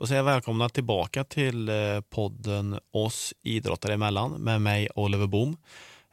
Då 0.00 0.06
säger 0.06 0.18
jag 0.18 0.24
välkomna 0.24 0.68
tillbaka 0.68 1.24
till 1.24 1.68
eh, 1.68 1.74
podden 2.10 2.78
Oss 2.92 3.34
idrottare 3.42 3.94
emellan 3.94 4.32
med 4.32 4.60
mig 4.60 4.88
Oliver 4.94 5.26
Bohm. 5.26 5.56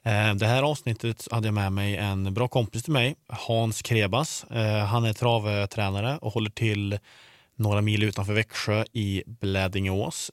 Eh, 0.03 0.35
det 0.35 0.45
här 0.45 0.63
avsnittet 0.63 1.27
hade 1.31 1.47
jag 1.47 1.53
med 1.53 1.71
mig 1.71 1.97
en 1.97 2.33
bra 2.33 2.47
kompis 2.47 2.83
till 2.83 2.93
mig, 2.93 3.15
Hans 3.27 3.81
Krebas. 3.81 4.43
Eh, 4.43 4.85
han 4.85 5.05
är 5.05 5.13
travtränare 5.13 6.17
och 6.17 6.33
håller 6.33 6.49
till 6.49 6.99
några 7.55 7.81
mil 7.81 8.03
utanför 8.03 8.33
Växjö 8.33 8.85
i 8.93 9.23
Blädingeås. 9.25 10.31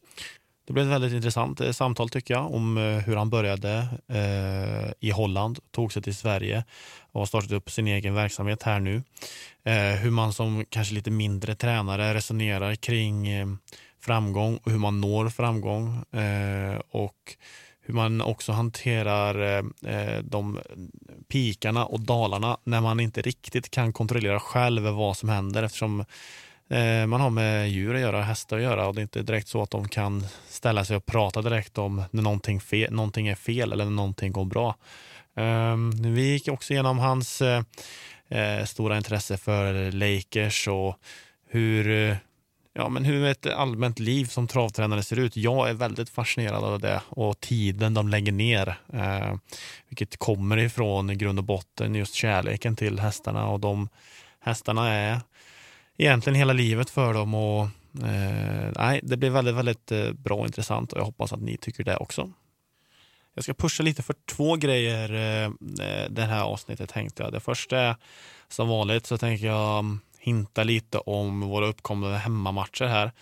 Det 0.66 0.72
blev 0.72 0.86
ett 0.86 0.92
väldigt 0.92 1.12
intressant 1.12 1.60
eh, 1.60 1.72
samtal 1.72 2.08
tycker 2.08 2.34
jag 2.34 2.54
om 2.54 2.78
eh, 2.78 2.82
hur 2.82 3.16
han 3.16 3.30
började 3.30 3.88
eh, 4.08 4.92
i 5.00 5.10
Holland, 5.10 5.58
tog 5.70 5.92
sig 5.92 6.02
till 6.02 6.14
Sverige 6.14 6.64
och 7.12 7.20
har 7.20 7.26
startat 7.26 7.52
upp 7.52 7.70
sin 7.70 7.88
egen 7.88 8.14
verksamhet 8.14 8.62
här 8.62 8.80
nu. 8.80 9.02
Eh, 9.64 10.00
hur 10.00 10.10
man 10.10 10.32
som 10.32 10.64
kanske 10.68 10.94
lite 10.94 11.10
mindre 11.10 11.54
tränare 11.54 12.14
resonerar 12.14 12.74
kring 12.74 13.28
eh, 13.28 13.46
framgång 14.00 14.56
och 14.56 14.70
hur 14.70 14.78
man 14.78 15.00
når 15.00 15.28
framgång 15.28 16.02
eh, 16.20 16.80
och 16.90 17.36
hur 17.86 17.94
man 17.94 18.20
också 18.20 18.52
hanterar 18.52 19.58
eh, 19.86 20.22
de 20.22 20.60
pikarna 21.28 21.86
och 21.86 22.00
dalarna 22.00 22.58
när 22.64 22.80
man 22.80 23.00
inte 23.00 23.22
riktigt 23.22 23.70
kan 23.70 23.92
kontrollera 23.92 24.40
själv 24.40 24.82
vad 24.82 25.16
som 25.16 25.28
händer 25.28 25.62
eftersom 25.62 26.04
Eh, 26.70 27.06
man 27.06 27.20
har 27.20 27.30
med 27.30 27.70
djur 27.70 27.94
att 27.94 28.00
göra, 28.00 28.22
hästar 28.22 28.56
att 28.56 28.62
göra 28.62 28.86
och 28.86 28.94
det 28.94 29.00
är 29.00 29.02
inte 29.02 29.22
direkt 29.22 29.48
så 29.48 29.62
att 29.62 29.70
de 29.70 29.88
kan 29.88 30.26
ställa 30.48 30.84
sig 30.84 30.96
och 30.96 31.06
prata 31.06 31.42
direkt 31.42 31.78
om 31.78 32.02
när 32.10 32.22
någonting, 32.22 32.58
fe- 32.58 32.90
någonting 32.90 33.28
är 33.28 33.34
fel 33.34 33.72
eller 33.72 33.84
när 33.84 33.92
någonting 33.92 34.32
går 34.32 34.44
bra. 34.44 34.76
Ehm, 35.36 36.14
vi 36.14 36.32
gick 36.32 36.48
också 36.48 36.72
igenom 36.72 36.98
hans 36.98 37.42
eh, 37.42 37.62
eh, 38.28 38.64
stora 38.64 38.96
intresse 38.96 39.36
för 39.36 39.92
Lakers 39.92 40.68
och 40.68 40.96
hur, 41.48 42.16
ja, 42.74 42.88
men 42.88 43.04
hur 43.04 43.26
ett 43.26 43.46
allmänt 43.46 43.98
liv 43.98 44.24
som 44.24 44.46
travtränare 44.48 45.02
ser 45.02 45.18
ut. 45.18 45.36
Jag 45.36 45.68
är 45.70 45.74
väldigt 45.74 46.10
fascinerad 46.10 46.64
av 46.64 46.80
det 46.80 47.00
och 47.08 47.40
tiden 47.40 47.94
de 47.94 48.08
lägger 48.08 48.32
ner. 48.32 48.78
eh, 48.92 49.34
vilket 49.88 50.16
kommer 50.16 50.56
ifrån 50.56 51.10
i 51.10 51.14
grund 51.14 51.38
och 51.38 51.44
botten 51.44 51.94
just 51.94 52.14
kärleken 52.14 52.76
till 52.76 52.98
hästarna 52.98 53.48
och 53.48 53.60
de 53.60 53.88
hästarna 54.40 54.92
är 54.92 55.20
egentligen 55.98 56.38
hela 56.38 56.52
livet 56.52 56.90
för 56.90 57.14
dem. 57.14 57.34
Och, 57.34 57.62
eh, 58.04 58.72
nej, 58.76 59.00
det 59.02 59.16
blir 59.16 59.30
väldigt, 59.30 59.54
väldigt 59.54 59.92
eh, 59.92 60.12
bra 60.12 60.36
och 60.36 60.46
intressant 60.46 60.92
och 60.92 60.98
jag 60.98 61.04
hoppas 61.04 61.32
att 61.32 61.40
ni 61.40 61.56
tycker 61.56 61.84
det 61.84 61.96
också. 61.96 62.32
Jag 63.34 63.44
ska 63.44 63.54
pusha 63.54 63.82
lite 63.82 64.02
för 64.02 64.14
två 64.30 64.56
grejer 64.56 65.12
eh, 65.12 65.44
eh 65.86 66.10
det 66.10 66.22
här 66.22 66.42
avsnittet 66.42 66.90
tänkte 66.90 67.22
jag. 67.22 67.32
Det 67.32 67.40
första 67.40 67.78
är 67.78 67.96
som 68.48 68.68
vanligt 68.68 69.06
så 69.06 69.18
tänker 69.18 69.46
jag 69.46 69.78
mm, 69.78 70.00
hinta 70.18 70.64
lite 70.64 70.98
om 70.98 71.40
våra 71.40 71.66
uppkommande 71.66 72.18
hemmamatcher 72.18 72.84
här. 72.84 73.12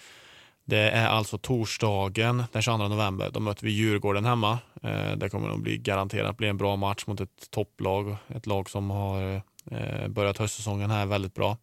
Det 0.65 0.91
är 0.91 1.07
alltså 1.07 1.39
torsdagen 1.39 2.45
den 2.53 2.63
22 2.63 2.89
november. 2.89 3.31
Då 3.33 3.41
möter 3.41 3.67
vi 3.67 3.73
Djurgården 3.73 4.25
hemma. 4.25 4.59
Eh, 4.83 5.13
det 5.17 5.31
kommer 5.31 5.49
nog 5.49 5.63
bli 5.63 5.79
garanterat 5.79 6.37
bli 6.37 6.49
en 6.49 6.57
bra 6.57 6.77
match 6.77 7.07
mot 7.07 7.21
ett 7.21 7.51
topplag. 7.51 8.17
Ett 8.29 8.47
lag 8.47 8.71
som 8.71 8.91
har 8.91 9.43
eh, 9.71 10.09
börjat 10.09 10.39
höstsäsongen 10.39 10.91
här 10.91 11.07
väldigt 11.07 11.35
bra. 11.35 11.57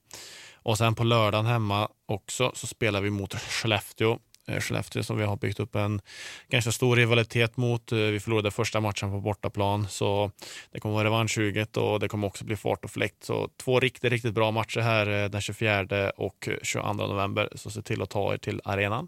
Och 0.69 0.77
sen 0.77 0.95
på 0.95 1.03
lördagen 1.03 1.45
hemma 1.45 1.89
också 2.05 2.51
så 2.55 2.67
spelar 2.67 3.01
vi 3.01 3.09
mot 3.09 3.33
Skellefteå 3.33 4.19
eh, 4.47 4.59
Skellefteå 4.59 5.03
som 5.03 5.17
vi 5.17 5.23
har 5.23 5.37
byggt 5.37 5.59
upp 5.59 5.75
en 5.75 6.01
ganska 6.49 6.71
stor 6.71 6.95
rivalitet 6.95 7.57
mot. 7.57 7.91
Eh, 7.91 7.97
vi 7.97 8.19
förlorade 8.19 8.51
första 8.51 8.79
matchen 8.79 9.11
på 9.11 9.19
bortaplan 9.19 9.87
så 9.87 10.31
det 10.71 10.79
kommer 10.79 10.95
vara 10.95 11.05
revanschsuget 11.05 11.77
och 11.77 11.99
det 11.99 12.07
kommer 12.07 12.27
också 12.27 12.45
bli 12.45 12.55
fart 12.55 12.85
och 12.85 12.91
fläkt. 12.91 13.23
Så 13.23 13.49
två 13.57 13.79
riktigt, 13.79 14.11
riktigt 14.11 14.33
bra 14.33 14.51
matcher 14.51 14.79
här 14.79 15.23
eh, 15.23 15.29
den 15.29 15.41
24 15.41 16.11
och 16.17 16.49
22 16.61 16.93
november. 16.93 17.49
Så 17.55 17.69
se 17.69 17.81
till 17.81 18.01
att 18.01 18.09
ta 18.09 18.33
er 18.33 18.37
till 18.37 18.61
arenan. 18.63 19.07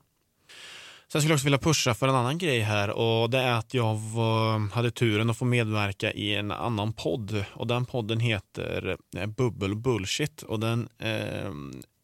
Sen 1.12 1.22
skulle 1.22 1.32
jag 1.32 1.36
också 1.36 1.46
vilja 1.46 1.58
pusha 1.58 1.94
för 1.94 2.08
en 2.08 2.16
annan 2.16 2.38
grej 2.38 2.60
här 2.60 2.90
och 2.90 3.30
det 3.30 3.40
är 3.40 3.52
att 3.52 3.74
jag 3.74 3.96
var, 3.96 4.74
hade 4.74 4.92
turen 4.92 5.30
att 5.30 5.38
få 5.38 5.46
medverka 5.46 6.12
i 6.12 6.36
en 6.36 6.52
annan 6.52 6.94
podd 6.94 7.46
och 7.54 7.68
den 7.68 7.86
podden 7.86 8.20
heter 8.20 8.98
eh, 9.18 9.26
Bubble 9.26 9.76
Bullshit 9.76 10.42
och 10.42 10.60
den 10.60 10.90
eh, 11.00 11.52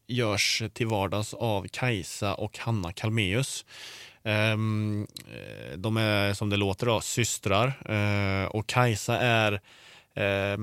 görs 0.07 0.63
till 0.73 0.87
vardags 0.87 1.33
av 1.33 1.67
Kajsa 1.71 2.33
och 2.33 2.57
Hanna 2.57 2.93
Kalmeus. 2.93 3.65
Ehm, 4.23 5.07
eh, 5.31 5.77
de 5.77 5.97
är 5.97 6.33
som 6.33 6.49
det 6.49 6.57
låter 6.57 6.85
då, 6.85 7.01
systrar 7.01 7.67
eh, 7.85 8.47
och 8.47 8.67
Kajsa 8.67 9.19
är 9.19 9.61
Eh, 10.17 10.57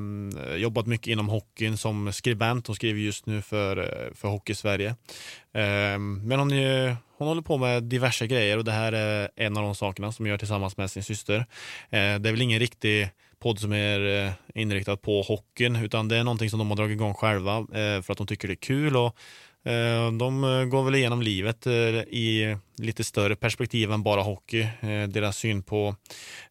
jobbat 0.57 0.87
mycket 0.87 1.07
inom 1.07 1.29
hockeyn 1.29 1.77
som 1.77 2.13
skribent. 2.13 2.67
Hon 2.67 2.77
skriver 2.77 3.01
just 3.01 3.27
nu 3.27 3.43
för, 3.43 3.77
eh, 3.77 4.15
för 4.15 4.29
Hockey 4.29 4.55
Sverige. 4.55 4.89
Eh, 5.53 5.99
men 5.99 6.39
hon, 6.39 6.53
är, 6.53 6.97
hon 7.19 7.29
håller 7.29 7.43
på 7.43 7.59
med 7.59 7.83
diverse 7.83 8.27
grejer 8.27 8.59
och 8.59 8.65
det 8.65 8.73
här 8.73 8.93
är 8.93 9.31
en 9.37 9.57
av 9.57 9.63
de 9.63 9.75
sakerna 9.75 10.13
som 10.13 10.25
hon 10.25 10.31
gör 10.31 10.39
tillsammans 10.39 10.77
med 10.77 10.91
sin 10.91 11.03
syster. 11.03 11.37
Eh, 11.91 12.19
det 12.19 12.29
är 12.29 12.31
väl 12.31 12.43
ingen 12.43 12.61
riktig 12.61 13.09
podd 13.39 13.59
som 13.59 13.73
är 13.73 14.27
eh, 14.27 14.33
inriktad 14.55 14.97
på 14.97 15.23
hockeyn 15.23 15.77
utan 15.77 16.09
det 16.09 16.17
är 16.17 16.25
någonting 16.25 16.51
som 16.51 16.59
de 16.59 16.69
har 16.69 16.77
dragit 16.77 16.95
igång 16.95 17.15
själva 17.15 17.59
eh, 17.59 18.03
för 18.03 18.13
att 18.13 18.19
de 18.19 18.27
tycker 18.27 18.49
det 18.49 18.55
är 18.55 18.67
kul 18.67 18.97
och 18.97 19.17
Eh, 19.67 20.13
de 20.13 20.45
eh, 20.45 20.65
går 20.65 20.85
väl 20.85 20.95
igenom 20.95 21.23
livet 21.23 21.67
eh, 21.67 21.73
i 21.73 22.57
lite 22.77 23.05
större 23.05 23.37
perspektiv 23.37 23.93
än 23.93 24.03
bara 24.03 24.23
hockey. 24.23 24.69
Deras 25.09 25.37
syn 25.37 25.63
på 25.63 25.97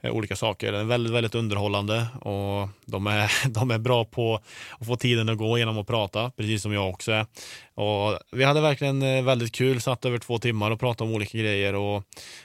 olika 0.03 0.35
saker 0.35 0.73
är 0.73 0.83
väldigt, 0.83 1.13
väldigt 1.13 1.35
underhållande 1.35 2.07
och 2.21 2.69
de 2.85 3.07
är, 3.07 3.49
de 3.49 3.71
är 3.71 3.77
bra 3.77 4.05
på 4.05 4.39
att 4.79 4.87
få 4.87 4.95
tiden 4.95 5.29
att 5.29 5.37
gå 5.37 5.57
genom 5.57 5.77
att 5.77 5.87
prata, 5.87 6.31
precis 6.37 6.61
som 6.61 6.73
jag 6.73 6.89
också 6.89 7.11
är. 7.11 7.25
Och 7.73 8.19
vi 8.31 8.43
hade 8.43 8.61
verkligen 8.61 9.25
väldigt 9.25 9.55
kul, 9.55 9.81
satt 9.81 10.05
över 10.05 10.17
två 10.17 10.39
timmar 10.39 10.71
och 10.71 10.79
pratade 10.79 11.09
om 11.09 11.15
olika 11.15 11.37
grejer 11.37 11.75
och 11.75 12.03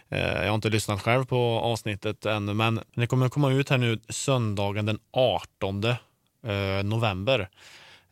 jag 0.09 0.49
har 0.49 0.55
inte 0.55 0.69
lyssnat 0.69 1.03
själv 1.03 1.25
på 1.25 1.39
avsnittet 1.59 2.27
ännu, 2.27 2.55
men 2.55 2.81
det 2.95 3.07
kommer 3.07 3.29
komma 3.29 3.53
ut 3.53 3.71
här 3.71 3.79
nu 3.79 3.99
söndagen 4.09 4.87
den 4.87 4.99
18 5.13 5.87
november. 6.85 7.49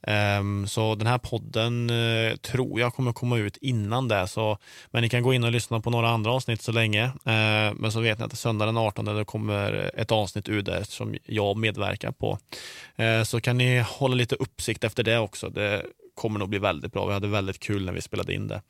Ehm, 0.02 0.66
så 0.66 0.94
den 0.94 1.06
här 1.06 1.18
podden 1.18 1.90
eh, 1.90 2.36
tror 2.36 2.80
jag 2.80 2.94
kommer 2.94 3.12
komma 3.12 3.38
ut 3.38 3.56
innan 3.56 4.08
det. 4.08 4.26
Så, 4.28 4.58
men 4.90 5.02
ni 5.02 5.08
kan 5.08 5.22
gå 5.22 5.34
in 5.34 5.44
och 5.44 5.52
lyssna 5.52 5.80
på 5.80 5.90
några 5.90 6.08
andra 6.08 6.32
avsnitt 6.32 6.62
så 6.62 6.72
länge. 6.72 7.04
Ehm, 7.24 7.76
men 7.76 7.92
så 7.92 8.00
vet 8.00 8.18
ni 8.18 8.24
att 8.24 8.38
söndag 8.38 8.66
den 8.66 8.76
18 8.76 9.04
det 9.04 9.24
kommer 9.24 9.90
ett 9.94 10.12
avsnitt 10.12 10.48
ut 10.48 10.64
där 10.64 10.82
som 10.82 11.16
jag 11.24 11.56
medverkar 11.56 12.12
på. 12.12 12.38
Ehm, 12.96 13.24
så 13.24 13.40
kan 13.40 13.58
ni 13.58 13.78
hålla 13.78 14.14
lite 14.14 14.34
uppsikt 14.34 14.84
efter 14.84 15.02
det 15.02 15.18
också. 15.18 15.48
Det 15.48 15.82
kommer 16.14 16.38
nog 16.38 16.48
bli 16.48 16.58
väldigt 16.58 16.92
bra. 16.92 17.06
Vi 17.06 17.12
hade 17.12 17.28
väldigt 17.28 17.60
kul 17.60 17.84
när 17.84 17.92
vi 17.92 18.02
spelade 18.02 18.34
in 18.34 18.48
det. 18.48 18.62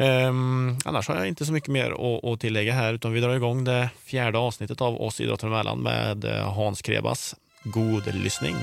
Um, 0.00 0.78
annars 0.84 1.08
har 1.08 1.16
jag 1.16 1.28
inte 1.28 1.46
så 1.46 1.52
mycket 1.52 1.68
mer 1.68 1.90
att, 1.90 2.24
att 2.24 2.40
tillägga 2.40 2.72
här 2.72 2.94
utan 2.94 3.12
vi 3.12 3.20
drar 3.20 3.34
igång 3.34 3.64
det 3.64 3.90
fjärde 4.04 4.38
avsnittet 4.38 4.80
av 4.80 5.00
oss 5.00 5.20
idrottare 5.20 5.50
emellan 5.50 5.78
med 5.78 6.24
eh, 6.24 6.52
Hans 6.54 6.82
Krebas. 6.82 7.36
God 7.64 8.14
lyssning! 8.14 8.54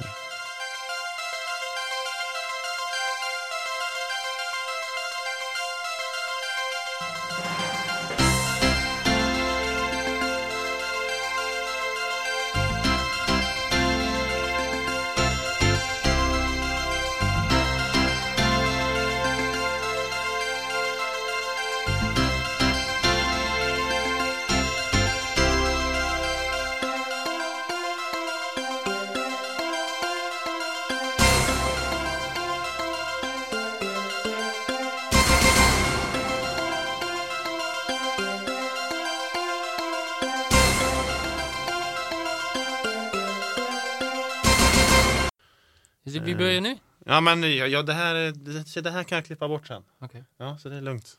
Ja, 47.18 47.22
men 47.22 47.58
ja, 47.72 47.82
det, 47.82 47.94
här, 47.94 48.14
det, 48.16 48.82
det 48.82 48.92
här 48.92 49.04
kan 49.04 49.16
jag 49.16 49.26
klippa 49.26 49.48
bort 49.48 49.68
sen. 49.68 49.84
Okay. 50.02 50.22
Ja, 50.38 50.58
så 50.58 50.70
det 50.70 50.76
är 50.76 50.82
lugnt. 50.82 51.18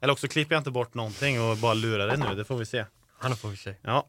Eller 0.00 0.12
också 0.12 0.28
klipper 0.28 0.54
jag 0.54 0.60
inte 0.60 0.70
bort 0.70 0.94
någonting 0.94 1.40
och 1.42 1.56
bara 1.56 1.74
lurar 1.74 2.06
det 2.06 2.16
nu, 2.16 2.34
det 2.34 2.44
får 2.44 2.56
vi 2.56 2.66
se. 2.66 2.84
Ja, 3.22 3.28
det 3.28 3.36
får 3.36 3.48
vi 3.48 3.56
se. 3.56 3.74
Ja. 3.82 4.06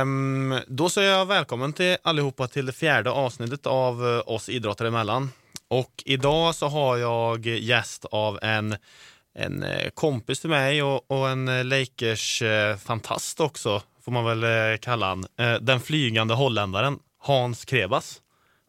Um, 0.00 0.60
då 0.66 0.88
säger 0.88 1.10
jag 1.10 1.26
välkommen 1.26 1.72
till 1.72 1.96
allihopa 2.02 2.48
till 2.48 2.66
det 2.66 2.72
fjärde 2.72 3.10
avsnittet 3.10 3.66
av 3.66 4.04
uh, 4.04 4.22
oss 4.26 4.48
idrottare 4.48 4.88
emellan. 4.88 5.30
Och 5.68 6.02
idag 6.04 6.54
så 6.54 6.68
har 6.68 6.96
jag 6.96 7.46
gäst 7.46 8.04
av 8.04 8.38
en, 8.42 8.76
en 9.34 9.64
uh, 9.64 9.88
kompis 9.94 10.40
till 10.40 10.50
mig 10.50 10.82
och, 10.82 11.10
och 11.10 11.28
en 11.28 11.48
uh, 11.48 11.64
Lakers-fantast 11.64 13.40
också, 13.40 13.82
får 14.04 14.12
man 14.12 14.40
väl 14.40 14.78
kalla 14.78 15.06
han. 15.06 15.26
den 15.60 15.80
flygande 15.80 16.34
holländaren 16.34 16.98
Hans 17.18 17.64
Krebas. 17.64 18.22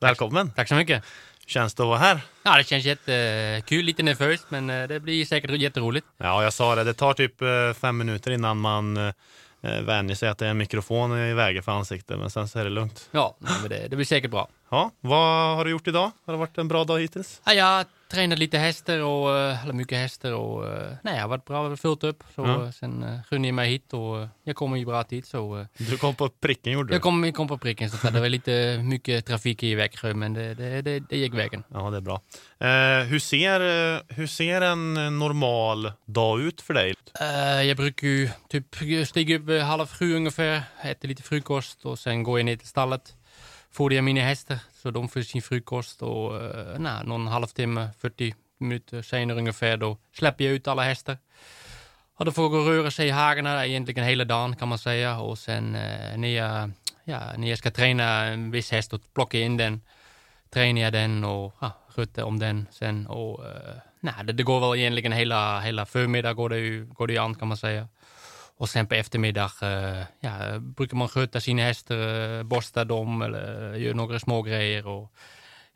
Välkommen! 0.03 0.47
Tack, 0.47 0.55
tack 0.55 0.67
så 0.67 0.75
mycket! 0.75 1.03
känns 1.45 1.73
det 1.73 1.83
att 1.83 1.87
vara 1.87 1.97
här? 1.97 2.21
Ja, 2.43 2.57
det 2.57 2.63
känns 2.63 2.85
jättekul. 2.85 3.85
Lite 3.85 4.03
nervöst, 4.03 4.45
men 4.49 4.69
eh, 4.69 4.87
det 4.87 4.99
blir 4.99 5.25
säkert 5.25 5.51
jätteroligt. 5.51 6.07
Ja, 6.17 6.43
jag 6.43 6.53
sa 6.53 6.75
det. 6.75 6.83
Det 6.83 6.93
tar 6.93 7.13
typ 7.13 7.41
eh, 7.41 7.73
fem 7.81 7.97
minuter 7.97 8.31
innan 8.31 8.57
man 8.57 8.97
eh, 8.97 9.13
vänjer 9.61 10.15
sig 10.15 10.29
att 10.29 10.37
det 10.37 10.45
är 10.45 10.49
en 10.49 10.57
mikrofon 10.57 11.17
i 11.17 11.33
vägen 11.33 11.63
för 11.63 11.71
ansiktet, 11.71 12.19
men 12.19 12.29
sen 12.29 12.47
så 12.47 12.59
är 12.59 12.63
det 12.63 12.69
lugnt. 12.69 13.09
Ja, 13.11 13.37
men 13.39 13.69
det, 13.69 13.87
det 13.87 13.95
blir 13.95 14.05
säkert 14.05 14.31
bra. 14.31 14.49
Ja, 14.73 14.91
vad 15.01 15.55
har 15.55 15.65
du 15.65 15.71
gjort 15.71 15.87
idag? 15.87 16.11
Har 16.25 16.33
det 16.33 16.39
varit 16.39 16.57
en 16.57 16.67
bra 16.67 16.83
dag 16.83 16.99
hittills? 16.99 17.41
Ja, 17.45 17.53
jag 17.53 17.85
tränat 18.11 18.39
lite 18.39 18.57
hästar 18.57 18.99
och, 18.99 19.37
eh, 19.37 19.63
eller 19.63 19.73
mycket 19.73 19.97
hästar 19.97 20.31
och 20.31 20.67
eh, 20.67 20.93
nej, 21.03 21.15
jag 21.15 21.21
har 21.21 21.29
varit 21.29 21.45
bra, 21.45 21.75
fullt 21.75 22.03
upp. 22.03 22.23
Så 22.35 22.41
ja. 22.41 22.71
sen 22.71 23.03
uh, 23.03 23.23
skyndade 23.23 23.47
jag 23.47 23.55
mig 23.55 23.69
hit 23.69 23.93
och 23.93 24.27
jag 24.43 24.55
kom 24.55 24.75
i 24.75 24.85
bra 24.85 25.03
tid. 25.03 25.25
Så, 25.25 25.65
du 25.77 25.97
kom 25.97 26.15
på 26.15 26.29
pricken 26.29 26.73
gjorde 26.73 26.89
du? 26.89 26.93
Jag 26.93 27.01
kom, 27.01 27.33
kom 27.33 27.47
på 27.47 27.57
pricken, 27.57 27.89
så 27.89 28.09
det 28.09 28.19
var 28.19 28.29
lite 28.29 28.81
mycket 28.83 29.25
trafik 29.25 29.63
i 29.63 29.75
Växjö, 29.75 30.13
men 30.13 30.33
det, 30.33 30.53
det, 30.53 30.81
det, 30.81 30.99
det 30.99 31.17
gick 31.17 31.33
vägen. 31.33 31.63
Ja, 31.73 31.89
det 31.89 31.97
är 31.97 32.01
bra. 32.01 32.21
Eh, 32.59 33.05
hur, 33.05 33.19
ser, 33.19 33.59
hur 34.13 34.27
ser 34.27 34.61
en 34.61 34.93
normal 35.19 35.91
dag 36.05 36.41
ut 36.41 36.61
för 36.61 36.73
dig? 36.73 36.93
Eh, 37.19 37.63
jag 37.67 37.77
brukar 37.77 38.07
ju 38.07 38.29
typ 38.49 38.75
stiga 39.07 39.37
upp 39.37 39.63
halv 39.63 39.87
sju 39.87 40.15
ungefär, 40.15 40.61
äta 40.83 41.07
lite 41.07 41.23
frukost 41.23 41.85
och 41.85 41.99
sen 41.99 42.23
går 42.23 42.39
jag 42.39 42.45
ner 42.45 42.55
till 42.55 42.67
stallet 42.67 43.13
får 43.73 43.93
jag 43.93 44.03
mina 44.03 44.21
hästar 44.21 44.59
så 44.73 44.91
de 44.91 45.09
får 45.09 45.21
sin 45.21 45.41
frukost 45.41 46.01
och 46.01 46.33
uh, 46.33 46.79
nej, 46.79 47.05
någon 47.05 47.27
halvtimme, 47.27 47.89
40 47.99 48.35
minuter 48.57 49.01
senare 49.01 49.37
ungefär, 49.37 49.77
då 49.77 49.97
släpper 50.13 50.43
jag 50.43 50.53
ut 50.53 50.67
alla 50.67 50.83
hästar. 50.83 51.17
Och 52.15 52.25
då 52.25 52.31
får 52.31 52.49
gå 52.49 52.57
och 52.57 52.65
röra 52.65 52.91
sig 52.91 53.07
i 53.07 53.11
hagarna 53.11 53.65
egentligen 53.65 54.03
hela 54.03 54.25
dagen 54.25 54.55
kan 54.55 54.67
man 54.67 54.77
säga. 54.77 55.19
Och 55.19 55.39
sen 55.39 55.75
uh, 55.75 56.17
när, 56.17 56.27
jag, 56.27 56.71
ja, 57.03 57.19
när 57.37 57.49
jag 57.49 57.57
ska 57.57 57.71
träna 57.71 58.25
en 58.25 58.51
viss 58.51 58.71
häst, 58.71 58.93
in 59.31 59.57
den, 59.57 59.81
tränar 60.49 60.81
jag 60.81 60.93
den 60.93 61.23
och 61.23 61.55
ja, 61.59 61.71
sköter 61.89 62.23
om 62.23 62.39
den 62.39 62.67
sen. 62.71 63.07
Och, 63.07 63.39
uh, 63.39 63.49
nej, 63.99 64.13
det, 64.23 64.33
det, 64.33 64.43
går 64.43 64.59
väl 64.59 64.79
egentligen 64.79 65.11
hela, 65.11 65.59
hela 65.59 65.85
förmiddag 65.85 66.33
går 66.33 66.49
det, 66.49 66.57
ju, 66.57 66.85
går 66.85 67.07
det 67.07 67.17
an 67.17 67.35
kan 67.35 67.47
man 67.47 67.57
säga. 67.57 67.87
Och 68.57 68.69
sen 68.69 68.87
på 68.87 68.95
eftermiddag 68.95 69.51
uh, 69.63 70.03
ja, 70.19 70.59
brukar 70.59 70.97
man 70.97 71.07
sköta 71.07 71.41
sina 71.41 71.61
hästar, 71.61 71.95
uh, 71.95 72.43
borsta 72.43 72.85
dem 72.85 73.21
eller 73.21 73.75
göra 73.75 73.95
några 73.95 74.19
små 74.19 74.41
grejer. 74.41 74.87
Och, 74.87 75.13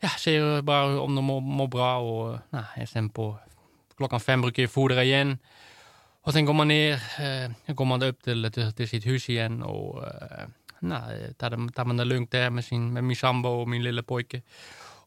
ja, 0.00 0.08
ser 0.08 0.62
bara 0.62 1.00
om 1.00 1.14
de 1.14 1.24
mår, 1.24 1.40
mår 1.40 1.66
bra. 1.66 1.98
Och, 1.98 2.38
nah, 2.50 2.84
sen 2.86 3.10
på 3.10 3.38
klockan 3.96 4.20
fem 4.20 4.42
brukar 4.42 4.62
jag 4.62 4.70
fodra 4.70 5.04
igen. 5.04 5.38
Och 6.22 6.32
sen 6.32 6.44
går 6.44 6.54
man 6.54 6.68
ner, 6.68 6.94
uh, 6.94 7.74
går 7.74 7.84
man 7.84 8.02
upp 8.02 8.22
till, 8.22 8.52
till, 8.76 8.88
sitt 8.88 9.06
hus 9.06 9.28
igen 9.28 9.62
och 9.62 10.02
uh, 10.02 10.48
nah, 10.80 11.32
tar, 11.36 11.84
man 11.84 12.08
lugnt 12.08 12.30
där 12.30 12.50
med, 12.50 12.64
sin, 12.64 13.06
med 13.06 13.18
sambo 13.18 13.48
och 13.48 13.68
min 13.68 13.82
lilla 13.82 14.02
pojke. 14.02 14.42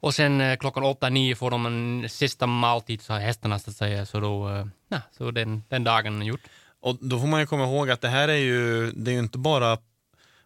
Och 0.02 0.14
sen 0.14 0.42
eh, 0.42 0.58
klockan 0.58 0.84
åtta, 0.84 1.10
nio 1.10 1.36
får 1.36 1.52
de 1.52 1.66
en 1.66 2.10
sista 2.10 2.48
måltid, 2.48 3.02
så 3.02 3.14
hästarna 3.14 3.60
så 3.60 3.72
att. 3.72 4.10
Så 4.10 4.20
då, 4.20 4.50
eh, 4.50 5.00
så 5.18 5.32
den, 5.32 5.64
den 5.70 5.84
dagen 5.84 6.22
är. 6.22 6.36
Och 6.82 6.98
då 7.02 7.20
får 7.20 7.28
man 7.28 7.40
ju 7.40 7.46
komma 7.46 7.64
ihåg 7.64 7.90
att 7.90 8.02
det 8.02 8.08
här 8.08 8.28
är 8.28 8.36
ju, 8.36 8.92
det 8.92 9.12
är 9.12 9.14
ju 9.14 9.20
inte 9.20 9.38
bara, 9.38 9.78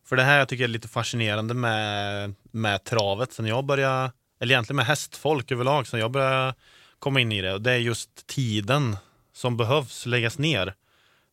för 0.05 0.15
det 0.15 0.23
här 0.23 0.39
jag 0.39 0.47
tycker 0.47 0.63
jag 0.63 0.69
är 0.69 0.73
lite 0.73 0.87
fascinerande 0.87 1.53
med, 1.53 2.33
med 2.51 2.83
travet 2.83 3.33
sen 3.33 3.45
jag 3.45 3.65
började, 3.65 4.11
eller 4.39 4.53
egentligen 4.53 4.75
med 4.75 4.85
hästfolk 4.85 5.51
överlag 5.51 5.87
sen 5.87 5.99
jag 5.99 6.11
började 6.11 6.53
komma 6.99 7.19
in 7.19 7.31
i 7.31 7.41
det. 7.41 7.53
Och 7.53 7.61
det 7.61 7.71
är 7.71 7.77
just 7.77 8.27
tiden 8.27 8.97
som 9.33 9.57
behövs 9.57 10.05
läggas 10.05 10.37
ner. 10.37 10.73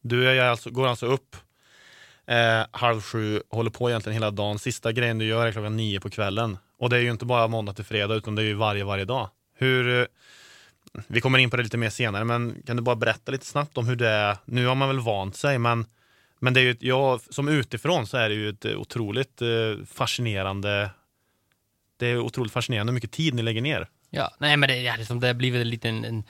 Du 0.01 0.25
jag 0.25 0.49
alltså, 0.49 0.71
går 0.71 0.87
alltså 0.87 1.07
upp 1.07 1.37
eh, 2.27 2.63
halv 2.71 3.01
sju, 3.01 3.43
håller 3.49 3.71
på 3.71 3.91
egentligen 3.91 4.15
hela 4.15 4.31
dagen. 4.31 4.59
Sista 4.59 4.93
grejen 4.93 5.19
du 5.19 5.25
gör 5.25 5.47
är 5.47 5.53
klockan 5.53 5.77
nio 5.77 6.01
på 6.01 6.11
kvällen. 6.11 6.59
Och 6.79 6.91
det 6.91 6.97
är 6.97 7.01
ju 7.01 7.11
inte 7.11 7.25
bara 7.25 7.49
måndag 7.49 7.73
till 7.73 7.85
fredag 7.85 8.15
utan 8.15 8.35
det 8.35 8.43
är 8.43 8.47
ju 8.47 8.55
varje, 8.55 8.85
varje 8.85 9.05
dag. 9.05 9.29
Hur, 9.55 10.09
vi 11.07 11.21
kommer 11.21 11.39
in 11.39 11.51
på 11.51 11.57
det 11.57 11.63
lite 11.63 11.77
mer 11.77 11.91
senare, 11.91 12.25
men 12.25 12.63
kan 12.67 12.77
du 12.77 12.83
bara 12.83 12.97
berätta 12.97 13.33
lite 13.33 13.47
snabbt 13.47 13.79
om 13.79 13.89
hur 13.89 13.97
det 13.97 14.09
är? 14.09 14.37
Nu 14.45 14.67
har 14.67 14.75
man 14.75 14.89
väl 14.89 15.01
vant 15.01 15.37
sig, 15.37 15.59
men, 15.59 15.87
men 16.41 16.55
det 16.55 16.61
är 16.61 16.65
ju, 16.65 16.77
ja, 16.81 17.21
som 17.31 17.49
utifrån 17.49 18.07
så 18.07 18.17
är 18.17 18.29
det 18.29 18.35
ju 18.35 18.49
ett 18.49 18.67
otroligt 18.67 19.43
eh, 19.43 19.85
fascinerande 19.87 20.91
det 22.03 22.07
är 22.07 22.19
otroligt 22.19 22.53
fascinerande 22.53 22.91
hur 22.91 22.95
mycket 22.95 23.11
tid 23.11 23.35
ni 23.35 23.43
lägger 23.43 23.63
ner. 23.63 23.89
Ja, 24.11 24.31
nej 24.39 24.57
men 24.57 24.69
det, 24.69 24.77
ja, 24.77 24.95
liksom, 24.99 25.21
det 25.21 25.27
har 25.27 25.35
blivit 25.35 25.61
en 25.61 25.71
liten 25.71 26.05
en, 26.05 26.25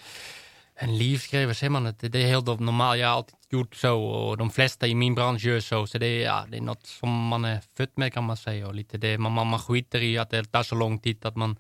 en 0.75 0.99
livsgrej, 0.99 1.47
vad 1.47 1.57
säger 1.57 1.71
man? 1.71 1.85
Det, 1.85 2.09
det 2.09 2.23
är 2.23 2.27
helt 2.27 2.47
normalt, 2.47 3.01
jag 3.01 3.09
har 3.09 3.17
alltid 3.17 3.35
gjort 3.51 3.75
så 3.75 4.03
och 4.05 4.37
de 4.37 4.51
flesta 4.51 4.87
i 4.87 4.95
min 4.95 5.15
bransch 5.15 5.45
gör 5.45 5.61
så. 5.61 5.87
Så 5.87 5.99
det 5.99 6.07
är, 6.07 6.25
ja, 6.25 6.45
det 6.49 6.57
är 6.57 6.61
något 6.61 6.87
som 6.87 7.27
man 7.27 7.45
är 7.45 7.61
född 7.77 7.91
med 7.95 8.13
kan 8.13 8.25
man 8.25 8.37
säga. 8.37 8.67
Och 8.67 8.75
lite 8.75 8.99
det, 8.99 9.19
man, 9.19 9.33
man 9.33 9.59
skiter 9.59 10.03
i 10.03 10.19
att 10.19 10.31
det 10.31 10.45
tar 10.45 10.63
så 10.63 10.75
lång 10.75 10.99
tid 10.99 11.27
att 11.27 11.37
man 11.37 11.57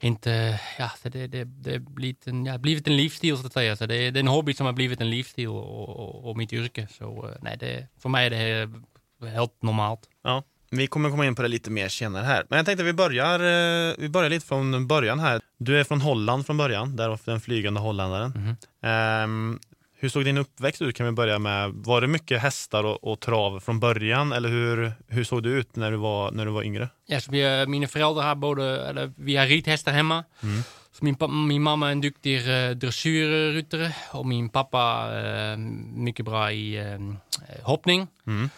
inte, 0.00 0.60
ja, 0.78 0.90
så 1.02 1.08
det, 1.08 1.26
det, 1.26 1.44
det 1.44 1.78
blivit 1.78 2.26
en, 2.26 2.46
ja, 2.46 2.58
blivit 2.58 2.86
en 2.86 2.96
livsstil 2.96 3.36
så 3.38 3.46
att 3.46 3.52
säga. 3.52 3.76
Så 3.76 3.86
det, 3.86 4.10
det 4.10 4.18
är 4.18 4.22
en 4.22 4.28
hobby 4.28 4.54
som 4.54 4.66
har 4.66 4.72
blivit 4.72 5.00
en 5.00 5.10
livsstil 5.10 5.48
och, 5.48 5.98
och, 5.98 6.30
och 6.30 6.36
mitt 6.36 6.52
yrke. 6.52 6.88
Så 6.90 7.28
eh, 7.28 7.36
nej, 7.42 7.56
det, 7.60 7.88
för 7.98 8.08
mig 8.08 8.26
är 8.26 8.30
det 8.30 8.70
helt 9.30 9.62
normalt. 9.62 10.00
Ja. 10.22 10.42
Vi 10.70 10.86
kommer 10.86 11.10
komma 11.10 11.26
in 11.26 11.34
på 11.34 11.42
det 11.42 11.48
lite 11.48 11.70
mer 11.70 11.88
senare 11.88 12.24
här. 12.24 12.46
Men 12.48 12.56
jag 12.56 12.66
tänkte 12.66 12.82
att 12.82 12.88
vi 12.88 12.92
börjar, 12.92 13.40
eh, 13.40 13.94
vi 13.98 14.08
börjar 14.08 14.30
lite 14.30 14.46
från 14.46 14.86
början 14.86 15.18
här. 15.18 15.40
Du 15.58 15.80
är 15.80 15.84
från 15.84 16.00
Holland 16.00 16.46
från 16.46 16.56
början, 16.56 16.96
där 16.96 17.18
den 17.24 17.40
flygande 17.40 17.80
holländaren. 17.80 18.32
Mm 18.36 18.56
um, 18.84 19.60
hur 20.04 20.08
såg 20.08 20.24
din 20.24 20.38
uppväxt 20.38 20.82
ut 20.82 20.96
kan 20.96 21.06
vi 21.06 21.12
börja 21.12 21.38
med? 21.38 21.72
Var 21.74 22.00
det 22.00 22.06
mycket 22.06 22.42
hästar 22.42 22.84
och, 22.84 23.12
och 23.12 23.20
trav 23.20 23.60
från 23.60 23.80
början 23.80 24.32
eller 24.32 24.48
hur, 24.48 24.92
hur 25.08 25.24
såg 25.24 25.42
det 25.42 25.48
ut 25.48 25.76
när 25.76 25.90
du 25.90 25.96
var, 25.96 26.30
när 26.30 26.46
du 26.46 26.52
var 26.52 26.62
yngre? 26.62 26.88
Ja, 27.06 27.20
så 27.20 27.30
vi, 27.30 27.66
mina 27.66 27.86
föräldrar 27.86 28.22
har 28.22 28.34
både, 28.34 28.88
eller, 28.88 29.12
vi 29.16 29.36
har 29.36 29.46
ridhästar 29.46 29.92
hemma. 29.92 30.24
Mm. 30.42 30.62
Så 30.92 31.04
min, 31.04 31.16
min 31.48 31.62
mamma 31.62 31.88
är 31.88 31.92
en 31.92 32.00
duktig 32.00 32.48
uh, 32.48 32.70
dressyrryttare 32.70 33.94
och 34.12 34.26
min 34.26 34.48
pappa 34.48 35.10
uh, 35.10 35.58
mycket 35.94 36.24
bra 36.24 36.52
i 36.52 36.94
uh, 36.94 37.14
hoppning. 37.62 38.06
Mm. 38.26 38.50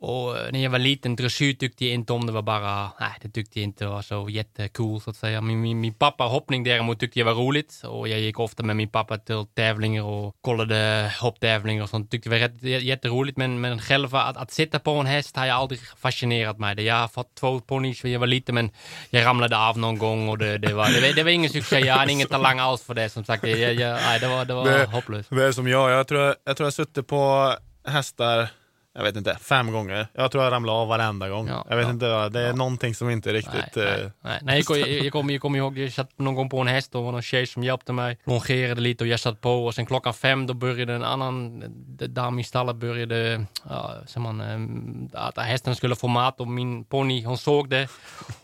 Och 0.00 0.36
när 0.52 0.62
jag 0.62 0.70
var 0.70 0.78
liten, 0.78 1.16
dressyr 1.16 1.54
tyckte 1.54 1.84
jag 1.84 1.94
inte 1.94 2.12
om. 2.12 2.26
Det 2.26 2.32
var 2.32 2.42
bara, 2.42 2.90
nej, 3.00 3.10
det 3.22 3.28
tyckte 3.28 3.60
jag 3.60 3.64
inte 3.64 3.86
var 3.86 4.02
så 4.02 4.28
jättecool 4.28 5.00
så 5.00 5.10
att 5.10 5.16
säga. 5.16 5.40
Min, 5.40 5.60
min, 5.60 5.80
min, 5.80 5.94
pappa 5.94 6.24
hoppning 6.24 6.64
däremot 6.64 7.00
tyckte 7.00 7.18
jag 7.18 7.26
var 7.26 7.34
roligt. 7.34 7.82
Och 7.84 8.08
jag 8.08 8.20
gick 8.20 8.38
ofta 8.38 8.62
med 8.62 8.76
min 8.76 8.88
pappa 8.88 9.18
till 9.18 9.46
tävlingar 9.54 10.02
och 10.02 10.36
kollade 10.40 11.12
hopptävlingar 11.20 11.82
och 11.82 11.88
sånt. 11.88 12.10
Tyckte 12.10 12.28
det 12.28 12.40
var 12.40 12.48
rätt, 12.48 12.82
jätteroligt. 12.82 13.38
Men, 13.38 13.60
men 13.60 13.78
själva 13.78 14.22
att, 14.22 14.36
att 14.36 14.50
sitta 14.50 14.78
på 14.78 14.90
en 14.90 15.06
häst 15.06 15.36
har 15.36 15.46
jag 15.46 15.56
aldrig 15.56 15.80
fascinerat 15.80 16.58
mig. 16.58 16.80
Jag 16.80 16.94
har 16.94 17.08
fått 17.08 17.34
två 17.34 17.60
ponnys 17.60 18.04
när 18.04 18.10
jag 18.10 18.20
var 18.20 18.26
liten 18.26 18.54
men 18.54 18.70
jag 19.10 19.24
ramlade 19.24 19.58
av 19.58 19.78
någon 19.78 19.98
gång 19.98 20.28
och 20.28 20.38
det, 20.38 20.58
det, 20.58 20.74
var, 20.74 21.00
det, 21.00 21.12
det 21.12 21.22
var 21.22 21.30
ingen 21.30 21.50
succé. 21.50 21.78
Jag 21.80 21.94
hade 21.94 22.12
ingen 22.12 22.28
talang 22.28 22.58
alls 22.58 22.82
för 22.82 22.94
det 22.94 23.08
som 23.08 23.24
sagt. 23.24 23.46
Jag, 23.46 23.74
jag, 23.74 23.94
nej, 23.94 24.20
det 24.20 24.28
var, 24.28 24.44
det 24.44 24.54
var 24.54 24.64
det, 24.64 24.86
hopplöst. 24.86 25.30
Det 25.30 25.44
är 25.44 25.52
som 25.52 25.68
jag. 25.68 25.90
Jag 25.90 26.06
tror 26.06 26.20
jag, 26.20 26.34
jag, 26.44 26.56
tror 26.56 26.66
jag 26.66 26.74
suttit 26.74 27.06
på 27.06 27.54
hästar 27.84 28.48
jag 28.94 29.02
vet 29.02 29.16
inte, 29.16 29.36
fem 29.40 29.72
gånger. 29.72 30.06
Jag 30.14 30.30
tror 30.30 30.44
jag 30.44 30.52
ramlade 30.52 30.78
av 30.78 30.88
varenda 30.88 31.28
gång. 31.28 31.48
Ja, 31.48 31.66
jag 31.68 31.76
vet 31.76 31.86
ja, 31.86 31.90
inte, 31.90 32.28
det 32.28 32.40
är 32.40 32.46
ja. 32.46 32.54
någonting 32.54 32.94
som 32.94 33.10
inte 33.10 33.32
riktigt... 33.32 33.76
Nej, 33.76 33.86
nej, 33.86 34.10
nej. 34.20 34.40
nej 34.42 34.62
jag, 34.68 34.78
jag, 34.78 34.88
jag 34.88 35.12
kommer 35.12 35.38
kom 35.38 35.56
ihåg, 35.56 35.78
jag 35.78 35.92
satt 35.92 36.18
någon 36.18 36.34
gång 36.34 36.50
på 36.50 36.60
en 36.60 36.66
häst 36.66 36.94
och 36.94 37.04
var 37.04 37.12
någon 37.12 37.22
tjej 37.22 37.46
som 37.46 37.64
hjälpte 37.64 37.92
mig. 37.92 38.18
Longerade 38.24 38.80
lite 38.80 39.04
och 39.04 39.08
jag 39.08 39.20
satt 39.20 39.40
på 39.40 39.66
och 39.66 39.74
sen 39.74 39.86
klockan 39.86 40.14
fem 40.14 40.46
då 40.46 40.54
började 40.54 40.94
en 40.94 41.04
annan 41.04 41.64
dam 41.96 42.38
i 42.38 42.44
stallet 42.44 42.76
började, 42.76 43.44
ja, 43.68 43.94
man, 44.16 44.40
eh, 44.40 45.20
att 45.20 45.38
hästen 45.38 45.76
skulle 45.76 45.96
få 45.96 46.08
mat 46.08 46.40
och 46.40 46.48
min 46.48 46.84
ponny 46.84 47.24
hon 47.24 47.38
såg 47.38 47.70
det 47.70 47.88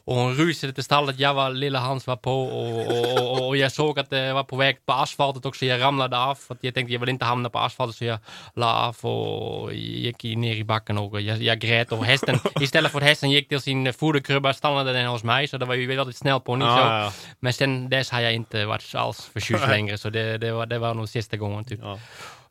och 0.04 0.16
hon 0.16 0.34
rusade 0.34 0.72
till 0.72 0.84
stallet. 0.84 1.18
Jag 1.18 1.34
var, 1.34 1.50
lilla 1.50 1.78
Hans 1.78 2.06
var 2.06 2.16
på 2.16 2.44
och, 2.44 2.86
och, 2.86 3.18
och, 3.18 3.48
och, 3.48 3.56
jag 3.56 3.72
såg 3.72 3.98
att 3.98 4.10
det 4.10 4.32
var 4.32 4.44
på 4.44 4.56
väg 4.56 4.86
på 4.86 4.92
asfaltet 4.92 5.46
också. 5.46 5.66
Jag 5.66 5.80
ramlade 5.80 6.18
av 6.18 6.34
för 6.34 6.56
jag 6.60 6.74
tänkte 6.74 6.92
jag 6.92 7.00
vill 7.00 7.08
inte 7.08 7.24
hamna 7.24 7.50
på 7.50 7.58
asfaltet 7.58 7.96
så 7.96 8.04
jag 8.04 8.18
la 8.54 8.74
av 8.74 9.10
och 9.10 9.74
gick 9.74 10.24
ner 10.24 10.54
i 10.54 10.64
backen 10.64 10.98
och 10.98 11.20
jag, 11.20 11.42
jag 11.42 11.58
grät 11.58 11.92
och 11.92 12.04
hästen, 12.04 12.38
istället 12.60 12.92
för 12.92 12.98
att 12.98 13.04
hästen 13.04 13.30
gick 13.30 13.48
till 13.48 13.60
sin 13.60 13.92
foderkrubba 13.92 14.52
stannade 14.52 14.92
den 14.92 15.06
hos 15.06 15.24
mig 15.24 15.48
så 15.48 15.58
det 15.58 15.66
var 15.66 15.74
ju 15.74 15.86
väldigt 15.86 16.16
snällt 16.16 16.44
på 16.44 16.58
ja, 16.58 17.02
ja. 17.04 17.12
Men 17.40 17.52
sen 17.52 17.90
dess 17.90 18.10
har 18.10 18.20
jag 18.20 18.34
inte 18.34 18.64
varit 18.64 18.94
alls 18.94 19.30
förtjust 19.32 19.68
längre 19.68 19.98
så 19.98 20.10
det, 20.10 20.38
det, 20.38 20.52
var, 20.52 20.66
det 20.66 20.78
var 20.78 20.94
nog 20.94 21.08
sista 21.08 21.36
gången 21.36 21.64
typ. 21.64 21.80
Ja. 21.82 21.98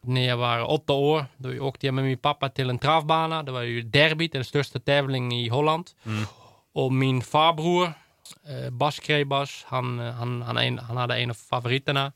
När 0.05 0.27
jag 0.27 0.37
var 0.37 0.71
åtta 0.71 0.93
år, 0.93 1.25
då 1.37 1.65
åkte 1.65 1.85
jag 1.85 1.93
med 1.93 2.03
min 2.03 2.17
pappa 2.17 2.49
till 2.49 2.69
en 2.69 2.79
travbana. 2.79 3.43
Det 3.43 3.51
var 3.51 3.61
ju 3.61 3.81
Derby, 3.81 4.27
den 4.27 4.45
största 4.45 4.79
tävlingen 4.79 5.31
i 5.31 5.47
Holland. 5.47 5.85
Mm. 6.05 6.25
Och 6.73 6.93
min 6.93 7.21
farbror, 7.21 7.93
eh, 8.47 8.69
Bas 8.69 8.99
Krebas, 8.99 9.65
han, 9.67 9.99
han, 9.99 10.41
han, 10.41 10.57
han, 10.57 10.79
han 10.79 10.97
hade 10.97 11.17
en 11.17 11.29
av 11.29 11.33
favoriterna. 11.33 12.11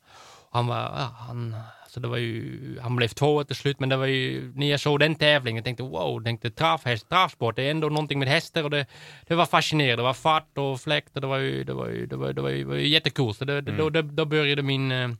Han 0.50 0.66
var, 0.66 0.76
ja, 0.76 1.14
han, 1.28 1.56
så 1.88 2.00
det 2.00 2.08
var 2.08 2.16
ju, 2.16 2.78
han 2.80 2.96
blev 2.96 3.08
tvåa 3.08 3.44
till 3.44 3.56
slut, 3.56 3.80
men 3.80 3.88
det 3.88 3.96
var 3.96 4.06
ju, 4.06 4.52
när 4.54 4.70
jag 4.70 4.80
såg 4.80 5.00
den 5.00 5.14
tävlingen, 5.14 5.64
tänkte 5.64 5.82
wow, 5.82 6.22
tänkte 6.22 6.50
travhäst, 6.50 7.08
travsport, 7.08 7.56
det 7.56 7.62
är 7.62 7.70
ändå 7.70 7.88
någonting 7.88 8.18
med 8.18 8.28
hästar 8.28 8.64
och 8.64 8.70
det, 8.70 8.86
det 9.26 9.34
var 9.34 9.46
fascinerande. 9.46 9.96
Det 9.96 10.02
var 10.02 10.14
fart 10.14 10.58
och 10.58 10.80
fläkt 10.80 11.14
och 11.14 11.20
det 11.20 11.26
var 11.26 11.38
ju, 11.38 11.64
det 11.64 11.74
var 11.74 11.88
ju, 11.88 12.06
det 12.06 12.16
var, 12.16 12.32
det 12.32 12.42
var 12.42 12.48
ju, 12.48 12.58
det 12.58 12.68
var 12.68 12.76
ju 12.76 12.88
jättekul. 12.88 13.34
Så 13.34 13.44
det, 13.44 13.58
mm. 13.58 13.76
då, 13.76 13.90
då, 13.90 14.02
då 14.02 14.24
började 14.24 14.62
min, 14.62 14.92
eh, 14.92 15.10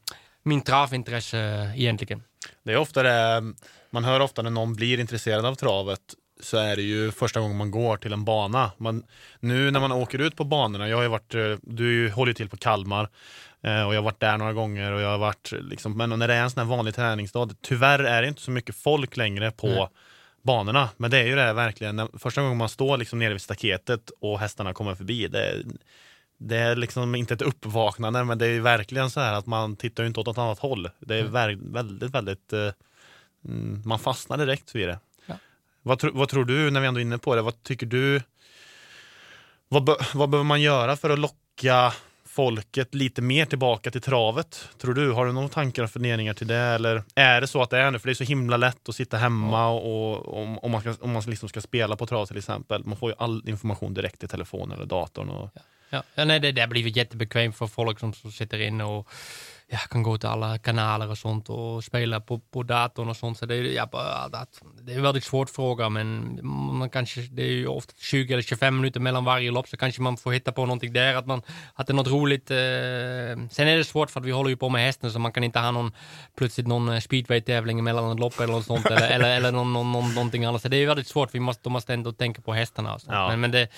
min 0.43 0.61
travintresse 0.61 1.73
egentligen. 1.77 2.23
Det 2.63 2.73
är 2.73 2.77
ofta 2.77 3.03
det, 3.03 3.43
man 3.91 4.05
hör 4.05 4.21
ofta 4.21 4.43
när 4.43 4.51
någon 4.51 4.75
blir 4.75 5.01
intresserad 5.01 5.47
av 5.47 5.55
travet 5.55 6.01
så 6.41 6.57
är 6.57 6.77
det 6.77 6.83
ju 6.83 7.11
första 7.11 7.41
gången 7.41 7.57
man 7.57 7.71
går 7.71 7.97
till 7.97 8.13
en 8.13 8.25
bana. 8.25 8.71
Man, 8.79 9.03
nu 9.41 9.71
när 9.71 9.81
man 9.81 9.93
åker 9.93 10.19
ut 10.19 10.37
på 10.37 10.45
banorna, 10.45 10.89
jag 10.89 10.97
har 10.97 11.09
varit, 11.09 11.35
eh, 11.35 11.57
du 11.63 12.11
håller 12.11 12.31
ju 12.31 12.35
till 12.35 12.49
på 12.49 12.57
Kalmar 12.57 13.09
eh, 13.63 13.83
och 13.83 13.95
jag 13.95 13.99
har 13.99 14.03
varit 14.05 14.21
där 14.21 14.39
några 14.39 14.53
gånger 14.53 14.93
och 14.93 15.01
jag 15.01 15.09
har 15.09 15.19
varit 15.19 15.53
liksom, 15.61 15.97
men 15.97 16.19
när 16.19 16.29
det 16.29 16.35
är 16.35 16.43
en 16.43 16.51
sån 16.51 16.61
här 16.61 16.77
vanlig 16.77 16.95
träningsdag, 16.95 17.53
tyvärr 17.63 17.99
är 17.99 18.23
det 18.23 18.29
inte 18.29 18.41
så 18.41 18.51
mycket 18.51 18.77
folk 18.77 19.17
längre 19.17 19.51
på 19.51 19.67
mm. 19.67 19.89
banorna. 20.43 20.89
Men 20.97 21.11
det 21.11 21.19
är 21.19 21.27
ju 21.27 21.35
det 21.35 21.53
verkligen, 21.53 21.97
när, 21.97 22.19
första 22.19 22.43
gången 22.43 22.57
man 22.57 22.69
står 22.69 22.97
liksom 22.97 23.19
nere 23.19 23.33
vid 23.33 23.43
staketet 23.43 24.11
och 24.21 24.39
hästarna 24.39 24.75
kommer 24.75 24.95
förbi, 24.95 25.29
det, 25.29 25.63
det 26.39 26.57
är 26.57 26.77
liksom 26.77 27.15
inte 27.15 27.35
ett 27.35 27.43
uppvaknande, 27.43 28.25
men 28.25 28.39
det 28.39 28.47
är 28.47 28.61
verkligen 28.61 29.11
så 29.11 29.21
här 29.21 29.33
att 29.33 29.47
man 29.47 29.77
tittar 29.77 30.05
inte 30.05 30.21
åt 30.21 30.27
något 30.27 30.39
annat 30.39 30.59
håll. 30.59 30.91
Det 30.99 31.15
är 31.15 31.21
mm. 31.21 31.73
väldigt, 31.73 32.15
väldigt, 32.15 32.53
eh, 32.53 32.73
mm, 33.45 33.83
man 33.85 33.99
fastnar 33.99 34.37
direkt 34.37 34.75
vid 34.75 34.89
det. 34.89 34.99
Vad, 35.89 35.99
tro, 35.99 36.11
vad 36.15 36.29
tror 36.29 36.45
du, 36.45 36.71
när 36.71 36.81
vi 36.81 36.87
ändå 36.87 37.01
är 37.01 37.03
inne 37.03 37.19
på 37.19 37.35
det, 37.35 37.43
vad 37.43 37.63
tycker 37.63 37.87
du? 37.87 38.23
Vad, 39.69 39.85
be, 39.85 39.97
vad 40.15 40.29
behöver 40.31 40.45
man 40.45 40.61
göra 40.61 40.97
för 40.97 41.11
att 41.11 41.19
locka 41.19 41.93
folket 42.27 42.95
lite 42.95 43.23
mer 43.23 43.45
tillbaka 43.45 43.91
till 43.91 44.01
travet? 44.01 44.69
Tror 44.79 44.95
du? 44.95 45.13
Har 45.13 45.27
du 45.27 45.33
några 45.33 45.49
tankar 45.49 45.83
och 45.83 45.91
funderingar 45.91 46.35
till 46.35 46.47
det? 46.47 46.57
Eller 46.57 47.03
är 47.15 47.41
det 47.41 47.47
så 47.47 47.63
att 47.63 47.71
det 47.71 47.79
är 47.79 47.91
nu? 47.91 47.99
För 47.99 48.09
det 48.09 48.13
är 48.13 48.15
så 48.15 48.25
himla 48.25 48.57
lätt 48.57 48.89
att 48.89 48.95
sitta 48.95 49.17
hemma 49.17 49.69
och 49.69 50.43
om, 50.43 50.59
om 50.59 50.71
man, 50.71 50.81
ska, 50.81 50.95
om 51.01 51.13
man 51.13 51.23
liksom 51.27 51.49
ska 51.49 51.61
spela 51.61 51.97
på 51.97 52.07
trav 52.07 52.27
till 52.27 52.39
exempel. 52.39 52.85
Man 52.85 52.97
får 52.97 53.11
ju 53.11 53.17
all 53.19 53.49
information 53.49 53.95
direkt 53.95 54.25
i 54.25 54.29
telefonen 54.29 54.77
eller 54.77 54.87
datorn. 54.87 55.29
Och... 55.29 55.51
Ja. 55.91 56.03
Ja, 56.15 56.25
nej, 56.25 56.41
det, 56.41 56.53
det 56.53 56.67
blir 56.67 56.97
jättebekvämt 56.97 57.57
för 57.57 57.67
folk 57.67 57.99
som, 57.99 58.13
som 58.13 58.33
sitter 58.33 58.61
inne 58.61 58.85
och 58.85 59.09
ja, 59.71 59.79
kan 59.79 60.03
gå 60.03 60.19
till 60.19 60.29
alla 60.29 60.59
kanaler 60.59 61.11
och 61.11 61.19
sånt 61.19 61.49
och 61.49 61.85
spela 61.85 62.21
på, 62.21 62.39
på 62.39 62.63
datorn 62.63 63.09
och 63.09 63.17
sånt. 63.17 63.39
Så 63.39 63.47
det, 63.47 63.57
ja, 63.57 63.89
det, 64.83 64.93
är 64.93 64.97
en 64.97 65.03
väldigt 65.03 65.25
svårt 65.25 65.51
fråga, 65.51 65.89
men 65.89 66.41
man 66.79 66.91
kanske, 66.91 67.21
det 67.21 67.43
är 67.43 67.51
ju 67.51 67.67
ofta 67.67 67.93
20 67.99 68.33
eller 68.33 68.43
25 68.43 68.77
minuter 68.77 69.01
mellan 69.01 69.25
varje 69.25 69.51
lopp, 69.51 69.69
så 69.69 69.77
kanske 69.77 70.03
man 70.03 70.17
får 70.17 70.33
hitta 70.33 70.53
på 70.53 70.67
någonting 70.67 70.93
där, 70.93 71.15
att, 71.15 71.27
man, 71.27 71.43
att 71.75 71.87
det 71.87 71.93
är 71.93 71.95
något 71.95 72.09
roligt. 72.09 72.51
Eh. 72.51 72.57
Sen 73.51 73.69
är 73.69 73.77
det 73.77 73.85
svårt 73.85 74.11
för 74.11 74.21
att 74.21 74.27
vi 74.27 74.31
håller 74.31 74.51
ju 74.51 74.57
på 74.57 74.69
med 74.69 74.83
hästen, 74.85 75.13
så 75.13 75.19
man 75.19 75.33
kan 75.33 75.45
inte 75.45 75.59
ha 75.59 75.71
någon, 75.71 75.93
plötsligt 76.37 76.67
någon 76.67 76.89
eh, 76.89 77.01
speedway-tävling 77.01 77.85
mellan 77.85 78.13
ett 78.13 78.21
lopp 78.21 78.41
eller 78.41 78.53
något 78.53 78.67
sånt, 78.67 78.87
eller, 78.87 79.09
eller, 79.09 79.37
eller 79.37 79.53
någon, 79.53 79.73
någon, 79.73 79.93
någon, 79.93 80.15
någonting 80.15 80.45
annat. 80.45 80.63
Så 80.63 80.69
det 80.69 80.77
är 80.77 80.87
väldigt 80.87 81.09
svårt, 81.09 81.35
vi 81.35 81.41
måste, 81.41 81.63
de 81.63 81.73
måste 81.73 81.95
ändå 81.95 82.13
tänka 82.13 82.43
på 82.43 82.55
hästarna 82.55 82.95
och 82.95 83.01
sånt. 83.01 83.15
Ja. 83.15 83.29
Men, 83.29 83.41
men 83.41 83.51
det, 83.51 83.69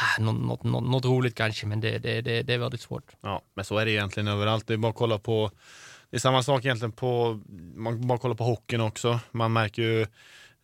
Ah, 0.00 0.22
något, 0.22 0.62
något, 0.64 0.84
något, 0.84 1.04
roligt 1.04 1.34
kanske, 1.34 1.66
men 1.66 1.80
det, 1.80 1.98
det, 1.98 2.20
det, 2.20 2.42
det 2.42 2.54
är 2.54 2.58
väldigt 2.58 2.80
svårt. 2.80 3.16
Ja, 3.20 3.42
men 3.54 3.64
så 3.64 3.78
är 3.78 3.84
det 3.84 3.90
egentligen 3.90 4.28
överallt. 4.28 4.66
Det 4.66 4.72
är 4.74 4.78
bara 4.78 4.90
att 4.90 4.96
kolla 4.96 5.18
på 5.18 5.50
det 6.10 6.16
är 6.16 6.20
samma 6.20 6.42
sak 6.42 6.64
egentligen 6.64 6.92
på, 6.92 7.40
man 7.74 8.06
bara 8.06 8.18
kollar 8.18 8.34
på 8.34 8.44
hockeyn 8.44 8.80
också. 8.80 9.20
Man 9.30 9.52
märker 9.52 9.82
ju, 9.82 10.02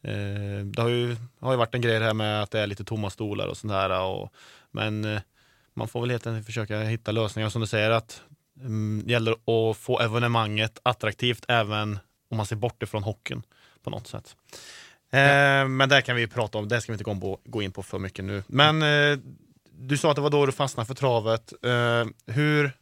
eh, 0.03 0.65
det 0.65 0.83
har 0.83 0.89
ju, 0.89 1.17
har 1.41 1.53
ju 1.53 1.59
varit 1.59 1.75
en 1.75 1.81
grej 1.81 2.01
här 2.01 2.15
med 2.15 2.43
att 2.43 2.51
det 2.51 2.61
är 2.61 2.67
lite 2.67 2.85
tomma 2.85 3.11
stolar 3.11 3.47
och 3.47 3.57
sånt 3.57 3.73
där. 3.73 4.01
Och, 4.01 4.33
men 4.71 5.05
eh, 5.05 5.21
man 5.75 5.89
får 5.89 6.01
väl 6.01 6.11
helt 6.11 6.27
enkelt 6.27 6.47
försöka 6.47 6.81
hitta 6.81 7.13
lösningar 7.13 7.49
som 7.49 7.61
du 7.61 7.67
säger 7.67 7.91
att 7.91 8.23
mm, 8.61 8.69
det 8.69 9.03
mm, 9.03 9.09
gäller 9.09 9.33
att 9.33 9.77
få 9.77 10.01
evenemanget 10.01 10.79
attraktivt 10.83 11.45
även 11.49 11.99
om 12.31 12.37
man 12.37 12.47
ser 12.47 12.57
bort 12.57 12.83
ifrån 12.83 13.03
hockeyn 13.03 13.43
på 13.83 13.91
något 13.91 14.07
sätt. 14.07 14.37
Eh, 15.15 15.69
men 15.69 15.89
det 15.89 16.03
kan 16.03 16.17
vi 16.17 16.27
prata 16.27 16.59
om, 16.59 16.69
det 16.69 16.81
ska 16.81 16.93
vi 16.93 16.95
inte 16.95 17.05
gå, 17.05 17.39
gå 17.45 17.63
in 17.63 17.73
på 17.73 17.83
för 17.83 17.99
mycket 17.99 18.25
nu. 18.25 18.43
Men 18.47 18.83
eh, 18.83 19.19
du 19.79 19.97
sa 19.97 20.11
att 20.11 20.17
det 20.17 20.23
var 20.23 20.31
då 20.31 20.47
du 20.47 20.53
fastnade 20.53 20.87
för 20.87 20.95
travet. 20.95 21.53
Eh, 21.65 22.35
hur 22.35 22.73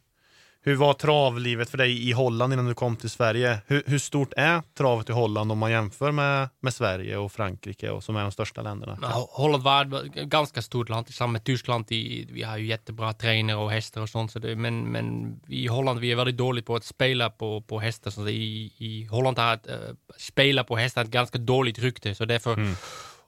hur 0.65 0.75
var 0.75 0.93
travlivet 0.93 1.69
för 1.69 1.77
dig 1.77 2.09
i 2.09 2.11
Holland 2.11 2.53
innan 2.53 2.65
du 2.65 2.73
kom 2.73 2.95
till 2.95 3.09
Sverige? 3.09 3.59
Hur, 3.67 3.83
hur, 3.85 3.99
stort 3.99 4.33
är 4.37 4.61
travet 4.77 5.09
i 5.09 5.11
Holland 5.11 5.51
om 5.51 5.57
man 5.57 5.71
jämför 5.71 6.11
med, 6.11 6.49
med 6.59 6.73
Sverige 6.73 7.17
och 7.17 7.31
Frankrike 7.31 7.89
och 7.89 8.03
som 8.03 8.15
är 8.15 8.21
de 8.21 8.31
största 8.31 8.61
länderna? 8.61 8.97
Ja, 9.01 9.29
Holland 9.31 9.63
var 9.63 10.05
ett 10.05 10.13
ganska 10.13 10.61
stort 10.61 10.89
land 10.89 11.05
tillsammans 11.05 11.33
med 11.33 11.43
Tyskland. 11.43 11.85
I, 11.89 12.27
vi 12.31 12.43
har 12.43 12.57
ju 12.57 12.65
jättebra 12.65 13.13
tränare 13.13 13.57
och 13.57 13.71
hästar 13.71 14.01
och 14.01 14.09
sånt. 14.09 14.31
Så 14.31 14.39
det, 14.39 14.55
men, 14.55 14.91
men 14.91 15.39
i 15.47 15.67
Holland 15.67 15.99
vi 15.99 16.11
är 16.11 16.15
väldigt 16.15 16.37
dåliga 16.37 16.65
på 16.65 16.75
att 16.75 16.85
spela 16.85 17.29
på, 17.29 17.61
på 17.61 17.79
hästar. 17.79 18.11
Så 18.11 18.27
i, 18.27 18.73
I 18.77 19.05
Holland 19.05 19.39
har 19.39 19.53
att 19.53 19.67
uh, 19.67 19.73
spela 20.17 20.63
på 20.63 20.75
hästar 20.75 21.01
ett 21.01 21.11
ganska 21.11 21.37
dåligt 21.37 21.79
rykte. 21.79 22.15
Så 22.15 22.25
därför 22.25 22.53
mm 22.53 22.75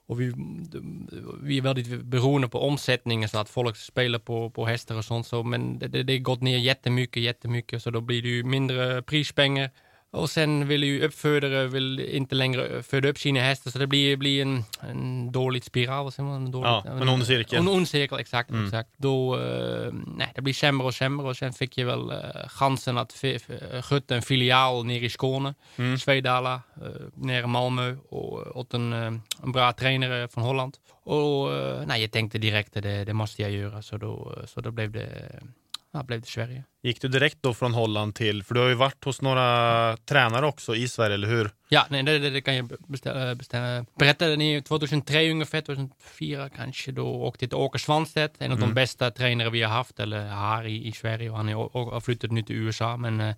och 0.08 0.22
vi, 0.22 0.34
vi 1.42 1.58
är 1.58 1.62
väldigt 1.62 2.04
beroende 2.04 2.48
på 2.48 2.60
omsättningen 2.60 3.30
så 3.30 3.38
att 3.38 3.50
folk 3.50 3.78
spelar 3.78 4.20
på, 4.20 4.50
på 4.50 4.66
hästar 4.66 4.98
och 4.98 5.06
sånt. 5.06 5.28
Så, 5.28 5.44
men 5.44 5.80
det, 5.80 6.04
det, 6.04 6.14
har 6.14 6.20
gått 6.20 6.42
ner 6.42 6.58
jättemycket, 6.58 7.24
jättemycket. 7.24 7.84
Så 7.84 7.92
då 7.92 8.02
blir 8.02 8.22
det 8.22 8.28
ju 8.28 8.44
mindre 8.44 9.02
prispengar 9.02 9.70
och 10.16 10.30
sen 10.30 10.68
vill 10.68 10.84
ju 10.84 11.06
uppfödare 11.06 11.68
vill 11.68 12.00
inte 12.00 12.36
längre 12.36 12.84
föda 12.84 13.10
upp 13.10 13.18
sina 13.18 13.40
hästar 13.40 13.72
så 13.72 13.80
det 13.80 13.88
blir, 13.88 14.18
blir 14.18 14.42
en, 14.42 14.64
en 14.90 15.32
dålig 15.32 15.64
spiral. 15.64 16.12
En, 16.18 16.52
dålig, 16.52 16.68
ja, 16.68 16.84
en 16.88 17.10
ond 17.10 17.26
cirkel. 17.26 17.60
En 17.60 17.68
ond 17.68 17.88
cirkel, 17.88 18.20
exakt. 18.20 18.50
Mm. 18.50 18.66
exakt. 18.66 18.90
Då, 18.98 19.38
uh, 19.38 19.94
nej, 20.08 20.32
det 20.36 20.42
blir 20.42 20.54
sämre 20.54 20.88
och 20.88 20.94
sämre 20.94 21.28
och 21.28 21.38
sen 21.38 21.54
fick 21.54 21.78
jag 21.78 21.86
väl 21.86 22.12
uh, 22.12 22.48
chansen 22.48 22.98
att 22.98 23.24
sköta 23.84 24.16
en 24.16 24.22
filial 24.22 24.86
nere 24.86 25.06
i 25.06 25.10
Skåne, 25.10 25.54
mm. 25.76 25.98
Svedala, 25.98 26.62
uh, 26.82 26.90
nere 27.14 27.44
i 27.44 27.48
Malmö 27.48 27.96
och 28.10 28.58
åt 28.58 28.74
en, 28.74 28.94
uh, 28.94 29.20
en 29.44 29.52
bra 29.52 29.74
tränare 29.74 30.28
från 30.28 30.44
Holland. 30.44 30.78
Och 31.04 31.50
nej, 31.88 32.02
jag 32.02 32.12
tänkte 32.12 32.38
direkt 32.38 32.78
att 32.78 32.84
det, 32.84 33.06
det 33.06 33.14
måste 33.14 33.42
jag 33.42 33.52
göra 33.52 33.82
så 33.82 33.98
då, 33.98 34.36
så 34.46 34.62
då 34.62 34.72
blev 34.72 34.92
det 34.92 35.40
ja, 35.96 36.04
blev 36.04 36.22
det 36.22 36.28
Sverige. 36.28 36.64
Gick 36.84 37.02
du 37.02 37.08
direkt 37.08 37.38
då 37.42 37.54
från 37.54 37.74
Holland 37.74 38.16
till, 38.16 38.44
för 38.44 38.56
du 38.56 38.62
har 38.62 38.68
ju 38.68 38.74
varit 38.74 39.04
hos 39.04 39.22
några 39.22 39.98
tränare 39.98 40.46
också 40.46 40.76
i 40.76 40.88
Sverige, 40.88 41.14
eller 41.14 41.28
hur? 41.28 41.50
Ja, 41.70 41.86
nej, 41.90 42.04
det, 42.04 42.30
det, 42.30 42.42
kan 42.42 42.56
jag 42.56 42.68
beställa, 42.88 43.36
beställa. 43.36 43.86
berättade 44.00 44.36
ni 44.36 44.62
2003 44.62 45.32
ungefär, 45.32 45.62
2004 45.62 46.50
kanske, 46.50 46.92
då 46.92 47.08
åkte 47.08 47.46
jag 47.46 47.50
till 47.50 47.58
Åke 47.58 47.80
Svanstedt, 47.80 48.36
en 48.38 48.52
av 48.52 48.58
mm. 48.58 48.70
de 48.70 48.76
bästa 48.76 49.12
tränare 49.12 49.50
vi 49.50 49.62
har 49.62 49.72
haft, 49.72 50.00
eller 50.00 50.28
har 50.28 50.64
i, 50.64 50.88
i 50.88 50.92
Sverige, 50.92 51.30
och 51.30 51.38
han 51.38 51.48
har 51.48 52.02
flyttat 52.02 52.32
nu 52.32 52.42
till 52.42 52.56
USA, 52.56 52.98
men 52.98 53.22
uh, 53.22 53.34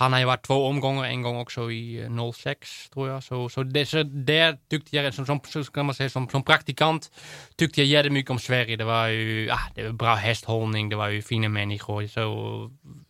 han 0.00 0.12
har 0.12 0.20
ju 0.20 0.26
varit 0.26 0.46
två 0.46 0.66
omgångar, 0.66 1.04
en 1.04 1.22
gång 1.22 1.36
också 1.36 1.70
i 1.70 2.08
06 2.34 2.90
tror 2.90 3.08
jag. 3.08 3.22
Så, 3.22 3.48
så, 3.48 3.62
det, 3.62 3.86
så 3.86 4.02
där 4.02 4.58
tyckte 4.70 4.96
jag, 4.96 5.14
som, 5.14 5.26
som, 5.26 5.40
man 5.86 5.94
säga, 5.94 6.10
som, 6.10 6.28
som 6.28 6.42
praktikant, 6.42 7.10
tyckte 7.56 7.80
jag 7.80 7.86
jättemycket 7.86 8.30
om 8.30 8.38
Sverige. 8.38 8.76
Det 8.76 8.84
var 8.84 9.06
ju 9.06 9.50
ah, 9.50 9.68
det 9.74 9.82
var 9.82 9.92
bra 9.92 10.14
hästhållning, 10.14 10.88
det 10.88 10.96
var 10.96 11.08
ju 11.08 11.22
fina 11.22 11.48
människor. 11.48 12.06
Så, 12.06 12.20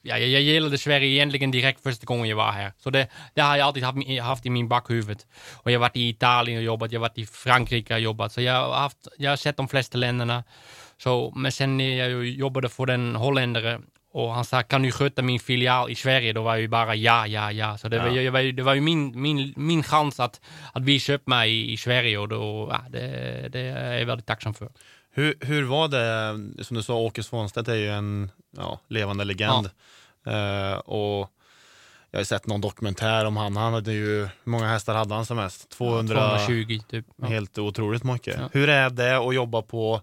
ja, 0.02 0.18
jag, 0.18 0.28
jag 0.28 0.42
gillade 0.42 0.78
Sverige 0.78 1.08
egentligen 1.08 1.50
direkt 1.50 1.82
första 1.82 2.06
gången 2.06 2.28
jag 2.28 2.36
var 2.36 2.52
här. 2.52 2.72
Så 2.78 2.90
det, 2.90 3.08
det 3.34 3.40
har 3.40 3.56
jag 3.56 3.66
alltid 3.66 3.82
haft, 3.82 4.20
haft 4.22 4.46
i 4.46 4.50
min 4.50 4.68
bakhuvud. 4.68 5.18
Och 5.52 5.70
jag 5.70 5.78
har 5.78 5.80
varit 5.80 5.96
i 5.96 6.08
Italien 6.08 6.58
och 6.58 6.64
jobbat, 6.64 6.92
jag 6.92 7.00
har 7.00 7.08
varit 7.08 7.18
i 7.18 7.26
Frankrike 7.26 7.94
och 7.94 8.00
jobbat. 8.00 8.32
Så 8.32 8.40
jag 8.40 8.52
har, 8.52 8.74
haft, 8.74 9.08
jag 9.18 9.30
har 9.30 9.36
sett 9.36 9.56
de 9.56 9.68
flesta 9.68 9.98
länderna. 9.98 10.44
Så, 10.98 11.32
men 11.36 11.52
sen 11.52 11.80
jag 11.80 12.26
jobbade 12.26 12.68
för 12.68 12.86
den 12.86 13.16
holländare 13.16 13.80
och 14.12 14.34
han 14.34 14.44
sa, 14.44 14.62
kan 14.62 14.82
du 14.82 14.92
sköta 14.92 15.22
min 15.22 15.40
filial 15.40 15.90
i 15.90 15.94
Sverige? 15.94 16.32
Då 16.32 16.42
var 16.42 16.52
jag 16.52 16.60
ju 16.60 16.68
bara 16.68 16.94
ja, 16.94 17.26
ja, 17.26 17.52
ja. 17.52 17.78
Så 17.78 17.88
det, 17.88 17.96
ja. 17.96 18.02
Var, 18.02 18.30
var, 18.30 18.52
det 18.52 18.62
var 18.62 18.74
ju 18.74 18.80
min, 18.80 19.22
min, 19.22 19.54
min 19.56 19.82
chans 19.82 20.20
att, 20.20 20.40
att 20.72 21.08
upp 21.08 21.26
mig 21.26 21.50
i, 21.50 21.72
i 21.72 21.76
Sverige 21.76 22.18
och 22.18 22.28
då, 22.28 22.68
ja, 22.72 22.84
det, 22.90 23.48
det 23.52 23.60
är 23.60 23.98
jag 23.98 24.06
väldigt 24.06 24.26
tacksam 24.26 24.54
för. 24.54 24.68
Hur, 25.12 25.34
hur 25.40 25.64
var 25.64 25.88
det, 25.88 26.64
som 26.64 26.76
du 26.76 26.82
sa, 26.82 26.94
Åke 26.94 27.22
Svanstedt 27.22 27.68
är 27.68 27.74
ju 27.74 27.88
en 27.88 28.30
ja, 28.56 28.80
levande 28.88 29.24
legend. 29.24 29.70
Ja. 30.24 30.72
Uh, 30.72 30.78
och 30.78 31.30
jag 32.10 32.18
har 32.18 32.24
sett 32.24 32.46
någon 32.46 32.60
dokumentär 32.60 33.24
om 33.24 33.36
han. 33.36 33.56
Han 33.56 33.72
hade 33.72 33.92
ju, 33.92 34.20
hur 34.20 34.50
många 34.50 34.68
hästar 34.68 34.94
hade 34.94 35.14
han 35.14 35.26
som 35.26 35.36
mest? 35.36 35.70
200, 35.70 36.38
220 36.38 36.78
typ. 36.90 37.06
Helt 37.22 37.58
otroligt 37.58 38.04
mycket. 38.04 38.40
Hur 38.52 38.68
är 38.68 38.90
det 38.90 39.18
att 39.18 39.34
jobba 39.34 39.62
på 39.62 40.00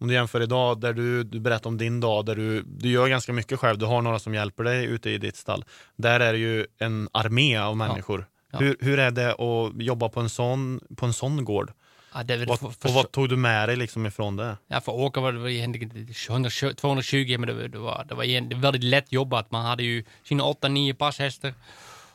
om 0.00 0.08
du 0.08 0.14
jämför 0.14 0.40
idag, 0.40 0.80
där 0.80 0.92
du, 0.92 1.24
du 1.24 1.40
berättar 1.40 1.70
om 1.70 1.78
din 1.78 2.00
dag, 2.00 2.26
där 2.26 2.36
du, 2.36 2.62
du 2.62 2.88
gör 2.88 3.08
ganska 3.08 3.32
mycket 3.32 3.58
själv, 3.58 3.78
du 3.78 3.86
har 3.86 4.02
några 4.02 4.18
som 4.18 4.34
hjälper 4.34 4.64
dig 4.64 4.84
ute 4.84 5.10
i 5.10 5.18
ditt 5.18 5.36
stall. 5.36 5.64
Där 5.96 6.20
är 6.20 6.32
det 6.32 6.38
ju 6.38 6.66
en 6.78 7.08
armé 7.12 7.56
av 7.56 7.76
människor. 7.76 8.20
Ja. 8.20 8.26
Ja. 8.52 8.58
Hur, 8.58 8.76
hur 8.80 8.98
är 8.98 9.10
det 9.10 9.32
att 9.32 9.82
jobba 9.82 10.08
på 10.08 10.20
en 10.20 10.28
sån, 10.28 10.80
på 10.96 11.06
en 11.06 11.12
sån 11.12 11.44
gård? 11.44 11.72
Ja, 12.14 12.22
det 12.22 12.46
vad, 12.46 12.60
för, 12.60 12.70
för, 12.70 12.88
och 12.88 12.94
vad 12.94 13.12
tog 13.12 13.28
du 13.28 13.36
med 13.36 13.68
dig 13.68 13.76
liksom 13.76 14.06
ifrån 14.06 14.36
det? 14.36 14.56
Ja, 14.66 14.80
för 14.80 14.92
Åka 14.92 15.20
var 15.20 15.32
det 15.32 15.52
egentligen 15.52 16.14
220, 16.74 17.36
men 17.38 17.48
det, 17.48 17.68
det, 17.68 17.78
var, 17.78 18.04
det 18.08 18.14
var 18.14 18.60
väldigt 18.60 18.84
lätt 18.84 19.12
jobbat. 19.12 19.50
Man 19.50 19.64
hade 19.64 19.82
ju 19.82 20.04
sina 20.24 20.44
8-9 20.44 20.94
passhästar 20.94 21.54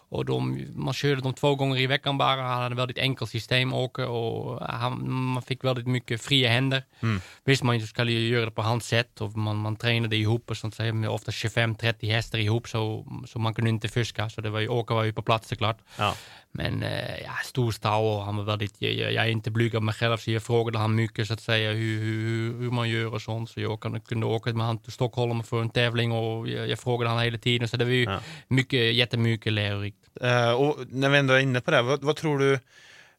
och 0.10 0.26
de, 0.26 0.68
man 0.76 0.94
körde 0.94 1.22
dem 1.22 1.34
två 1.34 1.56
gånger 1.56 1.80
i 1.80 1.88
veckan 1.88 2.18
bara. 2.18 2.42
Hade 2.42 2.76
väldigt 2.76 2.98
enkelt 2.98 3.32
system 3.32 3.74
åka 3.74 4.08
och 4.10 4.62
han, 4.68 5.12
man 5.12 5.44
fick 5.44 5.64
väldigt 5.64 5.88
mycket 5.88 6.22
fria 6.22 6.50
händer. 6.50 6.84
Mm. 7.02 7.22
Visst, 7.44 7.64
man 7.64 7.82
skulle 7.82 8.12
göra 8.12 8.46
det 8.46 8.52
på 8.52 8.62
hans 8.62 8.88
sätt 8.88 9.22
och 9.22 9.38
man, 9.38 9.58
man 9.58 9.76
tränade 9.76 10.16
ihop 10.16 10.50
och 10.50 10.58
sånt, 10.58 10.80
med 10.80 11.10
ofta 11.10 11.32
25-30 11.32 12.12
hästar 12.12 12.40
ihop 12.40 12.68
så, 12.68 13.06
så 13.28 13.40
man 13.40 13.54
kunde 13.54 13.70
inte 13.70 13.88
fuska. 13.88 14.30
Så 14.30 14.42
det 14.42 14.50
var 14.50 14.60
ju, 14.60 14.68
åka 14.68 14.94
var 14.94 15.04
ju 15.04 15.14
på 15.14 15.22
plats 15.22 15.48
såklart. 15.48 15.78
Ja. 15.98 16.16
Men 16.58 16.84
eh, 16.84 17.22
ja, 17.24 17.32
stor 17.44 17.72
stad 17.72 18.04
och 18.04 18.26
han 18.26 18.38
var 18.38 18.44
väldigt, 18.44 18.76
jag, 18.82 18.94
jag, 18.94 19.26
är 19.26 19.30
inte 19.30 19.52
blyg 19.52 19.76
av 19.76 19.84
mig 19.84 19.94
själv 19.94 20.18
så 20.18 20.32
jag 20.32 20.44
frågade 20.44 20.78
han 20.78 20.96
mycket 20.96 21.28
så 21.28 21.34
att 21.34 21.42
säga 21.42 21.72
hur, 21.72 22.00
hur, 22.00 22.60
hur 22.60 22.72
man 22.72 22.90
gör 22.90 23.14
och 23.14 23.22
sånt. 23.22 23.50
Så 23.50 23.62
jag 23.62 23.80
kunde, 23.80 24.00
kunde 24.00 24.26
åka 24.26 24.54
med 24.54 24.66
han 24.66 24.78
till 24.78 24.92
Stockholm 24.92 25.44
för 25.44 25.62
en 25.62 25.70
tävling 25.70 26.12
och 26.12 26.50
jag, 26.50 26.70
jag 26.70 26.80
frågade 26.80 27.10
han 27.10 27.24
hela 27.24 27.38
tiden. 27.38 27.68
Så 27.68 27.78
det 27.78 27.86
var 27.86 27.92
ju 27.92 28.04
ja. 28.04 28.20
mycket, 28.48 28.94
jättemycket 28.94 29.54
lärorikt. 29.54 29.98
Uh, 30.24 30.52
och 30.52 30.78
när 30.90 31.10
vi 31.10 31.18
ändå 31.18 31.34
är 31.34 31.40
inne 31.40 31.62
på 31.62 31.72
det, 31.72 31.82
vad, 31.82 32.04
vad 32.04 32.16
tror 32.16 32.40
du, 32.40 32.60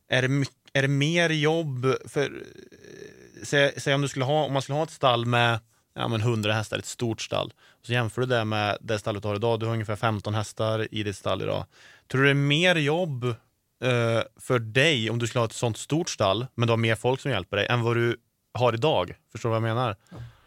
är 0.09 0.23
det, 0.23 0.29
mycket, 0.29 0.57
är 0.73 0.83
det 0.83 0.89
mer 0.89 1.31
jobb 1.31 1.87
för, 2.09 2.25
eh, 2.25 2.31
säg, 3.43 3.73
säg 3.77 3.95
om 3.95 4.03
du 4.03 4.09
skulle 4.09 4.25
ha, 4.25 4.45
om 4.45 4.53
man 4.53 4.63
skulle 4.63 4.77
ha 4.77 4.85
ett 4.85 4.91
stall 4.91 5.27
med 5.27 5.59
ja, 5.97 6.09
men 6.09 6.21
100 6.21 6.53
hästar, 6.53 6.79
ett 6.79 6.87
stort 6.87 7.21
stall. 7.21 7.53
Så 7.83 7.93
jämför 7.93 8.21
du 8.21 8.27
det 8.27 8.45
med 8.45 8.79
det 8.81 8.99
stallet 8.99 9.23
du 9.23 9.29
har 9.29 9.37
idag. 9.37 9.61
Du 9.61 9.67
har 9.67 9.73
ungefär 9.73 9.97
15 9.97 10.35
hästar 10.35 10.89
i 10.95 11.03
ditt 11.03 11.17
stall 11.17 11.43
idag. 11.43 11.65
Tror 12.11 12.21
du 12.21 12.25
det 12.27 12.33
är 12.33 12.35
mer 12.35 12.77
jobb 12.77 13.25
eh, 13.25 14.23
för 14.41 14.59
dig 14.59 15.11
om 15.11 15.19
du 15.19 15.27
skulle 15.27 15.41
ha 15.41 15.47
ett 15.47 15.53
sånt 15.53 15.77
stort 15.77 16.11
stall, 16.11 16.47
men 16.55 16.67
du 16.67 16.73
har 16.73 16.77
mer 16.77 16.95
folk 16.95 17.21
som 17.21 17.31
hjälper 17.31 17.57
dig, 17.57 17.67
än 17.67 17.83
vad 17.83 17.97
du 17.97 18.17
har 18.55 18.73
idag? 18.73 19.15
Förstår 19.33 19.49
du 19.49 19.61
vad 19.61 19.69
jag 19.69 19.77
menar? 19.77 19.97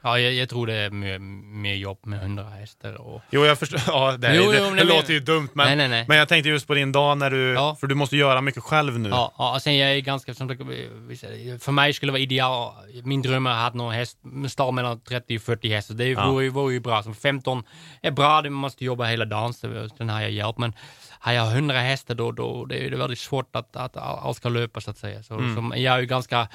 Ja, 0.02 0.20
jag, 0.20 0.34
jag 0.34 0.50
tror 0.50 0.68
det 0.68 0.74
är 0.74 0.90
mer, 0.90 1.20
mer 1.62 1.76
jobb 1.76 2.00
med 2.06 2.20
100 2.22 2.44
hästar. 2.44 2.94
Och... 3.02 3.22
Jo, 3.32 3.46
jag 3.46 3.60
förstår. 3.60 3.82
Ja, 3.88 4.18
det, 4.18 4.36
Jo, 4.36 4.44
jo, 4.46 4.64
men 4.64 4.72
det 4.76 4.84
det- 4.84 4.84
låter 4.84 5.14
ju 5.14 5.20
dumt, 5.20 5.50
men, 5.54 5.68
Nej, 5.68 5.76
nej, 5.76 5.88
nej. 5.90 6.06
men 6.08 6.18
jag 6.18 6.28
tänkte 6.28 6.50
just 6.50 6.68
på 6.68 6.74
din 6.74 6.92
dag 6.92 7.18
när 7.18 7.30
du, 7.30 7.54
Ja. 7.54 7.78
för 7.80 7.88
du 7.88 7.96
måste 7.96 8.18
göra 8.18 8.42
mycket 8.42 8.64
själv 8.64 9.00
nu. 9.00 9.10
Ja, 9.10 9.34
ja, 9.38 9.60
sen 9.62 9.78
jag 9.78 9.92
är 9.96 10.00
ganska, 10.00 10.34
för 10.34 11.72
mig 11.72 11.94
skulle 11.94 12.08
det 12.10 12.12
vara 12.14 12.22
ideal, 12.22 12.74
min 13.04 13.22
dröm 13.22 13.48
är 13.48 13.52
att 13.52 13.74
ha 13.74 13.78
någon 13.78 13.94
häst, 13.94 14.18
stall 14.50 14.74
mellan 14.74 15.00
30 15.02 15.36
och 15.38 15.42
40 15.42 15.70
hästar. 15.70 15.96
Det 15.96 16.06
Ja. 16.08 16.32
vore, 16.32 16.44
ju- 16.44 16.50
vore 16.50 16.74
ju 16.74 16.80
bra. 16.80 17.04
Som 17.04 17.16
15 17.16 17.64
är 18.02 18.12
bra, 18.12 18.42
det 18.42 18.50
måste 18.50 18.86
jobba 18.86 19.06
hela 19.06 19.26
dagen, 19.26 19.54
så 19.54 19.90
sen 19.98 20.10
har 20.10 20.22
jag 20.22 20.32
hjälp. 20.32 20.58
Men 20.58 20.74
har 21.20 21.32
jag 21.34 21.52
100 21.52 21.80
hästar 21.80 22.16
då, 22.16 22.32
då 22.32 22.66
det 22.66 22.86
är 22.86 22.90
det 22.92 22.98
väldigt 22.98 23.20
svårt 23.20 23.56
att, 23.56 23.76
att 23.76 23.98
allt 23.98 24.38
ska 24.38 24.50
löpa 24.50 24.82
så 24.82 24.92
att 24.92 24.98
säga. 24.98 25.24
Så, 25.24 25.34
Mm. 25.34 25.56
som, 25.56 25.74
jag 25.78 25.96
är 25.96 26.00
ju 26.00 26.06
ganska, 26.06 26.48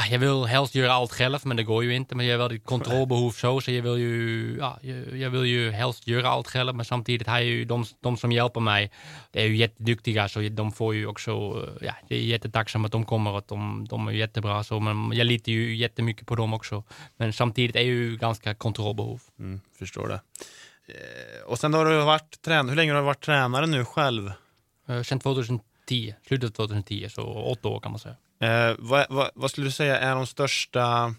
ah, 0.00 0.06
jag 0.10 0.18
vill 0.18 0.44
helst 0.44 0.74
göra 0.74 0.92
allt 0.92 1.12
själv, 1.12 1.38
men 1.44 1.56
det 1.56 1.62
går 1.62 1.84
ju 1.84 1.94
inte. 1.94 2.14
Men 2.14 2.26
jag 2.26 2.34
har 2.38 2.48
väldigt 2.48 2.64
kontrollbehov 2.64 3.30
så, 3.30 3.60
så 3.60 3.70
jag 3.72 3.82
vill 3.82 3.98
ju, 3.98 4.56
ja, 4.58 4.78
jag, 5.12 5.30
vill 5.30 5.44
ju 5.44 5.70
helst 5.70 6.06
göra 6.06 6.28
allt 6.28 6.46
själv. 6.48 6.74
Men 6.74 6.84
samtidigt 6.84 7.26
har 7.26 7.40
ju 7.40 7.64
de, 7.64 7.84
de 8.00 8.16
som 8.16 8.32
hjälper 8.32 8.60
mig, 8.60 8.90
det 9.32 9.42
är 9.42 9.46
ju 9.46 9.56
jätteduktiga, 9.56 10.28
så 10.28 10.40
de 10.40 10.72
får 10.72 10.94
ju 10.94 11.06
också, 11.06 11.30
ja, 11.80 11.94
det 12.08 12.16
är 12.16 12.20
jättetacksamt 12.20 12.86
att 12.86 12.92
de 12.92 13.04
kommer, 13.04 13.38
att 13.38 13.48
de, 13.48 13.86
de 13.90 14.08
är 14.08 14.12
jättebra. 14.12 14.64
Så, 14.64 14.80
men 14.80 15.12
jag 15.18 15.26
litar 15.26 15.52
ju 15.52 15.76
jättemycket 15.76 16.26
på 16.26 16.34
dem 16.36 16.54
också. 16.54 16.84
Men 17.16 17.32
samtidigt 17.32 17.76
är 17.76 17.80
jag 17.80 17.86
ju 17.88 18.16
ganska 18.16 18.54
kontrollbehov. 18.54 19.20
Mm, 19.38 19.60
förstår 19.78 20.08
det. 20.08 20.20
Eh, 20.88 21.46
Och 21.46 21.58
sen 21.58 21.74
har 21.74 21.84
du 21.86 21.96
varit 22.02 22.42
tränare, 22.42 22.68
hur 22.70 22.76
länge 22.76 22.92
har 22.92 22.98
du 23.00 23.04
varit 23.04 23.24
tränare 23.24 23.66
nu 23.66 23.84
själv? 23.84 24.32
Eh, 24.88 25.02
Sen 25.02 25.20
2010, 25.20 26.14
slutet 26.26 26.50
av 26.50 26.66
2010, 26.66 27.08
så 27.10 27.22
åtta 27.22 27.68
år 27.68 27.80
kan 27.80 27.92
man 27.92 27.98
säga. 28.00 28.16
Eh, 28.40 28.74
vad, 28.78 29.06
vad, 29.08 29.30
vad 29.34 29.50
skulle 29.50 29.66
du 29.66 29.70
säga 29.70 29.98
är 29.98 30.14
de 30.14 30.26
största 30.26 31.14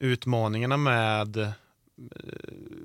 utmaningarna 0.00 0.76
med, 0.76 1.36
eh, 1.36 1.48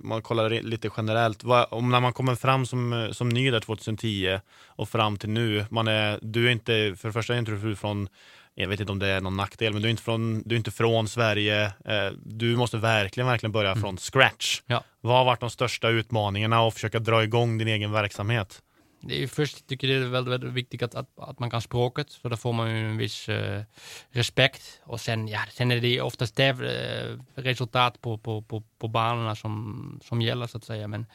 om 0.02 0.10
man 0.10 0.22
kollar 0.22 0.50
lite 0.50 0.90
generellt, 0.98 1.44
vad, 1.44 1.68
om 1.72 1.92
när 1.92 2.00
man 2.00 2.14
kommer 2.14 2.36
fram 2.36 2.66
som, 2.66 2.94
eh, 2.94 3.12
som 3.12 3.30
ny 3.30 3.52
där 3.52 3.60
2010 3.60 4.40
och 4.66 4.90
fram 4.90 5.18
till 5.18 5.30
nu, 5.30 5.66
man 5.70 5.88
är, 5.88 6.20
du 6.22 6.48
är 6.48 6.52
inte, 6.52 6.96
för 6.98 7.08
det 7.08 7.14
första 7.14 7.34
är 7.34 7.40
inte 7.40 7.52
du 7.52 7.76
från, 7.76 8.10
jag 8.56 8.68
vet 8.68 8.80
inte 8.80 8.92
om 8.92 9.00
det 9.00 9.08
är 9.08 9.22
någon 9.22 9.38
nackdel, 9.38 9.74
men 9.74 9.82
du 9.82 9.88
är 9.88 9.92
inte 9.92 10.04
från, 10.04 10.44
du 10.46 10.56
är 10.56 10.58
inte 10.58 10.72
från 10.72 11.08
Sverige, 11.08 11.66
eh, 11.66 12.12
du 12.26 12.56
måste 12.56 12.78
verkligen, 12.78 13.28
verkligen 13.28 13.52
börja 13.52 13.76
från 13.76 13.98
scratch. 13.98 14.62
Ja. 14.66 14.84
Vad 15.02 15.18
har 15.18 15.26
varit 15.26 15.40
de 15.40 15.50
största 15.50 15.90
utmaningarna 15.90 16.62
och 16.62 16.74
försöka 16.74 17.00
dra 17.00 17.24
igång 17.24 17.58
din 17.58 17.68
egen 17.68 17.92
verksamhet? 17.92 18.62
Det 19.02 19.24
är 19.24 19.28
först 19.28 19.68
tycker 19.68 19.88
jag 19.88 20.02
det 20.02 20.06
är 20.06 20.10
väldigt, 20.10 20.34
väldigt 20.34 20.54
viktigt 20.54 20.84
att, 20.84 20.96
att, 20.96 21.10
att 21.20 21.40
man 21.40 21.50
kan 21.50 21.62
språket, 21.62 22.10
så 22.10 22.30
då 22.30 22.38
får 22.38 22.54
man 22.54 22.72
ju 22.72 22.90
en 22.90 22.98
viss 22.98 23.30
uh, 23.30 23.62
respekt. 24.10 24.82
Och 24.84 25.00
sen, 25.02 25.28
ja, 25.28 25.40
sen 25.52 25.72
är 25.72 25.80
det 25.80 26.02
oftast 26.02 26.36
det 26.36 26.52
uh, 26.52 27.22
resultat 27.36 28.02
på, 28.02 28.18
på, 28.18 28.42
på, 28.42 28.64
på 28.80 28.88
banorna 28.88 29.36
som, 29.36 30.00
som 30.04 30.22
gäller 30.22 30.48
så 30.48 30.58
att 30.58 30.64
säga. 30.64 30.88
Men 30.88 31.06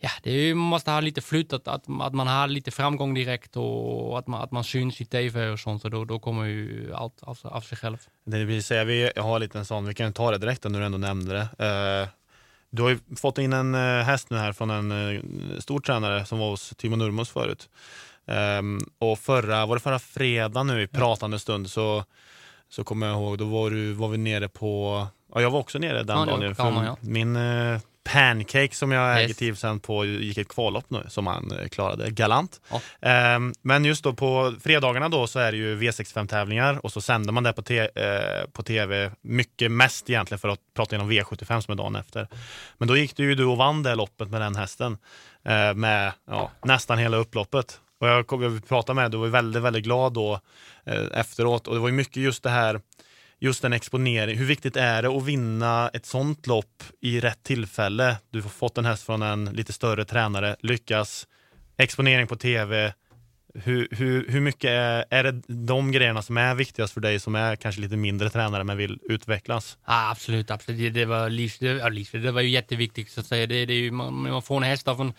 ja, 0.00 0.10
det 0.22 0.30
är 0.30 0.54
man 0.54 0.68
måste 0.68 0.90
ha 0.90 1.00
lite 1.00 1.20
flyt, 1.20 1.52
att, 1.52 1.68
att, 1.68 1.84
att 2.00 2.14
man 2.14 2.26
har 2.26 2.48
lite 2.48 2.70
framgång 2.70 3.14
direkt 3.14 3.56
och 3.56 4.18
att 4.18 4.26
man, 4.26 4.42
att 4.42 4.50
man 4.50 4.64
syns 4.64 5.00
i 5.00 5.04
tv 5.04 5.48
och 5.48 5.60
sånt, 5.60 5.82
så 5.82 5.88
då, 5.88 6.04
då 6.04 6.18
kommer 6.18 6.44
ju 6.44 6.94
allt 6.94 7.22
av, 7.22 7.38
av 7.42 7.60
sig 7.60 7.78
själv. 7.78 7.98
Det 8.24 8.44
vill 8.44 8.62
säga, 8.62 8.84
vi 8.84 9.10
har 9.16 9.38
lite 9.38 9.58
en 9.58 9.64
sån, 9.64 9.86
vi 9.86 9.94
kan 9.94 10.12
ta 10.12 10.30
det 10.30 10.38
direkt 10.38 10.64
när 10.64 10.80
du 10.80 10.86
ändå 10.86 10.98
nämnde 10.98 11.48
det. 11.58 11.64
Uh 12.02 12.08
du 12.74 12.82
har 12.82 12.90
ju 12.90 12.98
fått 13.16 13.38
in 13.38 13.52
en 13.52 13.74
eh, 13.74 14.04
häst 14.04 14.30
nu 14.30 14.36
här 14.36 14.52
från 14.52 14.70
en 14.70 14.92
eh, 14.92 15.20
stor 15.58 15.80
tränare 15.80 16.26
som 16.26 16.38
var 16.38 16.50
hos 16.50 16.74
Timo 16.76 16.96
Nurmos 16.96 17.30
förut. 17.30 17.68
Ehm, 18.26 18.78
och 18.98 19.18
förra, 19.18 19.66
var 19.66 19.76
det 19.76 19.80
förra 19.80 19.98
fredag 19.98 20.62
nu 20.62 20.82
i 20.82 20.86
pratande 20.86 21.38
stund 21.38 21.70
så, 21.70 22.04
så 22.68 22.84
kommer 22.84 23.06
jag 23.06 23.16
ihåg, 23.16 23.38
då 23.38 23.44
var, 23.44 23.70
du, 23.70 23.92
var 23.92 24.08
vi 24.08 24.18
nere 24.18 24.48
på, 24.48 25.06
ja 25.34 25.40
jag 25.40 25.50
var 25.50 25.60
också 25.60 25.78
nere 25.78 26.02
den 26.02 26.18
Ja, 26.18 26.24
dagen. 26.26 26.54
Kalmar, 26.54 26.84
ja. 26.84 26.96
Min 27.00 27.36
eh, 27.36 27.80
pancake 28.12 28.74
som 28.74 28.92
jag 28.92 29.16
äger 29.18 29.28
Yes. 29.28 29.36
tipsen 29.36 29.80
på 29.80 30.04
gick 30.04 30.38
ett 30.38 30.48
kvallopp 30.48 30.90
nu 30.90 31.02
som 31.08 31.26
han 31.26 31.50
eh, 31.52 31.68
klarade 31.68 32.10
galant. 32.10 32.60
Ja. 32.70 32.80
Ehm, 33.08 33.52
men 33.62 33.84
just 33.84 34.04
då 34.04 34.12
på 34.12 34.54
fredagarna 34.62 35.08
då 35.08 35.26
så 35.26 35.38
är 35.38 35.52
det 35.52 35.58
ju 35.58 35.78
V65-tävlingar 35.80 36.84
och 36.84 36.92
så 36.92 37.00
sänder 37.00 37.32
man 37.32 37.42
det 37.42 37.52
på, 37.52 37.62
te- 37.62 37.88
eh, 37.94 38.46
på 38.52 38.62
tv 38.62 39.10
mycket 39.22 39.70
mest 39.72 40.10
egentligen 40.10 40.38
för 40.38 40.48
att 40.48 40.58
prata 40.76 40.94
igenom 40.96 41.12
V75 41.12 41.60
som 41.60 41.72
är 41.72 41.76
dagen 41.76 41.96
efter. 41.96 42.28
Men 42.78 42.88
då 42.88 42.96
gick 42.96 43.16
du 43.16 43.24
ju 43.24 43.34
du 43.34 43.44
och 43.44 43.56
vann 43.56 43.82
det 43.82 43.94
loppet 43.94 44.30
med 44.30 44.40
den 44.40 44.56
hästen 44.56 44.98
eh, 45.44 45.74
med 45.74 46.12
ja, 46.30 46.50
nästan 46.64 46.98
hela 46.98 47.16
upploppet. 47.16 47.80
Och 48.00 48.08
jag, 48.08 48.26
kom, 48.26 48.42
jag 48.42 48.68
pratade 48.68 48.94
med 48.94 49.04
dig, 49.04 49.10
du 49.10 49.16
var 49.16 49.26
väldigt, 49.26 49.62
väldigt 49.62 49.84
glad 49.84 50.12
då 50.12 50.40
eh, 50.86 51.02
efteråt 51.20 51.68
och 51.68 51.74
det 51.74 51.80
var 51.80 51.88
ju 51.88 51.94
mycket 51.94 52.16
just 52.16 52.42
det 52.42 52.50
här 52.50 52.80
just 53.44 53.62
den 53.62 53.72
exponering. 53.72 54.38
Hur 54.38 54.46
viktigt 54.46 54.76
är 54.76 55.02
det 55.02 55.08
att 55.08 55.24
vinna 55.24 55.90
ett 55.92 56.06
sånt 56.06 56.46
lopp 56.46 56.82
i 57.00 57.20
rätt 57.20 57.42
tillfälle? 57.42 58.16
Du 58.30 58.42
har 58.42 58.50
fått 58.50 58.78
en 58.78 58.84
häst 58.84 59.02
från 59.02 59.22
en 59.22 59.44
lite 59.44 59.72
större 59.72 60.04
tränare, 60.04 60.56
lyckas, 60.60 61.26
exponering 61.76 62.26
på 62.26 62.36
tv. 62.36 62.94
Hur, 63.54 63.88
hur, 63.90 64.28
hur 64.28 64.40
mycket 64.40 64.70
är, 64.70 65.04
är 65.10 65.24
det 65.24 65.42
de 65.46 65.92
grejerna 65.92 66.22
som 66.22 66.36
är 66.36 66.54
viktigast 66.54 66.94
för 66.94 67.00
dig 67.00 67.20
som 67.20 67.34
är 67.34 67.56
kanske 67.56 67.80
lite 67.80 67.96
mindre 67.96 68.30
tränare 68.30 68.64
men 68.64 68.76
vill 68.76 68.98
utvecklas? 69.02 69.78
Ja, 69.86 70.10
absolut, 70.10 70.50
absolut. 70.50 70.80
Det, 70.80 70.90
det 70.90 71.04
var 71.04 71.30
livs, 71.30 71.58
det, 71.58 71.66
ja, 71.66 71.88
livs, 71.88 72.10
det 72.10 72.32
var 72.32 72.40
ju 72.40 72.48
jätteviktigt 72.48 73.10
så 73.10 73.20
att 73.20 73.26
säga. 73.26 73.46
Det, 73.46 73.66
det 73.66 73.72
är 73.72 73.78
ju, 73.78 73.90
man, 73.90 74.14
man 74.14 74.42
får 74.42 74.56
en 74.56 74.62
häst 74.62 74.88
av 74.88 75.00
en, 75.00 75.12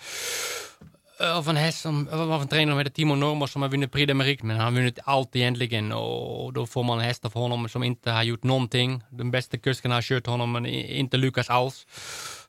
av 1.20 1.50
en 1.50 1.56
häst 1.56 1.82
som, 1.82 2.08
av 2.12 2.42
en 2.42 2.48
tränare 2.48 2.72
som 2.72 2.78
heter 2.78 2.92
Timo 2.92 3.16
Normo 3.16 3.48
som 3.48 3.62
har 3.62 3.70
vunnit 3.70 3.92
Prix 3.92 4.12
d'Amérique, 4.12 4.44
men 4.44 4.58
han 4.58 4.66
har 4.66 4.72
vunnit 4.72 5.00
allt 5.04 5.36
egentligen 5.36 5.92
och 5.92 6.54
då 6.54 6.66
får 6.66 6.84
man 6.84 7.00
hästar 7.00 7.30
för 7.30 7.40
honom 7.40 7.70
som 7.70 7.84
inte 7.84 8.12
har 8.12 8.24
gjort 8.24 8.44
någonting. 8.44 9.04
Den 9.10 9.32
bästa 9.32 9.58
kusken 9.58 9.92
har 9.92 10.02
kört 10.02 10.28
honom 10.28 10.52
men 10.52 10.66
inte 10.66 11.18
lyckats 11.18 11.50
alls. 11.50 11.88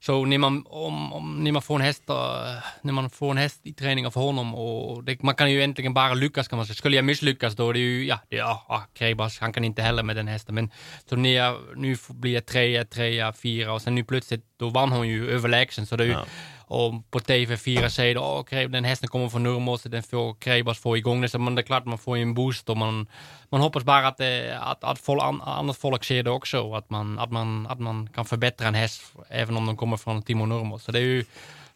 Så 0.01 0.25
när 0.25 0.39
man, 0.39 0.65
om, 0.67 1.13
om, 1.13 1.45
när 1.45 1.53
man 1.53 1.63
får 1.63 1.75
en 1.75 1.81
häst, 1.81 2.03
när 2.83 2.93
man 2.93 3.11
får 3.11 3.31
en 3.31 3.37
häst 3.37 3.61
i 3.63 3.73
träning 3.73 4.07
av 4.07 4.15
honom 4.15 4.55
och 4.55 5.05
det, 5.05 5.23
man 5.23 5.35
kan 5.35 5.53
ju 5.53 5.59
egentligen 5.59 5.95
bara 5.95 6.15
lyckas 6.15 6.49
kan 6.49 6.57
man 6.57 6.67
säga. 6.67 6.75
Skulle 6.75 6.97
jag 6.97 7.05
misslyckas 7.05 7.55
då 7.55 7.73
det 7.73 7.79
är 7.79 7.81
ju, 7.81 8.07
ja, 8.07 8.21
det, 8.29 8.37
ja, 8.37 8.67
ja 8.69 8.85
Krebas, 8.95 9.39
han 9.39 9.53
kan 9.53 9.65
inte 9.65 9.83
heller 9.83 10.03
med 10.03 10.17
den 10.17 10.29
hästen. 10.29 10.55
Men 10.55 10.71
så 11.09 11.17
när 11.17 11.35
jag, 11.35 11.57
nu 11.77 11.97
blir 12.09 12.35
jag 12.35 12.47
trea, 12.47 12.85
trea, 12.85 13.33
fyra 13.33 13.73
och 13.73 13.83
sen 13.83 13.95
nu 13.95 14.05
plötsligt, 14.05 14.45
då 14.59 14.69
vann 14.69 14.93
hon 14.93 15.09
ju 15.09 15.31
överlägsen. 15.31 15.87
Så 15.87 15.97
det 15.97 16.05
är 16.05 16.09
ju, 16.09 16.13
Ja. 16.13 16.25
Och 16.69 17.11
på 17.11 17.19
TV4 17.19 17.89
säger 17.89 18.19
åh, 18.19 18.45
Kreb, 18.45 18.73
den 18.73 18.85
hästen 18.85 19.09
kommer 19.09 19.29
från 19.29 19.43
Nurmos, 19.43 19.83
den 19.83 20.03
får 20.03 20.35
Krebas 20.35 20.79
få 20.79 20.97
igång 20.97 21.21
det. 21.21 21.29
Så 21.29 21.39
det 21.39 21.61
är 21.61 21.63
klart 21.63 21.85
man 21.85 21.99
får 21.99 22.17
en 22.17 22.35
boost 22.35 22.71
och 22.71 22.77
man, 22.77 23.07
man 23.49 23.61
hoppas 23.61 23.85
bara 23.85 24.09
att, 24.09 24.21
att, 24.61 24.85
att 24.85 24.99
folk, 24.99 25.23
an, 25.23 25.43
annat 25.43 25.77
folk 25.77 26.05
ser 26.05 26.23
det 26.23 26.31
också. 26.31 26.75
Att 26.75 26.91
man, 26.91 27.19
att, 27.19 27.33
man, 27.33 27.67
att 27.67 27.81
man 27.81 28.09
kan 28.15 28.25
förbättra 28.25 28.69
en 28.69 28.75
häst 28.75 29.03
även 29.29 29.57
om 29.57 29.67
de 29.67 29.77
kommer 29.77 29.97
från 29.97 30.23
Timo 30.23 30.47
Nurmos. 30.47 30.85
Så 30.85 30.93
det 30.93 30.99
är 30.99 31.03
ju 31.03 31.25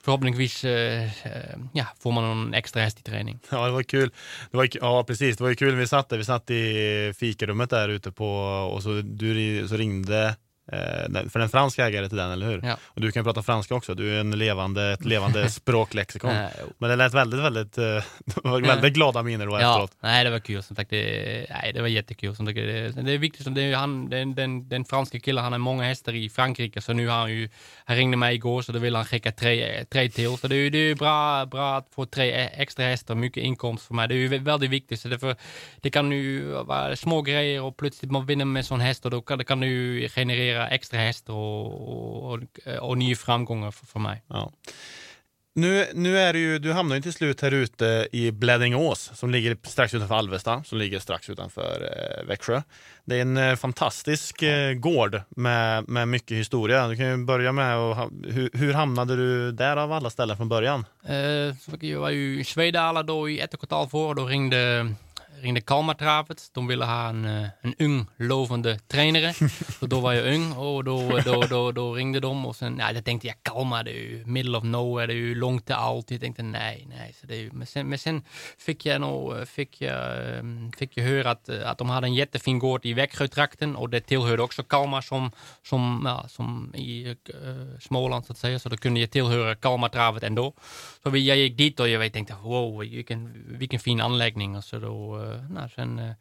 förhoppningsvis, 0.02 0.64
eh, 0.64 1.04
eh, 1.04 1.58
ja, 1.72 1.86
får 1.98 2.12
man 2.12 2.24
en 2.24 2.54
extra 2.54 2.82
häst 2.82 2.98
i 2.98 3.02
träning. 3.02 3.38
Ja, 3.50 3.66
det 3.66 3.72
var 3.72 3.82
kul. 3.82 4.10
Det 4.50 4.56
var, 4.56 4.68
ja, 4.72 5.04
precis. 5.04 5.36
Det 5.36 5.42
var 5.42 5.50
ju 5.50 5.56
kul 5.56 5.72
när 5.72 5.80
vi 5.80 5.86
satt 5.86 6.08
där. 6.08 6.18
Vi 6.18 6.24
satt 6.24 6.50
i 6.50 7.12
fikarummet 7.18 7.70
där 7.70 7.88
ute 7.88 8.12
på 8.12 8.28
och 8.74 8.82
så, 8.82 8.88
du, 9.04 9.68
så 9.68 9.76
ringde 9.76 10.36
eh, 10.72 11.08
den- 11.08 11.30
för 11.30 11.40
en 11.40 11.48
fransk 11.48 11.78
ägare 11.78 12.08
till 12.08 12.16
den, 12.18 12.30
eller 12.30 12.46
hur? 12.46 12.60
Ja. 12.64 12.76
Och 12.84 13.00
du 13.00 13.12
kan 13.12 13.24
prata 13.24 13.42
franska 13.42 13.74
också. 13.74 13.94
Du 13.94 14.16
är 14.16 14.20
en 14.20 14.30
levande, 14.30 14.92
ett 14.92 15.04
levande 15.04 15.50
språklexikon. 15.50 16.34
Men 16.78 16.90
det 16.90 16.96
lät 16.96 17.14
väldigt, 17.14 17.40
väldigt, 17.40 17.78
eh, 17.78 17.84
var 18.44 18.60
väldigt 18.60 18.94
glada 18.94 19.22
miner 19.22 19.46
då 19.46 19.52
Ja, 19.52 19.58
efteråt. 19.70 19.92
nej 20.00 20.24
det 20.24 20.30
var 20.30 20.38
kul 20.38 20.62
som 20.62 20.76
sagt. 20.76 20.90
Det, 20.90 21.46
nej, 21.50 21.72
det 21.72 21.80
var 21.80 21.88
jättekul. 21.88 22.36
Som 22.36 22.46
sagt, 22.46 22.56
det, 22.56 23.02
det 23.02 23.12
är 23.12 23.18
viktigt, 23.18 23.44
som 23.44 23.54
det 23.54 23.62
är, 23.62 23.76
han, 23.76 24.08
den, 24.10 24.34
den, 24.34 24.68
den 24.68 24.84
franska 24.84 25.20
killen, 25.20 25.44
han 25.44 25.52
har 25.52 25.58
många 25.58 25.84
hästar 25.84 26.14
i 26.14 26.28
Frankrike, 26.28 26.80
så 26.80 26.92
nu 26.92 27.08
har 27.08 27.18
han 27.18 27.32
ju, 27.32 27.48
han 27.84 27.96
ringde 27.96 28.16
mig 28.16 28.34
igår 28.34 28.62
så 28.62 28.72
då 28.72 28.78
vill 28.78 28.94
han 28.96 29.04
skicka 29.04 29.32
tre, 29.32 29.84
tre 29.84 30.08
till. 30.10 30.36
Så 30.38 30.48
det 30.48 30.54
är 30.54 30.58
ju 30.58 30.70
det 30.70 30.78
är 30.78 30.88
ju 30.88 30.94
bra, 30.94 31.46
bra 31.46 31.76
att 31.76 31.88
få 31.94 32.06
tre 32.06 32.32
extra 32.54 32.84
hästar, 32.84 33.14
mycket 33.14 33.42
inkomst 33.42 33.86
för 33.86 33.94
mig. 33.94 34.08
Det 34.08 34.14
är 34.14 34.16
ju 34.16 34.38
väldigt 34.38 34.70
viktigt, 34.70 35.00
så 35.00 35.08
därför, 35.08 35.36
det 35.80 35.90
kan 35.90 36.12
ju 36.12 36.42
vara 36.52 36.96
små 36.96 37.22
grejer 37.22 37.62
och 37.62 37.76
plötsligt 37.76 38.10
man 38.10 38.26
vinner 38.26 38.44
med 38.44 38.64
sån 38.66 38.80
häst 38.80 39.04
och 39.04 39.10
då 39.10 39.20
kan 39.22 39.38
det 39.38 39.44
kan 39.44 39.62
ju 39.62 40.08
generera 40.08 40.59
extra 40.68 40.98
hästar 41.00 41.32
och, 41.32 42.32
och, 42.32 42.40
och, 42.80 42.98
nya 42.98 43.16
framgångar 43.16 43.70
för, 43.70 43.86
för 43.86 43.98
mig. 44.00 44.22
Ja. 44.26 44.52
Nu, 45.54 45.86
nu 45.94 46.18
är 46.18 46.32
det 46.32 46.38
ju, 46.38 46.58
du 46.58 46.72
hamnar 46.72 46.96
ju 46.96 47.02
till 47.02 47.12
slut 47.12 47.40
här 47.40 47.50
ute 47.50 48.08
i 48.12 48.30
Bläddingås 48.30 49.10
som 49.14 49.30
ligger 49.30 49.56
strax 49.62 49.94
utanför 49.94 50.14
Alvesta, 50.14 50.64
som 50.64 50.78
ligger 50.78 50.98
strax 50.98 51.30
utanför 51.30 51.92
eh, 52.20 52.26
Växjö. 52.26 52.62
Det 53.04 53.16
är 53.16 53.20
en 53.20 53.36
eh, 53.36 53.56
fantastisk 53.56 54.42
eh, 54.42 54.72
gård 54.72 55.20
med, 55.28 55.88
med 55.88 56.08
mycket 56.08 56.36
historia. 56.36 56.88
Du 56.88 56.96
kan 56.96 57.06
ju 57.06 57.16
börja 57.24 57.52
med, 57.52 57.76
och, 57.76 57.96
ha- 57.96 58.10
hur, 58.28 58.50
hur 58.52 58.72
hamnade 58.72 59.16
du 59.16 59.52
där 59.52 59.76
av 59.76 59.92
alla 59.92 60.10
ställen 60.10 60.36
från 60.36 60.48
början? 60.48 60.84
Eh, 61.08 61.86
jag 61.88 62.00
var 62.00 62.10
ju 62.10 62.40
i 62.40 62.44
Svedala 62.44 63.02
då 63.02 63.28
i 63.28 63.40
ett 63.40 63.54
och 63.54 63.64
ett 63.64 63.70
halvt 63.70 63.94
år 63.94 64.08
och 64.08 64.14
då 64.14 64.26
ringde 64.26 64.94
ringde 65.40 65.60
Kalmartravet. 65.60 66.50
De 66.54 66.66
ville 66.66 66.84
ha 66.84 67.08
en, 67.08 67.24
eh, 67.24 67.48
en 67.60 67.74
ung, 67.78 68.06
lovande 68.16 68.78
tränare. 68.78 69.34
och 69.80 69.88
då 69.88 70.00
var 70.00 70.12
jag 70.12 70.34
ung 70.34 70.52
och 70.52 70.84
då, 70.84 71.20
då, 71.24 71.42
då, 71.42 71.72
då 71.72 71.94
ringde 71.94 72.20
de 72.20 72.46
och 72.46 72.56
sen, 72.56 72.78
ja, 72.78 72.92
jag 72.92 73.04
tänkte 73.04 73.26
jag 73.26 73.36
Kalmar, 73.42 73.84
det 73.84 73.90
är 73.90 74.02
ju 74.02 74.24
middle 74.26 74.58
of 74.58 74.64
nowhere, 74.64 75.06
det 75.06 75.12
är 75.12 75.16
ju 75.16 75.34
långt 75.34 75.66
till 75.66 75.74
allt. 75.74 76.10
Jag 76.10 76.20
tänkte 76.20 76.42
nej, 76.42 76.86
nej. 76.88 77.14
Så 77.20 77.26
det 77.26 77.34
är 77.34 77.40
ju, 77.40 77.50
men, 77.52 77.66
sen, 77.66 77.88
men 77.88 77.98
sen 77.98 78.22
fick 78.58 78.86
jag 78.86 79.00
nog, 79.00 79.48
fick 79.48 79.80
jag, 79.80 80.16
fick 80.78 80.96
jag 80.96 81.04
höra 81.04 81.30
att, 81.30 81.48
att 81.48 81.78
de 81.78 81.90
hade 81.90 82.06
en 82.06 82.14
jättefin 82.14 82.58
gård 82.58 82.86
i 82.86 82.92
Växjötrakten 82.92 83.76
och 83.76 83.90
det 83.90 84.00
tillhörde 84.00 84.42
också 84.42 84.62
Kalmar 84.62 85.00
som, 85.00 85.30
som, 85.62 86.02
ja, 86.04 86.28
som 86.28 86.74
i 86.74 87.08
uh, 87.08 87.78
Småland 87.80 88.26
så 88.26 88.32
att 88.32 88.38
säga. 88.38 88.58
Så 88.58 88.68
då 88.68 88.76
kunde 88.76 89.00
jag 89.00 89.10
tillhöra 89.10 89.54
Kalmartravet 89.54 90.22
ändå. 90.22 90.52
Så 91.02 91.16
jag 91.16 91.36
gick 91.36 91.56
dit 91.58 91.80
och 91.80 91.88
jag 91.88 92.12
tänkte 92.12 92.34
wow, 92.42 92.78
vilken, 92.78 93.44
vilken 93.58 93.80
fin 93.80 94.00
anläggning. 94.00 94.56
Och 94.56 94.64
så 94.64 94.78
då, 94.78 95.18
uh, 95.18 95.29
nej, 95.50 95.70
sen, 95.74 95.98
uh, 95.98 96.12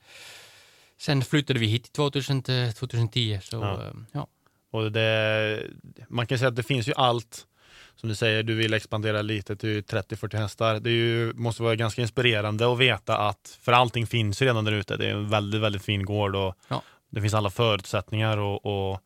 sen 0.98 1.22
flyttade 1.22 1.60
vi 1.60 1.66
hit 1.66 1.94
2000, 1.94 2.44
2010. 2.44 3.40
Så, 3.44 3.56
ja. 3.56 3.94
ja. 4.12 4.28
Och 4.72 4.92
det, 4.92 5.64
man 6.08 6.28
kan 6.28 6.38
säga 6.38 6.50
att 6.50 6.56
det 6.56 6.64
finns 6.64 6.88
ju 6.88 6.94
allt 6.96 7.46
som 8.00 8.10
du 8.10 8.16
säger, 8.16 8.44
du 8.44 8.56
vill 8.56 8.74
expandera 8.74 9.22
lite 9.22 9.56
till 9.56 9.82
30-40 9.82 10.38
hästar. 10.38 10.80
Det 10.80 10.90
ju, 10.90 11.34
måste 11.34 11.64
vara 11.64 11.76
ganska 11.76 12.02
inspirerande 12.02 12.72
att 12.72 12.78
veta 12.78 13.18
att, 13.18 13.58
för 13.62 13.72
allting 13.72 14.08
finns 14.08 14.42
redan 14.42 14.66
där 14.66 14.72
ute. 14.72 14.98
Det 14.98 15.06
är 15.06 15.12
en 15.12 15.30
väldigt, 15.30 15.62
väldigt 15.62 15.82
fin 15.82 16.06
gård 16.06 16.36
och 16.36 16.56
ja. 16.68 16.82
det 17.10 17.22
finns 17.22 17.34
alla 17.34 17.50
förutsättningar 17.50 18.38
och, 18.38 18.66
och, 18.66 19.00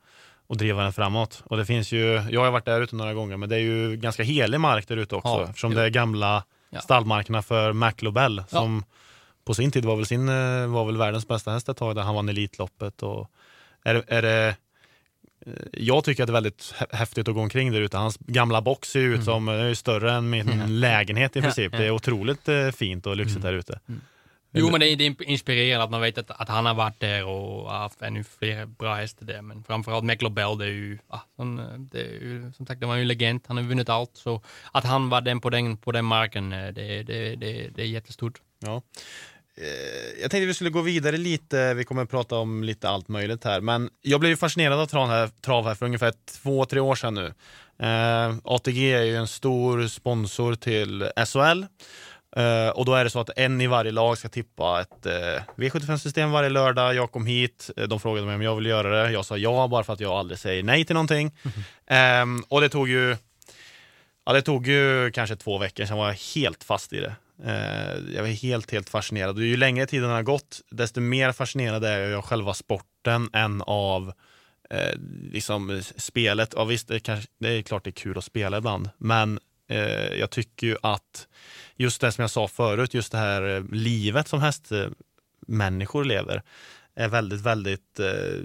och 0.47 0.57
driva 0.57 0.83
den 0.83 0.93
framåt. 0.93 1.43
Och 1.45 1.57
det 1.57 1.65
finns 1.65 1.91
ju, 1.91 2.21
jag 2.29 2.43
har 2.43 2.51
varit 2.51 2.65
där 2.65 2.81
ute 2.81 2.95
några 2.95 3.13
gånger, 3.13 3.37
men 3.37 3.49
det 3.49 3.55
är 3.55 3.59
ju 3.59 3.95
ganska 3.95 4.23
helig 4.23 4.59
mark 4.59 4.87
där 4.87 4.97
ute 4.97 5.15
också, 5.15 5.29
ja, 5.29 5.43
eftersom 5.43 5.71
jo. 5.71 5.77
det 5.77 5.83
är 5.83 5.89
gamla 5.89 6.43
ja. 6.69 6.79
stallmarkerna 6.79 7.41
för 7.41 7.73
McLobell 7.73 8.43
som 8.47 8.83
på 9.45 9.53
sin 9.53 9.71
tid 9.71 9.85
var 9.85 9.95
väl, 9.95 10.05
sin, 10.05 10.29
eh, 10.29 10.67
var 10.67 10.85
väl 10.85 10.97
världens 10.97 11.27
bästa 11.27 11.51
häst 11.51 11.69
ett 11.69 11.77
tag, 11.77 11.95
där 11.95 12.01
han 12.01 12.15
vann 12.15 12.29
Elitloppet. 12.29 13.03
Och 13.03 13.29
är, 13.83 14.03
är 14.07 14.21
det 14.21 14.55
Eh, 15.45 15.53
jag 15.73 16.03
tycker 16.03 16.23
att 16.23 16.27
det 16.27 16.31
är 16.31 16.33
väldigt 16.33 16.73
häftigt 16.91 17.27
att 17.27 17.33
gå 17.33 17.41
omkring 17.41 17.71
där 17.71 17.81
ute. 17.81 17.97
Hans 17.97 18.17
gamla 18.17 18.61
box 18.61 18.89
ser 18.89 18.99
ut 18.99 19.13
mm. 19.13 19.25
som 19.25 19.47
är 19.47 19.67
eh, 19.67 19.73
större 19.73 20.11
än 20.11 20.29
min 20.29 20.49
mm. 20.49 20.71
lägenhet 20.71 21.35
i 21.35 21.41
princip. 21.41 21.71
Det 21.71 21.85
är 21.85 21.91
otroligt 21.91 22.49
fint 22.75 23.05
och 23.05 23.17
lyxigt 23.17 23.43
mm. 23.43 23.51
där 23.51 23.59
ute. 23.59 23.79
Mm. 23.89 24.01
Jo, 24.55 24.71
men 24.71 24.79
det 24.79 24.87
är, 24.87 25.23
inspirerande 25.23 25.83
att 25.83 25.91
man 25.91 26.01
vet 26.01 26.17
att, 26.17 26.31
att 26.31 26.49
han 26.49 26.65
har 26.65 26.73
varit 26.73 26.99
där 26.99 27.25
och 27.25 27.71
haft 27.71 28.01
ännu 28.01 28.23
fler 28.23 28.65
bra 28.65 28.95
hästar 28.95 29.25
där. 29.25 29.41
Men 29.41 29.63
framförallt 29.63 30.05
McLobell, 30.05 30.57
det 30.57 30.65
är 30.65 30.69
ju, 30.69 30.97
ah, 31.07 31.19
det 31.77 31.99
är 31.99 32.21
ju, 32.21 32.51
som 32.57 32.65
sagt, 32.65 32.81
det 32.81 32.87
var 32.87 32.95
ju 32.95 33.01
en 33.01 33.07
legend. 33.07 33.41
Han 33.47 33.57
har 33.57 33.63
vunnit 33.63 33.89
allt. 33.89 34.11
Så 34.13 34.41
att 34.71 34.83
han 34.83 35.09
var 35.09 35.21
den 35.21 35.41
på 35.41 35.49
den, 35.49 35.77
på 35.77 35.91
den 35.91 36.05
marken, 36.05 36.49
det, 36.49 36.71
det, 36.71 37.35
det, 37.35 37.69
det 37.75 37.81
är 37.81 37.85
jättestort. 37.85 38.41
Ja. 38.59 38.81
Eh, 39.57 40.21
jag 40.21 40.31
tänkte 40.31 40.45
vi 40.45 40.53
skulle 40.53 40.69
gå 40.69 40.81
vidare 40.81 41.17
lite, 41.17 41.73
vi 41.73 41.83
kommer 41.83 42.03
att 42.03 42.09
prata 42.09 42.35
om 42.35 42.63
lite 42.63 42.89
allt 42.89 43.07
möjligt 43.07 43.43
här, 43.43 43.61
men 43.61 43.89
jag 44.01 44.19
blev 44.19 44.35
fascinerad 44.35 44.79
av 44.79 44.85
trav 44.85 45.09
här, 45.09 45.29
trav 45.41 45.67
här 45.67 45.75
för 45.75 45.85
ungefär 45.85 46.13
två, 46.41 46.65
tre 46.65 46.79
år 46.79 46.95
sedan 46.95 47.13
nu. 47.13 47.33
Eh, 47.79 48.35
ATG 48.43 48.93
är 48.93 49.03
ju 49.03 49.15
en 49.15 49.27
stor 49.27 49.87
sponsor 49.87 50.55
till 50.55 51.09
SHL 51.27 51.65
eh, 52.35 52.69
och 52.69 52.85
då 52.85 52.93
är 52.93 53.03
det 53.03 53.09
så 53.09 53.19
att 53.19 53.29
en 53.35 53.61
i 53.61 53.67
varje 53.67 53.91
lag 53.91 54.17
ska 54.17 54.29
tippa 54.29 54.81
ett 54.81 55.05
eh, 55.05 55.43
V75-system 55.55 56.31
varje 56.31 56.49
lördag. 56.49 56.95
Jag 56.95 57.11
kom 57.11 57.25
hit, 57.25 57.69
de 57.87 57.99
frågade 57.99 58.25
mig 58.25 58.35
om 58.35 58.41
jag 58.41 58.55
ville 58.55 58.69
göra 58.69 59.03
det. 59.03 59.11
Jag 59.11 59.25
sa 59.25 59.37
ja, 59.37 59.67
bara 59.67 59.83
för 59.83 59.93
att 59.93 59.99
jag 59.99 60.11
aldrig 60.11 60.39
säger 60.39 60.63
nej 60.63 60.85
till 60.85 60.93
någonting. 60.93 61.31
Mm. 61.87 62.43
och 62.49 62.61
det 62.61 62.69
tog 62.69 62.89
ju 62.89 63.17
Ja, 64.25 64.33
det 64.33 64.41
tog 64.41 64.67
ju 64.67 65.11
kanske 65.11 65.35
två 65.35 65.57
veckor, 65.57 65.85
sen 65.85 65.97
var 65.97 66.07
jag 66.07 66.17
helt 66.35 66.63
fast 66.63 66.93
i 66.93 66.99
det. 66.99 67.15
Eh, 67.43 68.15
jag 68.15 68.29
är 68.29 68.33
helt, 68.33 68.71
helt 68.71 68.89
fascinerad. 68.89 69.37
Och 69.37 69.43
ju 69.43 69.57
längre 69.57 69.85
tiden 69.85 70.09
har 70.09 70.23
gått, 70.23 70.61
desto 70.69 71.01
mer 71.01 71.31
fascinerad 71.31 71.83
är 71.83 71.99
jag 71.99 72.17
av 72.17 72.21
själva 72.21 72.53
sporten 72.53 73.29
än 73.33 73.61
av 73.61 74.13
eh, 74.69 74.99
liksom 75.31 75.81
spelet. 75.97 76.53
Ja, 76.55 76.63
visst, 76.63 76.87
det, 76.87 76.99
kanske, 76.99 77.29
det 77.39 77.49
är 77.49 77.61
klart 77.61 77.83
det 77.83 77.89
är 77.89 77.91
kul 77.91 78.17
att 78.17 78.23
spela 78.23 78.57
ibland, 78.57 78.89
men 78.97 79.39
eh, 79.67 80.13
jag 80.19 80.29
tycker 80.29 80.67
ju 80.67 80.77
att 80.81 81.27
just 81.75 82.01
det 82.01 82.11
som 82.11 82.21
jag 82.21 82.31
sa 82.31 82.47
förut, 82.47 82.93
just 82.93 83.11
det 83.11 83.17
här 83.17 83.55
eh, 83.55 83.63
livet 83.71 84.27
som 84.27 84.41
hästmänniskor 84.41 86.05
lever, 86.05 86.41
är 86.95 87.07
väldigt, 87.07 87.41
väldigt 87.41 87.99
eh, 87.99 88.41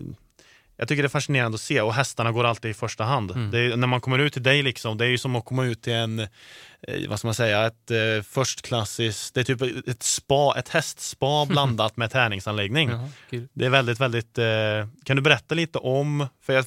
jag 0.79 0.89
tycker 0.89 1.03
det 1.03 1.07
är 1.07 1.09
fascinerande 1.09 1.55
att 1.55 1.61
se 1.61 1.81
och 1.81 1.95
hästarna 1.95 2.33
går 2.33 2.45
alltid 2.45 2.71
i 2.71 2.75
första 2.75 3.05
hand. 3.05 3.31
Mm. 3.31 3.55
Är, 3.55 3.77
när 3.77 3.87
man 3.87 4.01
kommer 4.01 4.19
ut 4.19 4.33
till 4.33 4.43
dig, 4.43 4.63
liksom, 4.63 4.99
det 4.99 5.05
är 5.05 5.09
ju 5.09 5.19
som 5.19 5.37
att 5.37 5.45
komma 5.45 5.65
ut 5.65 5.83
till 5.83 5.93
en, 5.93 6.19
eh, 6.19 7.09
vad 7.09 7.19
ska 7.19 7.29
man 7.29 7.35
säga, 7.35 7.67
ett 7.67 7.91
eh, 7.91 8.23
förstklassiskt, 8.23 9.35
det 9.35 9.41
är 9.41 9.45
typ 9.45 9.89
ett 9.89 10.03
spa, 10.03 10.55
ett 10.59 10.69
hästspa 10.69 11.47
blandat 11.49 11.97
med 11.97 12.13
träningsanläggning. 12.13 12.89
Jaha, 12.89 13.09
det 13.53 13.65
är 13.65 13.71
väldigt, 13.71 14.01
väldigt, 14.01 14.39
eh, 14.39 14.89
kan 15.05 15.17
du 15.17 15.23
berätta 15.23 15.55
lite 15.55 15.79
om, 15.79 16.27
för 16.43 16.53
jag, 16.53 16.65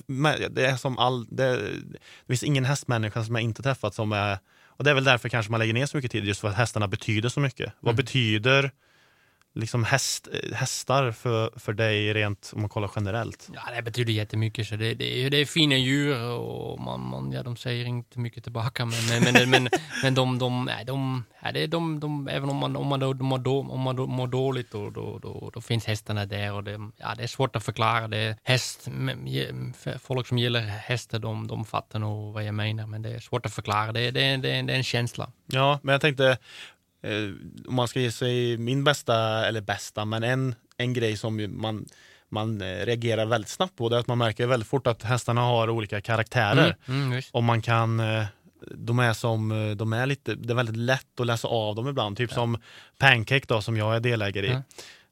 det 0.49 0.65
är 0.65 0.75
som 0.75 0.97
all, 0.97 1.25
det, 1.29 1.57
det 1.57 2.27
finns 2.27 2.43
ingen 2.43 2.65
hästmänniska 2.65 3.23
som 3.23 3.35
jag 3.35 3.43
inte 3.43 3.63
träffat 3.63 3.95
som 3.95 4.11
är, 4.11 4.37
och 4.63 4.83
det 4.83 4.89
är 4.89 4.95
väl 4.95 5.03
därför 5.03 5.29
kanske 5.29 5.51
man 5.51 5.59
lägger 5.59 5.73
ner 5.73 5.85
så 5.85 5.97
mycket 5.97 6.11
tid, 6.11 6.25
just 6.25 6.41
för 6.41 6.47
att 6.47 6.55
hästarna 6.55 6.87
betyder 6.87 7.29
så 7.29 7.39
mycket. 7.39 7.65
Mm. 7.65 7.75
Vad 7.79 7.95
betyder 7.95 8.71
liksom 9.53 9.83
häst, 9.83 10.27
hästar 10.53 11.11
för, 11.11 11.59
för 11.59 11.73
dig 11.73 12.13
rent 12.13 12.51
om 12.55 12.61
man 12.61 12.69
kollar 12.69 12.91
generellt? 12.95 13.49
Ja, 13.53 13.61
det 13.75 13.81
betyder 13.81 14.13
jättemycket. 14.13 14.67
Så 14.67 14.75
det, 14.75 14.93
det, 14.93 15.25
är, 15.25 15.29
det 15.29 15.37
är 15.37 15.45
fina 15.45 15.75
djur 15.75 16.31
och 16.31 16.79
man, 16.79 16.99
man, 16.99 17.31
ja, 17.31 17.43
de 17.43 17.55
säger 17.55 17.85
inte 17.85 18.19
mycket 18.19 18.43
tillbaka. 18.43 18.85
Men, 18.85 19.23
men, 19.23 19.33
men, 19.33 19.49
men, 19.49 19.69
men 20.03 20.15
de, 20.15 20.39
de, 20.39 20.65
nej, 20.65 20.85
de, 20.85 21.23
ja, 21.41 21.51
det, 21.51 21.67
de, 21.67 21.99
de, 21.99 22.27
även 22.27 22.49
om 22.49 22.55
man, 22.55 22.75
om 22.75 22.87
man, 22.87 22.99
då, 22.99 23.13
mår, 23.13 23.37
då, 23.37 23.59
om 23.59 23.79
man 23.79 23.95
då 23.95 24.07
mår 24.07 24.27
dåligt, 24.27 24.71
då, 24.71 24.89
då, 24.89 25.19
då, 25.19 25.51
då, 25.53 25.61
finns 25.61 25.85
hästarna 25.85 26.25
där. 26.25 26.53
Och 26.53 26.63
det, 26.63 26.79
ja, 26.97 27.15
det 27.17 27.23
är 27.23 27.27
svårt 27.27 27.55
att 27.55 27.63
förklara. 27.63 28.07
Det 28.07 28.17
är 28.17 28.37
häst, 28.43 28.87
folk 29.99 30.27
som 30.27 30.37
gillar 30.37 30.61
hästar, 30.61 31.19
de, 31.19 31.47
de 31.47 31.65
fattar 31.65 31.99
nog 31.99 32.33
vad 32.33 32.43
jag 32.43 32.55
menar. 32.55 32.87
Men 32.87 33.01
det 33.01 33.09
är 33.09 33.19
svårt 33.19 33.45
att 33.45 33.53
förklara. 33.53 33.91
Det, 33.91 34.11
det, 34.11 34.37
det, 34.37 34.61
det 34.61 34.73
är 34.73 34.77
en 34.77 34.83
känsla. 34.83 35.31
Ja, 35.45 35.79
men 35.83 35.93
jag 35.93 36.01
tänkte 36.01 36.27
eh, 36.27 36.37
om 37.67 37.75
man 37.75 37.87
ska 37.87 37.99
ge 37.99 38.11
sig 38.11 38.57
min 38.57 38.83
bästa, 38.83 39.47
eller 39.47 39.61
bästa, 39.61 40.05
men 40.05 40.23
en, 40.23 40.55
en 40.77 40.93
grej 40.93 41.17
som 41.17 41.61
man, 41.61 41.85
man 42.29 42.61
eh, 42.61 42.85
reagerar 42.85 43.25
väldigt 43.25 43.49
snabbt 43.49 43.75
på, 43.75 43.89
det 43.89 43.95
är 43.95 43.99
att 43.99 44.07
man 44.07 44.17
märker 44.17 44.47
väldigt 44.47 44.69
fort 44.69 44.87
att 44.87 45.03
hästarna 45.03 45.41
har 45.41 45.69
olika 45.69 46.01
karaktärer. 46.01 46.75
Mm, 46.87 47.11
mm, 47.11 47.21
och 47.31 47.43
man 47.43 47.61
kan 47.61 47.99
eh, 47.99 48.25
de 48.75 48.99
är 48.99 49.13
som, 49.13 49.51
eh, 49.51 49.75
de 49.75 49.93
är 49.93 50.05
lite, 50.05 50.35
det 50.35 50.53
är 50.53 50.55
väldigt 50.55 50.77
lätt 50.77 51.19
att 51.19 51.27
läsa 51.27 51.47
av 51.47 51.75
dem 51.75 51.87
ibland, 51.87 52.17
typ 52.17 52.29
ja. 52.29 52.35
som 52.35 52.57
Pancake 52.97 53.45
då 53.47 53.61
som 53.61 53.77
jag 53.77 53.95
är 53.95 53.99
delägare 53.99 54.47
i. 54.47 54.51
Ja 54.51 54.61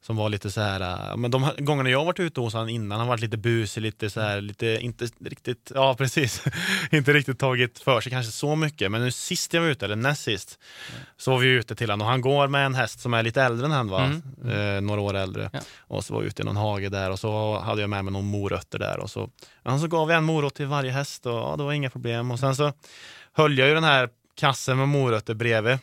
som 0.01 0.15
var 0.15 0.29
lite 0.29 0.51
så 0.51 0.62
här, 0.62 1.12
äh, 1.12 1.17
men 1.17 1.31
de 1.31 1.49
gångerna 1.57 1.89
jag 1.89 2.05
varit 2.05 2.19
ute 2.19 2.41
hos 2.41 2.53
honom 2.53 2.69
innan, 2.69 2.99
han 2.99 3.07
varit 3.07 3.21
lite 3.21 3.38
busig, 3.38 3.81
lite 3.81 4.09
så 4.09 4.21
här, 4.21 4.41
lite, 4.41 4.65
inte 4.81 5.07
riktigt, 5.19 5.71
ja 5.75 5.93
precis, 5.97 6.43
inte 6.91 7.13
riktigt 7.13 7.39
tagit 7.39 7.79
för 7.79 8.01
sig 8.01 8.12
kanske 8.12 8.31
så 8.31 8.55
mycket. 8.55 8.91
Men 8.91 9.01
nu 9.01 9.12
sist 9.12 9.53
jag 9.53 9.62
var 9.62 9.67
ute, 9.67 9.85
eller 9.85 9.95
näst 9.95 10.23
sist, 10.23 10.59
mm. 10.89 11.01
så 11.17 11.31
var 11.31 11.38
vi 11.38 11.47
ute 11.47 11.75
till 11.75 11.89
honom 11.89 12.05
och 12.05 12.12
han 12.12 12.21
går 12.21 12.47
med 12.47 12.65
en 12.65 12.75
häst 12.75 12.99
som 12.99 13.13
är 13.13 13.23
lite 13.23 13.41
äldre 13.41 13.65
än 13.65 13.71
han 13.71 13.88
var, 13.88 14.05
mm. 14.05 14.75
Eh, 14.75 14.81
några 14.81 15.01
år 15.01 15.13
äldre. 15.13 15.49
Ja. 15.53 15.59
Och 15.77 16.05
så 16.05 16.13
var 16.13 16.21
vi 16.21 16.27
ute 16.27 16.41
i 16.41 16.45
någon 16.45 16.57
hage 16.57 16.89
där 16.89 17.12
och 17.12 17.19
så 17.19 17.59
hade 17.59 17.81
jag 17.81 17.89
med 17.89 18.05
mig 18.05 18.13
någon 18.13 18.25
morötter 18.25 18.79
där 18.79 18.99
och 18.99 19.09
så, 19.09 19.29
ja, 19.63 19.79
så 19.79 19.88
gav 19.88 20.07
vi 20.07 20.13
en 20.13 20.23
morot 20.23 20.55
till 20.55 20.65
varje 20.65 20.91
häst 20.91 21.25
och 21.25 21.33
ja, 21.33 21.55
det 21.57 21.63
var 21.63 21.73
inga 21.73 21.89
problem. 21.89 22.31
Och 22.31 22.39
sen 22.39 22.55
så 22.55 22.73
höll 23.33 23.57
jag 23.57 23.67
ju 23.67 23.73
den 23.73 23.83
här 23.83 24.09
kassen 24.35 24.77
med 24.77 24.88
morötter 24.88 25.33
bredvid 25.33 25.77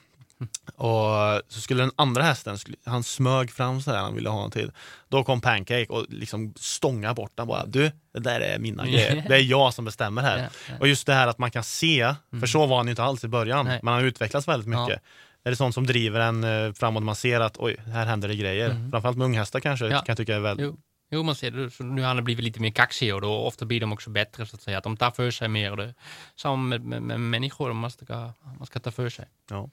och 0.75 1.43
så 1.49 1.61
skulle 1.61 1.83
den 1.83 1.93
andra 1.97 2.23
hästen, 2.23 2.59
han 2.85 3.03
smög 3.03 3.51
fram 3.51 3.81
så 3.81 3.91
här, 3.91 3.99
han 3.99 4.15
ville 4.15 4.29
ha 4.29 4.45
en 4.45 4.51
till. 4.51 4.73
Då 5.09 5.25
kom 5.25 5.41
Pancake 5.41 5.87
och 5.87 6.07
liksom 6.09 6.55
stånga 6.57 7.15
bort 7.15 7.33
den 7.35 7.47
bara. 7.47 7.67
Du, 7.67 7.91
det 8.15 8.21
där 8.21 8.41
är 8.41 8.59
mina 8.59 8.87
grejer. 8.87 9.25
Det 9.29 9.35
är 9.35 9.43
jag 9.43 9.75
som 9.75 9.85
bestämmer 9.85 10.23
här. 10.23 10.37
Yeah, 10.37 10.53
yeah. 10.69 10.81
Och 10.81 10.89
just 10.89 11.07
det 11.07 11.15
här 11.15 11.27
att 11.27 11.39
man 11.39 11.51
kan 11.51 11.65
se, 11.65 12.15
för 12.31 12.37
mm. 12.37 12.47
så 12.47 12.67
var 12.67 12.77
han 12.77 12.89
inte 12.89 13.03
alls 13.03 13.25
i 13.25 13.29
början. 13.29 13.67
Nej. 13.67 13.81
Man 13.83 13.95
har 13.95 14.03
utvecklats 14.03 14.49
väldigt 14.49 14.69
mycket. 14.69 14.89
Ja. 14.89 15.11
Är 15.45 15.51
det 15.51 15.57
sånt 15.57 15.75
som 15.75 15.87
driver 15.87 16.21
en 16.21 16.45
eh, 16.45 16.73
framåt, 16.73 17.03
man 17.03 17.17
ser 17.17 17.41
att 17.41 17.57
oj, 17.59 17.77
här 17.87 18.07
händer 18.07 18.29
det 18.29 18.37
grejer. 18.37 18.71
Mm. 18.71 18.91
Framförallt 18.91 19.19
med 19.19 19.25
unghästar 19.25 19.61
kanske, 19.61 19.87
ja. 19.87 19.91
kan 19.91 20.05
jag 20.07 20.17
tycka 20.17 20.37
är 20.37 20.41
väldigt... 20.41 20.67
Jo. 20.67 20.77
Jo, 21.11 21.23
man 21.23 21.35
ser 21.35 21.51
det. 21.51 21.71
Så 21.71 21.85
nu 21.85 22.03
har 22.03 22.15
han 22.15 22.25
blivit 22.25 22.45
lite 22.45 22.61
mer 22.61 22.71
kaxig 22.71 23.15
och 23.15 23.21
då 23.21 23.35
ofta 23.35 23.65
blir 23.65 23.81
de 23.81 23.93
också 23.93 24.11
bättre 24.11 24.47
så 24.47 24.57
att 24.57 24.63
säga. 24.63 24.79
Att 24.79 24.85
de 24.85 24.97
tar 24.97 25.11
för 25.11 25.31
sig 25.31 25.49
mer. 25.49 25.77
Det, 25.77 25.95
samma 26.37 26.57
med, 26.57 26.81
med, 26.81 27.03
med 27.03 27.21
människor, 27.21 27.73
man 27.73 27.91
ska, 27.91 28.33
man 28.59 28.67
ska 28.67 28.79
ta 28.79 28.91
för 28.91 29.09
sig. 29.09 29.29
Ja. 29.51 29.71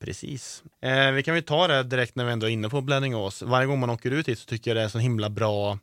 Precis. 0.00 0.62
Eh, 0.82 1.10
vi 1.10 1.22
kan 1.22 1.34
väl 1.34 1.42
ta 1.42 1.66
det 1.66 1.82
direkt 1.82 2.16
när 2.16 2.24
vi 2.24 2.32
ändå 2.32 2.46
är 2.46 2.50
inne 2.50 2.68
på 2.68 2.80
Bläddingås. 2.80 3.42
Varje 3.42 3.66
gång 3.66 3.80
man 3.80 3.90
åker 3.90 4.10
ut 4.10 4.28
hit 4.28 4.38
så 4.38 4.46
tycker 4.46 4.70
jag 4.70 4.76
det 4.76 4.82
är 4.82 4.88
så 4.88 4.98
himla 4.98 5.30
bra 5.30 5.78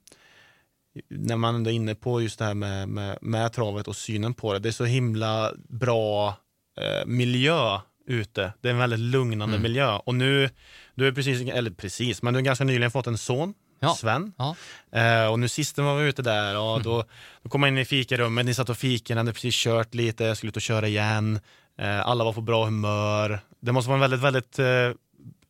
när 1.10 1.36
man 1.36 1.56
ändå 1.56 1.69
är 1.69 1.73
inne 1.73 1.95
på 1.95 2.21
just 2.21 2.39
det 2.39 2.45
här 2.45 2.54
med, 2.54 2.89
med, 2.89 3.17
med 3.21 3.54
travet 3.54 3.88
och 3.88 3.95
synen 3.95 4.34
på 4.34 4.54
det. 4.54 4.60
Det 4.60 4.69
är 4.69 4.73
så 4.73 4.86
himla 4.86 5.54
bra 5.69 6.36
eh, 6.78 7.06
miljö 7.06 7.80
ute. 8.08 8.54
Det 8.62 8.67
är 8.67 8.73
en 8.73 8.78
väldigt 8.80 8.99
lugnande 8.99 9.56
mm. 9.56 9.62
miljö. 9.63 9.95
Och 9.95 10.15
nu, 10.15 10.49
du 10.95 11.08
är 11.08 11.12
precis, 11.12 11.49
eller 11.49 11.71
precis, 11.71 12.21
men 12.21 12.34
du 12.34 12.38
har 12.38 12.43
ganska 12.45 12.63
nyligen 12.63 12.91
fått 12.91 13.08
en 13.08 13.17
son 13.17 13.54
Ja. 13.84 13.95
Sven. 13.95 14.34
Ja. 14.38 14.56
Eh, 14.99 15.32
och 15.32 15.39
nu 15.39 15.47
sist 15.47 15.78
var 15.78 15.97
vi 15.97 16.10
ute 16.10 16.21
där 16.21 16.58
och 16.58 16.73
mm. 16.73 16.84
då, 16.84 17.04
då 17.43 17.49
kom 17.49 17.62
man 17.62 17.67
in 17.67 17.78
i 17.78 17.86
fikarummet, 17.86 18.45
ni 18.45 18.54
satt 18.54 18.69
och 18.69 18.78
fikade, 18.78 19.19
hade 19.19 19.34
precis 19.34 19.56
kört 19.56 19.93
lite, 19.93 20.23
jag 20.23 20.38
skulle 20.38 20.49
ut 20.49 20.56
och 20.56 20.62
köra 20.62 20.88
igen. 20.88 21.39
Eh, 21.77 22.07
alla 22.07 22.23
var 22.23 22.33
på 22.33 22.41
bra 22.41 22.65
humör. 22.65 23.39
Det 23.59 23.71
måste 23.71 23.89
vara 23.89 23.95
en 23.95 24.01
väldigt, 24.01 24.21
väldigt 24.21 24.59
eh, 24.59 24.91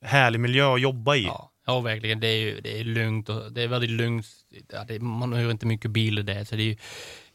härlig 0.01 0.39
miljö 0.39 0.73
att 0.73 0.81
jobba 0.81 1.15
i. 1.15 1.23
Ja, 1.23 1.53
Ja, 1.65 1.79
verkligen. 1.79 2.19
Det 2.19 2.27
är, 2.27 2.37
ju, 2.37 2.61
det 2.61 2.79
är 2.79 2.83
lugnt 2.83 3.29
och 3.29 3.51
det 3.51 3.61
är 3.61 3.67
väldigt 3.67 3.89
lugnt. 3.89 4.25
Ja, 4.69 4.83
det, 4.83 4.99
man 4.99 5.33
hör 5.33 5.51
inte 5.51 5.65
mycket 5.65 5.91
bilar 5.91 6.23
där, 6.23 6.43
så 6.43 6.55
det 6.55 6.61
är 6.61 6.65
ju 6.65 6.77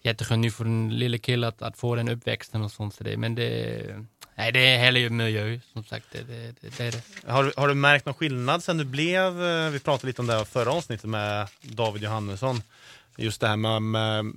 jätteskönt 0.02 0.40
nu 0.40 0.50
för 0.50 0.64
den 0.64 0.98
lilla 0.98 1.18
killen 1.18 1.48
att, 1.48 1.62
att 1.62 1.78
få 1.78 1.94
den 1.94 2.08
uppväxten 2.08 2.62
och 2.62 2.72
sånt. 2.72 2.94
Så 2.94 3.04
det, 3.04 3.16
men 3.16 3.34
det, 3.34 4.06
nej, 4.34 4.52
det 4.52 4.60
är 4.60 4.78
härlig 4.78 5.12
miljö, 5.12 5.60
som 5.72 5.84
sagt. 5.84 6.06
Det, 6.12 6.54
det, 6.60 6.80
är 6.80 6.92
det. 6.92 7.32
Har, 7.32 7.52
har 7.56 7.68
du 7.68 7.74
märkt 7.74 8.06
någon 8.06 8.14
skillnad 8.14 8.62
sen 8.62 8.76
du 8.76 8.84
blev, 8.84 9.42
eh, 9.42 9.70
vi 9.70 9.80
pratade 9.80 10.06
lite 10.06 10.22
om 10.22 10.26
det 10.26 10.34
här 10.34 10.44
förra 10.44 10.72
avsnittet 10.72 11.10
med 11.10 11.48
David 11.62 12.02
Johannesson, 12.02 12.62
just 13.16 13.40
det 13.40 13.48
här 13.48 13.56
med, 13.56 13.82
med 13.82 14.34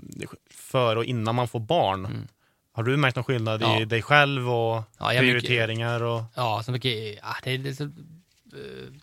före 0.49 0.99
och 0.99 1.05
innan 1.05 1.35
man 1.35 1.47
får 1.47 1.59
barn. 1.59 2.05
Mm. 2.05 2.27
Har 2.73 2.83
du 2.83 2.97
märkt 2.97 3.15
någon 3.15 3.23
skillnad 3.23 3.61
ja. 3.61 3.81
i 3.81 3.85
dig 3.85 4.01
själv 4.01 4.49
och 4.49 4.83
ja, 4.99 5.09
prioriteringar? 5.17 5.93
Mycket, 5.93 6.07
och... 6.07 6.23
Ja, 6.35 6.63
så 6.65 6.71
mycket, 6.71 7.19
ja 7.21 7.35
det, 7.43 7.57
det, 7.57 7.75
så, 7.75 7.91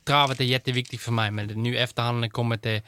travet 0.05 0.41
är 0.41 0.45
jätteviktigt 0.45 1.01
för 1.01 1.13
mig, 1.13 1.31
men 1.31 1.47
nu 1.47 1.79
efterhand 1.79 2.33
kommer 2.33 2.59
det 2.63 2.83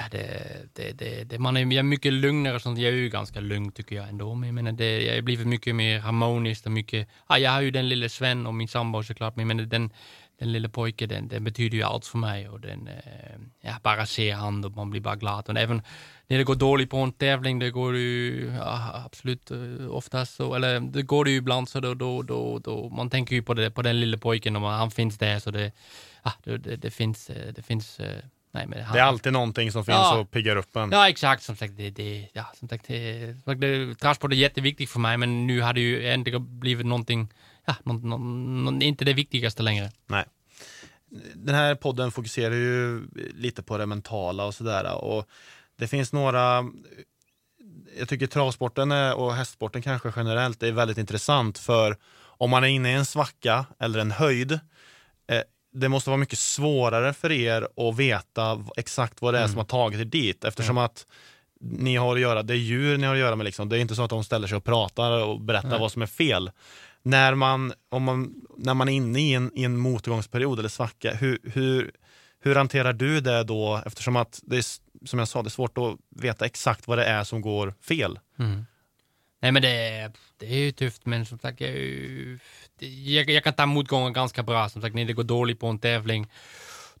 Ja, 0.00 0.04
det, 0.10 0.68
det, 0.72 0.92
det, 0.92 1.24
det, 1.24 1.38
man 1.38 1.56
är, 1.56 1.60
jag 1.60 1.72
är 1.72 1.82
mycket 1.82 2.12
lugnare. 2.12 2.60
Sånt. 2.60 2.78
Jag 2.78 2.92
är 2.92 2.96
ju 2.96 3.08
ganska 3.08 3.40
lugn 3.40 3.72
tycker 3.72 3.96
jag 3.96 4.08
ändå. 4.08 4.34
Men 4.34 4.48
jag, 4.48 4.54
menar, 4.54 4.72
det, 4.72 5.02
jag 5.02 5.14
har 5.14 5.22
blivit 5.22 5.46
mycket 5.46 5.74
mer 5.74 5.98
harmoniskt 5.98 6.66
och 6.66 6.72
mycket... 6.72 7.08
Ja, 7.28 7.38
jag 7.38 7.50
har 7.50 7.60
ju 7.60 7.70
den 7.70 7.88
lilla 7.88 8.08
Sven 8.08 8.46
och 8.46 8.54
min 8.54 8.68
sambo 8.68 9.02
såklart. 9.02 9.36
Men 9.36 9.48
jag 9.48 9.56
menar, 9.56 9.68
den, 9.70 9.90
den 10.38 10.52
lilla 10.52 10.68
pojken, 10.68 11.08
den, 11.08 11.28
den 11.28 11.44
betyder 11.44 11.76
ju 11.76 11.82
allt 11.82 12.06
för 12.06 12.18
mig. 12.18 12.48
Och 12.48 12.60
den, 12.60 12.88
eh, 12.88 13.38
ja, 13.60 13.74
bara 13.82 14.06
se 14.06 14.30
han 14.30 14.64
och 14.64 14.72
man 14.72 14.90
blir 14.90 15.00
bara 15.00 15.16
glad. 15.16 15.48
Och 15.48 15.56
även 15.56 15.82
när 16.26 16.38
det 16.38 16.44
går 16.44 16.54
dåligt 16.54 16.90
på 16.90 16.96
en 16.96 17.12
tävling, 17.12 17.58
det 17.58 17.70
går 17.70 17.96
ju 17.96 18.52
ja, 18.58 19.02
absolut 19.06 19.50
eh, 19.50 19.90
oftast 19.90 20.34
så, 20.34 20.54
eller 20.54 20.80
det 20.80 21.02
går 21.02 21.24
det 21.24 21.30
ju 21.30 21.36
ibland 21.36 21.68
så 21.68 21.80
då, 21.80 21.94
då, 21.94 22.22
då, 22.22 22.58
då 22.58 22.88
man 22.88 23.10
tänker 23.10 23.34
ju 23.34 23.42
på, 23.42 23.54
det, 23.54 23.70
på 23.70 23.82
den 23.82 24.00
lilla 24.00 24.18
pojken 24.18 24.56
och 24.56 24.68
han 24.68 24.90
finns 24.90 25.18
där 25.18 25.38
så 25.38 25.50
det, 25.50 25.72
ja, 26.22 26.32
det, 26.44 26.76
det 26.76 26.90
finns, 26.90 27.30
eh, 27.30 27.52
det 27.52 27.62
finns 27.62 28.00
Nej, 28.50 28.66
men 28.66 28.84
han... 28.84 28.94
Det 28.94 29.00
är 29.00 29.04
alltid 29.04 29.32
någonting 29.32 29.72
som 29.72 29.84
finns 29.84 29.96
ja. 29.96 30.18
och 30.18 30.30
piggar 30.30 30.56
upp 30.56 30.76
en. 30.76 30.90
Ja, 30.92 31.08
exakt. 31.08 31.42
Som 31.42 31.56
sagt, 31.56 31.76
det, 31.76 31.90
det, 31.90 32.28
ja, 32.32 32.44
som 32.54 32.68
sagt, 32.68 32.84
det, 32.88 33.34
det, 33.54 33.94
transport 33.94 34.32
är 34.32 34.36
jätteviktigt 34.36 34.90
för 34.90 35.00
mig, 35.00 35.16
men 35.16 35.46
nu 35.46 35.60
har 35.60 35.72
det 35.72 35.80
ju 35.80 36.08
ändå 36.08 36.38
blivit 36.38 36.86
någonting, 36.86 37.28
ja, 37.68 37.76
någon, 37.82 38.64
någon, 38.64 38.82
inte 38.82 39.04
det 39.04 39.12
viktigaste 39.12 39.62
längre. 39.62 39.90
Nej. 40.06 40.24
Den 41.34 41.54
här 41.54 41.74
podden 41.74 42.10
fokuserar 42.10 42.54
ju 42.54 43.08
lite 43.34 43.62
på 43.62 43.78
det 43.78 43.86
mentala 43.86 44.44
och 44.44 44.54
sådär. 44.54 45.04
Och 45.04 45.28
det 45.76 45.88
finns 45.88 46.12
några 46.12 46.64
jag 47.98 48.08
tycker 48.08 48.26
travsporten 48.26 48.92
och 48.92 49.34
hästsporten 49.34 49.82
kanske 49.82 50.12
generellt 50.16 50.62
är 50.62 50.72
väldigt 50.72 50.98
intressant 50.98 51.58
för 51.58 51.96
om 52.20 52.50
man 52.50 52.64
är 52.64 52.68
inne 52.68 52.90
i 52.90 52.94
en 52.94 53.06
svacka 53.06 53.66
eller 53.78 53.98
en 53.98 54.10
höjd 54.10 54.52
eh, 55.28 55.42
det 55.72 55.88
måste 55.88 56.10
vara 56.10 56.18
mycket 56.18 56.38
svårare 56.38 57.12
för 57.12 57.32
er 57.32 57.68
att 57.76 57.96
veta 57.96 58.64
exakt 58.76 59.22
vad 59.22 59.34
det 59.34 59.38
är 59.38 59.42
mm. 59.42 59.50
som 59.50 59.58
har 59.58 59.64
tagit 59.64 60.00
er 60.00 60.04
dit 60.04 60.44
eftersom 60.44 60.78
mm. 60.78 60.84
att 60.84 61.06
ni 61.60 61.96
har 61.96 62.14
att 62.14 62.20
göra, 62.20 62.42
det 62.42 62.54
är 62.54 62.58
djur 62.58 62.98
ni 62.98 63.06
har 63.06 63.14
att 63.14 63.20
göra 63.20 63.36
med. 63.36 63.44
Liksom. 63.44 63.68
Det 63.68 63.78
är 63.78 63.80
inte 63.80 63.94
så 63.94 64.02
att 64.02 64.10
de 64.10 64.24
ställer 64.24 64.48
sig 64.48 64.56
och 64.56 64.64
pratar 64.64 65.24
och 65.24 65.40
berättar 65.40 65.68
Nej. 65.68 65.80
vad 65.80 65.92
som 65.92 66.02
är 66.02 66.06
fel. 66.06 66.50
När 67.02 67.34
man, 67.34 67.72
om 67.88 68.02
man, 68.02 68.34
när 68.56 68.74
man 68.74 68.88
är 68.88 68.92
inne 68.92 69.20
i 69.20 69.34
en, 69.34 69.50
i 69.54 69.64
en 69.64 69.78
motgångsperiod 69.78 70.58
eller 70.58 70.68
svacka, 70.68 71.14
hur, 71.14 71.38
hur, 71.42 71.90
hur 72.40 72.54
hanterar 72.54 72.92
du 72.92 73.20
det 73.20 73.44
då? 73.44 73.82
Eftersom 73.86 74.16
att 74.16 74.40
det 74.42 74.56
är, 74.56 74.64
som 75.06 75.18
jag 75.18 75.28
sa, 75.28 75.42
det 75.42 75.48
är 75.48 75.50
svårt 75.50 75.78
att 75.78 75.96
veta 76.22 76.46
exakt 76.46 76.88
vad 76.88 76.98
det 76.98 77.04
är 77.04 77.24
som 77.24 77.40
går 77.40 77.74
fel. 77.80 78.18
Mm. 78.38 78.66
Nej 79.40 79.52
men 79.52 79.62
det, 79.62 80.12
det 80.36 80.46
är 80.46 80.58
ju 80.58 80.72
tufft 80.72 81.06
men 81.06 81.26
som 81.26 81.38
sagt 81.38 81.60
jag, 81.60 81.70
jag, 82.78 83.30
jag 83.30 83.44
kan 83.44 83.52
ta 83.52 83.66
motgångar 83.66 84.10
ganska 84.10 84.42
bra. 84.42 84.68
Som 84.68 84.82
sagt 84.82 84.94
när 84.94 85.04
det 85.04 85.12
går 85.12 85.24
dåligt 85.24 85.60
på 85.60 85.66
en 85.66 85.78
tävling 85.78 86.26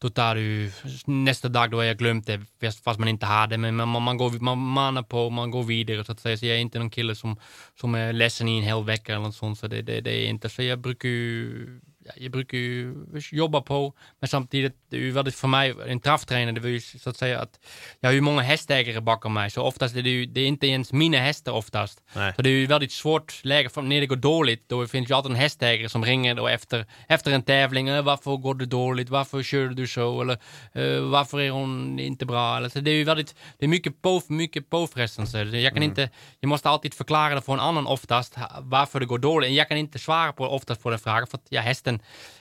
då 0.00 0.10
tar 0.10 0.34
du 0.34 0.72
nästa 1.06 1.48
dag 1.48 1.70
då 1.70 1.76
har 1.76 1.84
jag 1.84 1.98
glömt 1.98 2.26
det 2.26 2.40
fast 2.84 2.98
man 2.98 3.08
inte 3.08 3.26
har 3.26 3.46
det. 3.46 3.58
Men 3.58 3.76
man, 3.76 4.02
man, 4.02 4.16
går, 4.16 4.30
man 4.30 4.58
manar 4.58 5.02
på, 5.02 5.30
man 5.30 5.50
går 5.50 5.62
vidare 5.62 6.04
så 6.04 6.12
att 6.12 6.20
säga. 6.20 6.36
Så 6.36 6.46
jag 6.46 6.56
är 6.56 6.60
inte 6.60 6.78
någon 6.78 6.90
kille 6.90 7.14
som, 7.14 7.36
som 7.80 7.94
är 7.94 8.12
ledsen 8.12 8.48
i 8.48 8.58
en 8.58 8.64
hel 8.64 8.84
vecka 8.84 9.12
eller 9.12 9.22
något 9.22 9.36
sånt. 9.36 9.58
Så 9.58 9.66
det, 9.68 9.82
det, 9.82 10.00
det 10.00 10.26
är 10.26 10.28
inte 10.28 10.48
så. 10.48 10.62
Jag 10.62 10.78
brukar 10.78 11.08
ju 11.08 11.80
jag 12.16 12.32
brukar 12.32 12.58
ju 12.58 12.94
jobba 13.32 13.60
på, 13.60 13.94
men 14.20 14.28
samtidigt, 14.28 14.76
det 14.90 14.96
är 14.96 15.00
ju 15.00 15.10
väldigt 15.10 15.34
för 15.34 15.48
mig, 15.48 15.74
en 15.86 16.00
trafftränare, 16.00 16.54
det 16.54 16.60
var 16.60 16.68
ju 16.68 16.80
så 16.80 17.10
att 17.10 17.16
säga 17.16 17.40
att 17.40 17.58
jag 18.00 18.08
har 18.08 18.14
ju 18.14 18.20
många 18.20 18.42
hästägare 18.42 19.00
bakom 19.00 19.32
mig, 19.32 19.50
så 19.50 19.62
oftast 19.62 19.96
är 19.96 20.02
det 20.02 20.10
ju, 20.10 20.26
det 20.26 20.40
är 20.40 20.46
inte 20.46 20.66
ens 20.66 20.92
mina 20.92 21.18
hästar 21.18 21.52
oftast. 21.52 22.02
Nej. 22.12 22.32
Så 22.36 22.42
det 22.42 22.50
är 22.50 22.52
ju 22.52 22.66
väldigt 22.66 22.92
svårt 22.92 23.44
läge, 23.44 23.68
för 23.68 23.82
när 23.82 24.00
det 24.00 24.06
går 24.06 24.16
dåligt, 24.16 24.68
då 24.68 24.86
finns 24.86 25.10
ju 25.10 25.14
alltid 25.14 25.30
en 25.30 25.36
hästägare 25.36 25.88
som 25.88 26.04
ringer 26.04 26.34
då 26.34 26.48
efter, 26.48 26.86
efter 27.08 27.30
en 27.30 27.42
tävling, 27.42 27.88
äh, 27.88 28.02
varför 28.02 28.36
går 28.36 28.54
det 28.54 28.66
dåligt, 28.66 29.08
varför 29.08 29.42
kör 29.42 29.68
du 29.68 29.86
så, 29.86 30.22
eller 30.22 30.38
uh, 30.76 31.10
varför 31.10 31.40
är 31.40 31.50
hon 31.50 31.98
inte 31.98 32.26
bra, 32.26 32.56
eller, 32.56 32.68
så 32.68 32.80
det 32.80 32.90
är 32.90 32.94
ju 32.94 33.04
väldigt, 33.04 33.34
det 33.58 33.66
är 33.66 33.68
mycket 33.68 34.02
på, 34.02 34.22
mycket 34.28 34.70
påfrestelse. 34.70 35.42
Jag 35.42 35.72
kan 35.72 35.82
mm. 35.82 35.82
inte, 35.82 36.10
jag 36.40 36.48
måste 36.48 36.68
alltid 36.68 36.94
förklara 36.94 37.34
det 37.34 37.40
för 37.40 37.52
en 37.52 37.60
annan 37.60 37.86
oftast, 37.86 38.36
varför 38.60 39.00
det 39.00 39.06
går 39.06 39.18
dåligt. 39.18 39.52
Jag 39.52 39.68
kan 39.68 39.78
inte 39.78 39.98
svara 39.98 40.32
på 40.32 40.44
oftast 40.44 40.82
på 40.82 40.90
den 40.90 40.98
frågan, 40.98 41.26
för 41.26 41.38
att 41.38 41.46
ja, 41.48 41.60
hästen 41.60 41.97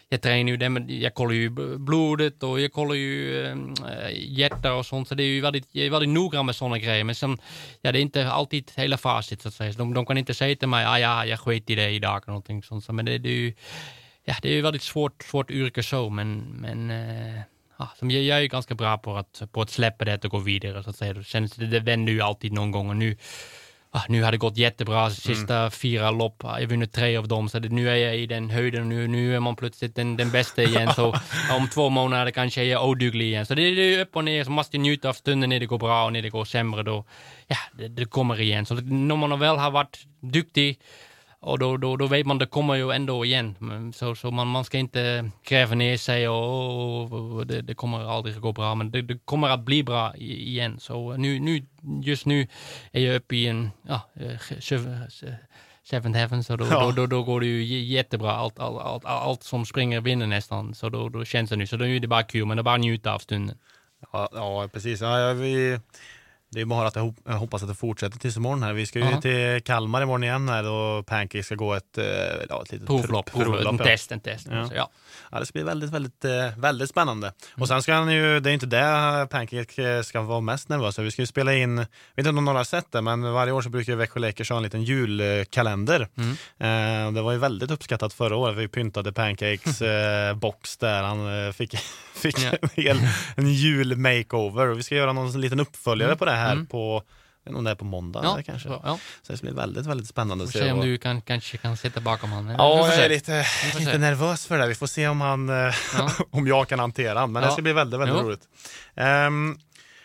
jag 0.09 0.21
tränar 0.21 0.51
ju 0.51 0.57
det, 0.57 0.93
jag 0.93 1.13
kollar 1.13 1.33
ju 1.33 1.49
blodet 1.77 2.43
och 2.43 2.59
jag 2.59 2.73
kollar 2.73 2.95
ju 2.95 3.45
äh, 3.45 3.55
hjärta 4.13 4.73
och 4.73 4.85
sånt. 4.85 5.07
Så 5.07 5.15
det 5.15 5.23
är 5.23 5.27
ju 5.27 5.41
väldigt, 5.41 5.67
jag 5.71 5.85
är 5.85 5.89
väldigt 5.89 6.09
noggrann 6.09 6.45
med 6.45 6.55
sådana 6.55 6.77
grejer. 6.77 7.03
Men 7.03 7.15
sen, 7.15 7.37
ja, 7.81 7.91
det 7.91 7.99
är 7.99 8.01
inte 8.01 8.29
alltid 8.29 8.71
hela 8.75 8.97
facit 8.97 9.41
så 9.41 9.47
att 9.47 9.53
säga. 9.53 9.71
De, 9.71 9.93
de 9.93 10.05
kan 10.05 10.17
inte 10.17 10.33
säga 10.33 10.55
till 10.55 10.67
mig, 10.67 10.85
ah, 10.85 10.99
ja, 10.99 11.25
jag 11.25 11.39
skit 11.39 11.69
i 11.69 11.75
det 11.75 11.89
idag 11.89 12.15
eller 12.15 12.27
någonting 12.27 12.63
sånt. 12.63 12.89
Men 12.89 13.05
det, 13.05 13.17
det 13.17 13.29
är 13.29 13.33
ju, 13.33 13.53
ja, 14.25 14.35
det 14.41 14.49
är 14.49 14.53
ju 14.53 14.61
väldigt 14.61 14.83
svårt, 14.83 15.23
svårt 15.23 15.51
yrke 15.51 15.83
så, 15.83 16.09
men, 16.09 16.39
men 16.39 16.89
äh, 16.89 17.41
ja, 17.79 17.89
som 17.99 18.11
jag, 18.11 18.23
jag 18.23 18.41
är 18.41 18.45
ganska 18.45 18.75
bra 18.75 18.97
på 18.97 19.15
att, 19.15 19.41
på 19.51 19.61
att 19.61 19.69
släppa 19.69 20.05
det 20.05 20.25
och 20.25 20.31
gå 20.31 20.37
vidare 20.37 20.83
så 20.83 20.89
att 20.89 20.95
säga. 20.95 21.13
Det, 21.13 21.23
känns, 21.23 21.53
det, 21.53 21.67
det 21.67 21.79
vänder 21.79 22.13
ju 22.13 22.21
alltid 22.21 22.53
någon 22.53 22.71
gång 22.71 22.89
och 22.89 22.97
nu 22.97 23.17
ah, 23.91 24.03
nu 24.09 24.23
har 24.23 24.31
det 24.31 24.37
gått 24.37 24.57
jättebra 24.57 25.09
sista 25.09 25.57
mm. 25.57 25.71
fyra 25.71 26.11
lopp. 26.11 26.43
Jag 26.43 26.67
vunnit 26.67 26.93
tre 26.93 27.17
av 27.17 27.27
dem, 27.27 27.49
så 27.49 27.59
det, 27.59 27.69
nu 27.69 27.89
är 27.89 27.95
jag 27.95 28.17
i 28.17 28.25
den 28.25 28.49
höjden. 28.49 28.89
Nu, 28.89 29.07
nu 29.07 29.35
är 29.35 29.39
man 29.39 29.55
plötsligt 29.55 29.95
den, 29.95 30.17
den 30.17 30.31
bästa 30.31 30.63
igen. 30.63 30.93
Så 30.95 31.15
om 31.57 31.69
två 31.73 31.89
månader 31.89 32.31
kanske 32.31 32.63
jag 32.63 32.81
är 32.81 32.87
oduglig 32.87 33.25
igen. 33.25 33.45
Så 33.45 33.55
det, 33.55 33.75
det 33.75 33.95
är 33.95 34.01
upp 34.01 34.15
och 34.15 34.23
ner. 34.23 34.43
Så 34.43 34.51
måste 34.51 34.77
jag 34.77 34.81
njuta 34.81 35.09
av 35.09 35.13
stunden 35.13 35.49
när 35.49 35.59
det 35.59 35.65
går 35.65 35.77
bra 35.77 36.05
och 36.05 36.13
när 36.13 36.21
det 36.21 36.29
går 36.29 36.45
sämre. 36.45 36.83
Då, 36.83 37.05
ja, 37.47 37.57
det, 37.73 37.87
det 37.87 38.05
kommer 38.05 38.41
igen. 38.41 38.65
Så 38.65 38.75
när 38.75 39.15
man 39.15 39.39
väl 39.39 39.57
har 39.57 39.71
varit 39.71 39.99
duktig 40.19 40.79
och 41.39 41.59
då, 41.59 41.77
då, 41.77 41.97
då 41.97 42.07
vet 42.07 42.25
man, 42.25 42.37
det 42.37 42.45
kommer 42.45 42.75
ju 42.75 42.91
ändå 42.91 43.25
igen. 43.25 43.55
Så, 43.95 44.15
så 44.15 44.31
man, 44.31 44.47
man 44.47 44.65
ska 44.65 44.77
inte 44.77 45.31
gräva 45.43 45.75
ner 45.75 45.97
sig 45.97 46.27
och, 46.27 47.11
och 47.11 47.47
det, 47.47 47.61
det, 47.61 47.75
kommer 47.75 48.09
aldrig 48.09 48.35
att 48.35 48.41
gå 48.41 48.51
bra, 48.51 48.75
men 48.75 48.91
det, 48.91 49.01
det, 49.01 49.19
kommer 49.25 49.49
att 49.49 49.59
bli 49.59 49.83
bra 49.83 50.15
igen. 50.15 50.79
Så 50.79 51.17
nu, 51.17 51.39
nu, 51.39 51.65
just 52.03 52.25
nu 52.25 52.47
är 52.91 53.01
jag 53.01 53.15
uppe 53.15 53.35
i 53.35 53.47
en, 53.47 53.71
ja, 53.87 54.01
seventh 55.89 56.17
heaven, 56.17 56.43
så 56.43 56.55
då, 56.55 56.65
ja. 56.65 56.79
då, 56.79 56.91
då, 56.91 57.05
då, 57.05 57.23
går 57.23 57.41
det 57.41 57.47
ju 57.47 57.83
jättebra. 57.83 58.31
Allt, 58.31 58.59
allt, 58.59 58.81
allt, 58.81 59.05
allt 59.05 59.43
som 59.43 59.65
springer 59.65 60.01
vinner 60.01 60.27
nästan, 60.27 60.75
så 60.75 60.89
då, 60.89 61.09
då 61.09 61.25
känns 61.25 61.49
det 61.49 61.55
nu. 61.55 61.67
Så 61.67 61.77
då 61.77 61.85
är 61.85 61.99
det 61.99 62.07
bara 62.07 62.23
kul, 62.23 62.45
men 62.45 62.57
det 62.57 62.61
är 62.61 62.63
bara 62.63 62.75
att 62.75 62.81
njuta 62.81 63.13
av 63.13 63.19
stunden. 63.19 63.57
Ja, 64.13 64.29
ja 64.33 64.69
precis. 64.73 65.01
Ja, 65.01 65.33
vi 65.33 65.79
det 66.49 66.61
är 66.61 66.65
bara 66.65 66.87
att 66.87 66.95
jag 66.95 67.13
hoppas 67.25 67.61
att 67.63 67.69
det 67.69 67.75
fortsätter 67.75 68.19
tills 68.19 68.37
imorgon 68.37 68.63
här. 68.63 68.73
Vi 68.73 68.85
ska 68.85 68.99
ju 68.99 69.05
uh 69.05 69.11
-huh. 69.11 69.55
till 69.55 69.63
Kalmar 69.63 70.01
imorgon 70.01 70.23
igen 70.23 70.49
här 70.49 70.69
och 70.69 71.05
Pancake 71.05 71.43
ska 71.43 71.55
gå 71.55 71.73
ett, 71.73 71.97
eh, 71.97 72.05
ja, 72.49 72.61
ett 72.63 72.71
litet 72.71 72.87
provlopp. 72.87 73.31
provlopp 73.31 73.71
en 73.71 73.77
test, 73.77 74.11
en 74.11 74.19
test. 74.19 74.47
Ja. 74.51 74.69
ja. 74.75 74.89
Ja, 75.31 75.39
det 75.39 75.45
ska 75.45 75.53
bli 75.53 75.63
väldigt, 75.63 75.89
väldigt, 75.89 76.25
eh, 76.25 76.57
väldigt 76.57 76.89
spännande. 76.89 77.27
Mm. 77.27 77.61
Och 77.61 77.67
sen 77.67 77.81
ska 77.83 77.93
han 77.93 78.13
ju, 78.13 78.39
det 78.39 78.49
är 78.49 78.53
inte 78.53 78.65
det 78.65 79.27
Pancake 79.31 80.03
ska 80.03 80.21
vara 80.21 80.41
mest 80.41 80.69
nervös 80.69 80.95
för. 80.95 81.03
Vi 81.03 81.11
ska 81.11 81.21
ju 81.21 81.25
spela 81.25 81.53
in, 81.53 81.77
jag 81.77 81.85
vet 82.15 82.27
inte 82.27 82.29
om 82.29 82.45
några 82.45 82.59
har 82.59 82.63
sett 82.63 82.91
det, 82.91 83.01
men 83.01 83.33
varje 83.33 83.53
år 83.53 83.61
så 83.61 83.69
brukar 83.69 83.95
Växjö 83.95 84.19
Lakers 84.19 84.49
ha 84.49 84.57
en 84.57 84.63
liten 84.63 84.83
julkalender. 84.83 86.07
Mm. 86.17 86.31
Eh, 86.59 87.13
det 87.13 87.21
var 87.21 87.31
ju 87.31 87.37
väldigt 87.37 87.71
uppskattat 87.71 88.13
förra 88.13 88.35
året. 88.35 88.57
Vi 88.57 88.67
pyntade 88.67 89.13
Pancakes 89.13 89.81
eh, 89.81 90.35
box 90.35 90.77
där. 90.77 91.03
Han 91.03 91.47
eh, 91.47 91.51
fick, 91.51 91.75
fick 92.13 92.39
ja. 92.39 92.91
en, 92.91 92.97
en 93.35 93.53
jul-makeover. 93.53 94.67
Och 94.67 94.77
vi 94.79 94.83
ska 94.83 94.95
göra 94.95 95.13
någon 95.13 95.41
liten 95.41 95.59
uppföljare 95.59 96.09
mm. 96.09 96.17
på 96.17 96.25
det 96.25 96.31
här 96.31 96.51
mm. 96.51 96.65
på 96.65 97.03
om 97.55 97.63
det 97.63 97.71
är 97.71 97.75
på 97.75 97.85
måndag 97.85 98.21
ja, 98.23 98.39
kanske. 98.45 98.69
Ja. 98.69 98.99
Så 99.21 99.33
det 99.33 99.41
blir 99.41 99.53
väldigt, 99.53 99.85
väldigt 99.85 100.07
spännande 100.07 100.43
att 100.43 100.49
se. 100.49 100.59
se 100.59 100.71
om 100.71 100.81
du 100.81 100.97
kan, 100.97 101.21
kanske 101.21 101.57
kan 101.57 101.77
sitta 101.77 102.01
bakom 102.01 102.31
honom. 102.31 102.55
Ja, 102.57 102.87
jag 102.87 103.05
är 103.05 103.09
lite, 103.09 103.45
lite 103.79 103.97
nervös 103.97 104.45
för 104.45 104.57
det. 104.57 104.67
Vi 104.67 104.75
får 104.75 104.87
se 104.87 105.07
om, 105.07 105.21
han, 105.21 105.47
ja. 105.47 106.11
om 106.31 106.47
jag 106.47 106.67
kan 106.67 106.79
hantera 106.79 107.19
honom. 107.19 107.33
Men 107.33 107.43
det 107.43 107.51
ska 107.51 107.61
bli 107.61 107.73
väldigt, 107.73 107.99
väldigt 107.99 108.17
jo. 108.17 108.23
roligt. 108.23 108.41
Um, 108.95 109.59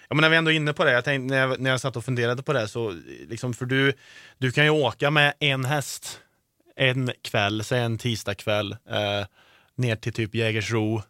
ja, 0.09 0.15
men 0.15 0.17
när 0.17 0.29
vi 0.29 0.37
ändå 0.37 0.51
är 0.51 0.57
inne 0.57 0.73
på 0.73 0.85
det, 0.85 0.93
jag 0.93 1.05
tänkte, 1.05 1.35
när, 1.35 1.41
jag, 1.41 1.61
när 1.61 1.71
jag 1.71 1.81
satt 1.81 1.97
och 1.97 2.05
funderade 2.05 2.43
på 2.43 2.53
det, 2.53 2.69
så 2.69 2.99
liksom, 3.29 3.55
för 3.55 3.67
du, 3.67 3.93
du 4.39 4.53
kan 4.53 4.65
ju 4.65 4.71
åka 4.71 5.11
med 5.11 5.35
en 5.41 5.65
häst 5.65 6.19
en 6.77 7.11
kväll, 7.23 7.65
säg 7.65 7.81
en 7.81 7.99
tisdagkväll, 7.99 8.73
eh, 8.73 9.27
ner 9.77 9.97
till 9.97 10.13
typ 10.13 10.35
Jägersro, 10.35 11.03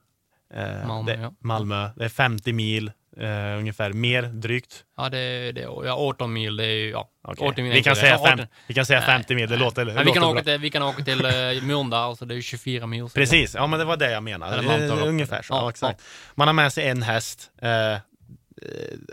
eh, 0.54 0.86
Malmö, 0.86 1.16
det, 1.16 1.34
Malmö. 1.40 1.90
Det 1.96 2.04
är 2.04 2.08
50 2.08 2.52
mil, 2.52 2.92
eh, 3.16 3.58
ungefär, 3.58 3.92
mer 3.92 4.22
drygt? 4.22 4.84
Ja, 4.96 5.08
det, 5.08 5.52
det, 5.52 5.60
ja 5.60 5.94
18 5.96 6.32
mil, 6.32 6.56
det 6.56 6.64
är 6.64 6.70
ju, 6.70 6.90
ja. 6.90 7.08
Okej. 7.24 7.48
80 7.48 7.62
mil 7.62 7.72
Vi, 7.72 7.82
kan 7.82 7.96
säga 7.96 8.16
väg. 8.18 8.26
fem, 8.26 8.38
18 8.38 8.46
vi 8.66 8.74
kan 8.74 8.86
säga 8.86 8.98
Nej, 8.98 9.06
50 9.06 9.34
mil, 9.34 9.48
det 9.48 9.56
nej. 9.56 9.64
låter, 9.64 9.84
det 9.84 9.94
Men 9.94 10.06
vi, 10.06 10.12
kan 10.12 10.22
låter 10.22 10.32
åka 10.34 10.42
bra. 10.42 10.52
till, 10.52 10.60
vi 10.60 10.70
kan 10.70 10.82
åka 10.82 11.04
till 11.04 11.26
uh, 11.26 11.62
Mölndal, 11.64 12.16
så 12.16 12.24
det 12.24 12.34
är 12.34 12.36
ju 12.36 12.42
24 12.42 12.86
mil. 12.86 13.08
Precis, 13.14 13.54
ja 13.54 13.66
men 13.66 13.78
det 13.78 13.84
var 13.84 13.96
det 13.96 14.10
jag 14.12 14.22
menade. 14.22 14.86
Eh, 14.86 15.06
Ungefär 15.08 15.42
så, 15.42 15.54
ja, 15.54 15.62
Ja, 15.62 15.70
exakt. 15.70 16.02
Man 16.34 16.48
har 16.48 16.52
med 16.52 16.72
sig 16.72 16.88
en 16.88 17.02
häst. 17.02 17.50
Eh, 17.62 17.92
eh, 17.92 17.98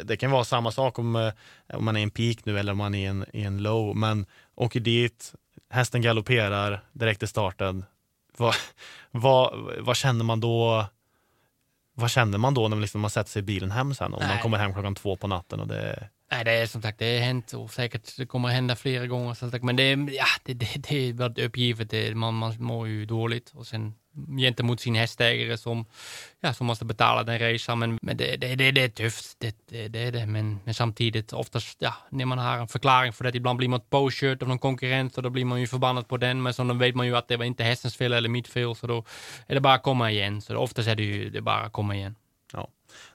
det 0.04 0.18
kan 0.18 0.32
vara 0.32 0.44
samma 0.44 0.72
sak 0.72 1.00
om, 1.00 1.16
eh, 1.16 1.34
om 1.74 1.86
man 1.86 1.96
är 1.96 2.00
i 2.00 2.04
en 2.04 2.12
peak 2.12 2.38
nu 2.44 2.60
eller 2.60 2.72
om 2.72 2.78
man 2.78 2.96
är 2.96 3.00
i 3.00 3.06
en, 3.06 3.26
i 3.34 3.42
en 3.44 3.64
low, 3.64 3.96
men 3.96 4.26
åker 4.56 4.80
dit, 4.80 5.34
hästen 5.70 6.02
galopperar 6.02 6.84
direkt 6.94 7.24
i 7.24 7.28
starten. 7.28 7.86
Vad, 8.38 8.56
vad, 9.12 9.54
vad 9.80 9.96
känner 9.98 10.26
man 10.26 10.40
då? 10.40 10.86
Vad 12.00 12.12
känner 12.12 12.38
man 12.38 12.54
då 12.54 12.62
när 12.62 12.70
man, 12.70 12.82
liksom, 12.82 13.02
man 13.02 13.10
sätter 13.10 13.32
sig 13.32 13.40
i 13.40 13.44
bilen 13.44 13.72
hem 13.72 13.94
sen? 13.94 14.14
Om 14.14 14.20
man 14.20 14.30
Nej. 14.30 14.42
kommer 14.42 14.58
hem 14.58 14.74
klockan 14.74 14.96
två 14.96 15.16
på 15.16 15.28
natten 15.28 15.60
och 15.60 15.68
det 15.68 16.10
Nej, 16.32 16.46
det 16.46 16.52
är 16.52 16.66
som 16.68 16.82
sagt, 16.82 17.00
det 17.00 17.18
har 17.18 17.26
hänt 17.26 17.54
och 17.54 17.72
säkert 17.72 18.18
det 18.18 18.26
kommer 18.26 18.50
hända 18.50 18.76
flera 18.76 19.08
gånger. 19.08 19.66
Men 19.66 19.76
det, 19.76 19.92
ja, 19.92 20.26
det, 20.44 20.54
det, 20.54 20.90
det 20.90 21.10
är 21.10 21.46
uppgivet. 21.46 21.90
Det, 21.90 22.16
man, 22.16 22.34
man 22.34 22.56
mår 22.60 22.88
ju 22.88 23.06
dåligt. 23.06 23.52
Och 23.56 23.68
sen 23.68 23.94
gentemot 24.40 24.80
sin 24.80 24.96
hästägare 24.96 25.58
som, 25.58 25.86
ja, 26.40 26.54
som 26.54 26.68
måste 26.68 26.86
betala 26.86 27.24
den 27.24 27.40
resan. 27.40 27.80
Men, 27.80 28.00
men 28.02 28.18
det, 28.18 28.36
det, 28.38 28.56
det, 28.56 28.72
det 28.72 28.84
är 28.84 28.90
tufft, 28.90 29.36
det, 29.40 29.56
det, 29.70 29.88
det 29.88 30.12
det. 30.12 30.26
Men, 30.26 30.60
men 30.66 30.74
samtidigt, 30.74 31.34
oftast, 31.34 31.78
ja, 31.80 31.94
när 32.10 32.26
man 32.26 32.38
har 32.38 32.58
en 32.58 32.68
förklaring 32.68 33.14
för 33.14 33.24
det, 33.24 33.38
ibland 33.38 33.58
blir 33.58 33.68
man 33.70 33.82
påkört 33.90 34.42
av 34.42 34.48
någon 34.48 34.60
konkurrent 34.60 35.18
och 35.18 35.24
då 35.24 35.30
blir 35.30 35.46
man 35.46 35.62
ju 35.62 35.68
förbannad 35.68 36.08
på 36.08 36.18
den. 36.18 36.42
Men 36.42 36.54
så 36.54 36.64
då 36.64 36.74
vet 36.74 36.96
man 36.96 37.08
ju 37.08 37.18
att 37.18 37.28
det 37.28 37.38
var 37.38 37.46
inte 37.46 37.64
hästens 37.64 37.96
fel 37.96 38.14
eller 38.14 38.30
mitt 38.30 38.48
fel, 38.48 38.76
så 38.76 38.88
då 38.88 39.06
är 39.48 39.56
det 39.56 39.62
bara 39.62 39.74
att 39.74 39.84
komma 39.84 40.12
igen. 40.12 40.42
Så 40.42 40.58
oftast 40.58 40.88
är 40.88 40.96
det 40.96 41.04
ju 41.04 41.30
det 41.30 41.42
bara 41.42 41.62
att 41.62 41.74
komma 41.74 41.96
igen. 41.96 42.16
Ja. 42.54 42.68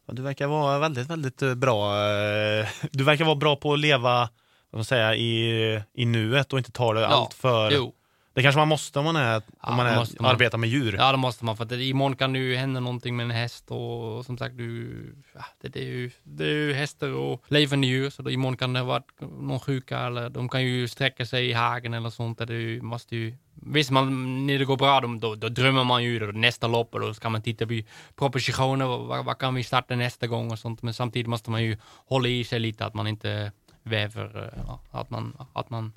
Du 0.06 0.22
verkar 0.22 0.46
vara 0.46 0.78
väldigt, 0.78 1.10
väldigt 1.10 1.42
eh, 1.42 1.54
bra. 1.54 1.94
eh, 1.96 2.66
Du 2.92 3.04
verkar 3.04 3.24
vara 3.24 3.36
bra 3.36 3.56
på 3.56 3.72
att 3.72 3.78
leva 3.78 4.28
vad 4.70 4.86
säga, 4.86 5.14
i, 5.14 5.82
i 5.94 6.04
nuet 6.04 6.52
och 6.52 6.58
inte 6.58 6.72
ta 6.72 6.92
det 6.92 7.06
allt 7.06 7.34
för... 7.34 7.70
Jo. 7.70 7.94
Det 8.34 8.42
kanske 8.42 8.58
man 8.58 8.68
måste 8.68 8.98
om 8.98 9.04
man, 9.04 9.16
är, 9.16 9.32
Ja, 9.32 9.42
om 9.60 9.76
man, 9.76 9.86
är, 9.86 10.22
man. 10.22 10.30
arbetar 10.30 10.58
med 10.58 10.68
djur. 10.68 10.94
Ja, 10.98 11.12
det 11.12 11.18
måste 11.18 11.44
man. 11.44 11.56
För 11.56 11.64
att 11.64 11.68
det, 11.68 11.84
imorgon 11.84 12.16
kan 12.16 12.32
det 12.32 12.38
ju 12.38 12.56
hända 12.56 12.80
någonting 12.80 13.16
med 13.16 13.24
en 13.24 13.30
häst 13.30 13.70
och, 13.70 14.16
och 14.16 14.24
som 14.24 14.38
sagt, 14.38 14.56
du, 14.56 15.14
ja, 15.34 15.44
det, 15.60 15.68
det, 15.68 15.80
är 15.80 15.84
ju, 15.84 16.10
det 16.22 16.44
är 16.44 16.48
ju 16.48 16.72
hästar 16.72 17.12
och 17.12 17.44
levande 17.48 17.86
djur. 17.86 18.10
Så 18.10 18.22
då, 18.22 18.30
imorgon 18.30 18.56
kan 18.56 18.72
det 18.72 18.82
vara 18.82 19.02
någon 19.20 19.60
sjuka 19.60 19.98
eller 19.98 20.30
de 20.30 20.48
kan 20.48 20.64
ju 20.64 20.88
sträcka 20.88 21.26
sig 21.26 21.50
i 21.50 21.52
hagen 21.52 21.94
eller 21.94 22.10
sånt. 22.10 22.38
Där 22.38 22.46
det 22.46 22.82
måste 22.82 23.16
ju, 23.16 23.34
visst, 23.54 23.90
man, 23.90 24.46
när 24.46 24.58
det 24.58 24.64
går 24.64 24.76
bra, 24.76 25.00
då, 25.00 25.08
då, 25.14 25.34
då 25.34 25.48
drömmer 25.48 25.84
man 25.84 26.04
ju 26.04 26.18
då, 26.18 26.26
nästa 26.26 26.66
lopp 26.66 26.94
och 26.94 27.00
då 27.00 27.14
ska 27.14 27.28
man 27.28 27.42
titta 27.42 27.66
på 27.66 27.80
propositioner. 28.16 28.86
Vad, 28.86 29.24
vad 29.24 29.38
kan 29.38 29.54
vi 29.54 29.62
starta 29.62 29.96
nästa 29.96 30.26
gång 30.26 30.50
och 30.50 30.58
sånt. 30.58 30.82
Men 30.82 30.94
samtidigt 30.94 31.26
måste 31.26 31.50
man 31.50 31.62
ju 31.62 31.76
hålla 32.06 32.28
i 32.28 32.44
sig 32.44 32.60
lite 32.60 32.86
att 32.86 32.94
man 32.94 33.06
inte 33.06 33.52
väver, 33.84 34.52
eh, 34.56 34.74
att 34.90 35.10
man, 35.10 35.36
att 35.52 35.70
man 35.70 35.92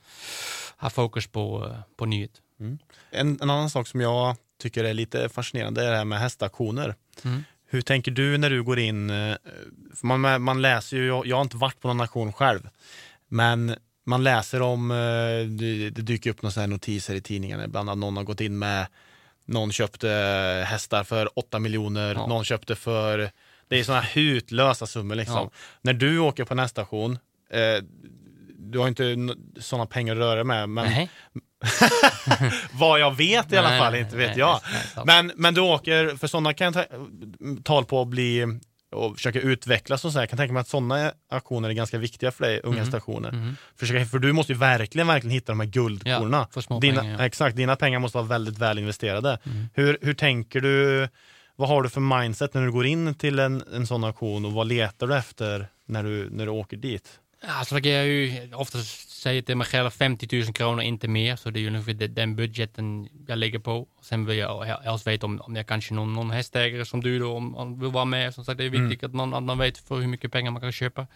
har 0.78 0.90
fokus 0.90 1.28
på, 1.28 1.66
eh, 1.66 1.80
på 1.96 2.06
nyhet. 2.06 2.32
En, 2.60 2.80
en 3.12 3.50
annan 3.50 3.70
sak 3.70 3.88
som 3.88 4.02
jag 4.02 4.36
tycker 4.62 4.84
är 4.84 4.94
lite 4.94 5.30
fascinerande 5.30 5.86
är 5.86 5.92
det 5.92 5.98
här 5.98 6.06
med 6.06 6.20
hästaktioner. 6.20 6.96
Mm. 7.24 7.44
Hur 7.70 7.82
tänker 7.82 8.12
du 8.12 8.38
när 8.38 8.50
du 8.50 8.64
går 8.64 8.80
in? 8.80 9.10
eh, 9.10 9.36
man, 10.04 10.42
man 10.42 10.62
läser 10.62 10.98
ju, 10.98 11.08
jag, 11.26 11.36
har 11.36 11.42
inte 11.42 11.58
varit 11.58 11.80
på 11.80 11.88
någon 11.88 12.02
auktion 12.02 12.34
själv, 12.34 12.70
men 13.28 13.76
man 14.06 14.24
läser 14.24 14.62
om, 14.62 14.88
det, 15.60 15.90
dyker 15.90 16.30
upp 16.30 16.42
några 16.42 16.66
notiser 16.66 17.16
i 17.16 17.22
tidningarna 17.22 17.66
ibland 17.66 17.90
att 17.90 17.98
någon 17.98 18.18
har 18.18 18.24
gått 18.24 18.42
in 18.42 18.60
med, 18.60 18.88
någon 19.46 19.72
köpte 19.72 20.08
hästar 20.68 21.04
för 21.04 21.40
8 21.40 21.60
miljoner, 21.60 22.16
Ja. 22.16 22.28
någon 22.28 22.44
köpte 22.46 22.76
för, 22.76 23.32
det 23.68 23.80
är 23.80 23.84
sådana 23.84 24.02
här 24.02 24.10
hutlösa 24.10 24.88
summor 24.88 25.16
liksom. 25.16 25.36
Ja. 25.36 25.50
När 25.82 25.94
du 25.94 26.20
åker 26.20 26.46
på 26.46 26.56
nästa 26.56 26.82
station, 26.84 27.20
eh, 27.50 27.84
du 28.60 28.80
har 28.80 28.88
inte 28.88 29.16
sådana 29.60 29.86
pengar 29.86 30.14
att 30.14 30.20
röra 30.20 30.44
med, 30.44 30.70
men 30.70 30.86
Nej. 30.86 31.10
vad 32.72 33.00
jag 33.00 33.16
vet 33.18 33.52
i 33.54 33.58
alla 33.58 33.70
Nej, 33.70 33.80
fall, 33.80 33.92
nej, 33.92 34.02
inte 34.02 34.18
vet 34.18 34.38
jag. 34.38 34.60
Men, 35.06 35.32
men 35.36 35.54
du 35.54 35.62
åker, 35.62 36.16
för 36.18 36.28
sådana 36.28 36.54
kan 36.54 36.66
jag 36.66 36.74
ta, 36.74 36.86
tal 37.64 37.86
på 37.86 38.02
att 38.02 38.08
bli 38.08 38.46
och 38.92 39.16
försöka 39.16 39.40
utvecklas 39.42 40.06
och 40.06 40.12
så 40.12 40.18
här. 40.18 40.22
Jag 40.24 40.30
kan 40.30 40.38
tänka 40.38 40.54
mig 40.54 40.62
att 40.62 40.68
sådana 40.68 41.12
aktioner 41.30 41.70
är 41.70 41.74
ganska 41.74 41.98
viktiga 41.98 42.32
för 42.32 42.44
dig, 42.44 42.62
unga 42.64 42.78
Mhm. 42.78 42.86
stationer. 42.88 43.32
Mhm. 43.32 43.56
Försöka, 43.76 44.06
för 44.06 44.20
du 44.20 44.34
måste 44.34 44.54
ju 44.54 44.60
verkligen, 44.60 45.08
verkligen 45.08 45.32
hitta 45.34 45.52
de 45.52 45.60
här 45.60 45.68
guldkorna. 45.68 46.48
Ja, 46.70 46.80
dina, 46.80 47.02
pengar, 47.02 47.18
ja. 47.20 47.26
Exakt, 47.26 47.56
dina 47.58 47.76
pengar 47.76 48.00
måste 48.00 48.18
vara 48.18 48.28
väldigt 48.28 48.58
väl 48.58 48.80
investerade. 48.80 49.40
Mm. 49.46 49.66
Hur, 49.74 49.98
hur 50.02 50.14
tänker 50.14 50.62
du, 50.62 51.08
vad 51.56 51.70
har 51.70 51.84
du 51.84 51.90
för 51.90 52.02
mindset 52.20 52.54
när 52.54 52.66
du 52.66 52.72
går 52.72 52.86
in 52.86 53.14
till 53.16 53.40
en, 53.40 53.64
en 53.74 53.88
sån 53.88 54.04
auktion 54.04 54.46
och 54.46 54.52
vad 54.54 54.68
letar 54.68 55.08
du 55.08 55.16
efter 55.16 55.68
när 55.86 56.04
du, 56.04 56.30
när 56.32 56.46
du 56.46 56.52
åker 56.52 56.78
dit? 56.78 57.10
Ja, 57.42 57.66
så 57.66 57.82
kan 57.82 57.92
jag 57.92 58.06
ju 58.08 58.50
oftast 58.54 59.10
säga 59.10 59.42
till 59.42 59.58
mig 59.58 59.68
själv 59.68 59.90
50 59.90 60.28
000 60.44 60.54
kronor, 60.54 60.82
inte 60.82 61.08
mer. 61.08 61.36
Så 61.36 61.50
det 61.50 61.60
är 61.60 61.62
ju 61.62 61.68
ungefär 61.68 61.94
de- 61.94 62.08
den 62.08 62.36
budgeten 62.36 63.10
jag 63.28 63.38
lägger 63.38 63.60
på. 63.60 63.88
Sen 64.02 64.26
vill 64.26 64.38
jag 64.38 64.64
helst 64.66 65.08
veta 65.08 65.26
om, 65.26 65.42
om 65.42 65.56
jag 65.56 65.68
kanske 65.68 65.94
någon, 65.94 66.14
någon 66.14 66.32
hästägare 66.32 66.86
som 66.86 67.02
du 67.04 67.20
då, 67.20 67.36
om, 67.38 67.56
om 67.56 67.80
vill 67.80 67.90
vara 67.92 68.06
med. 68.06 68.34
Som 68.34 68.46
sagt, 68.46 68.58
det 68.58 68.64
är 68.66 68.70
viktigt 68.70 69.04
att, 69.04 69.14
man, 69.14 69.34
att 69.34 69.44
man 69.44 69.58
vet 69.58 69.78
för 69.78 69.96
hur 69.96 70.08
mycket 70.08 70.32
pengar 70.32 70.52
man 70.52 70.62
kan 70.62 70.72
köpa. 70.72 71.08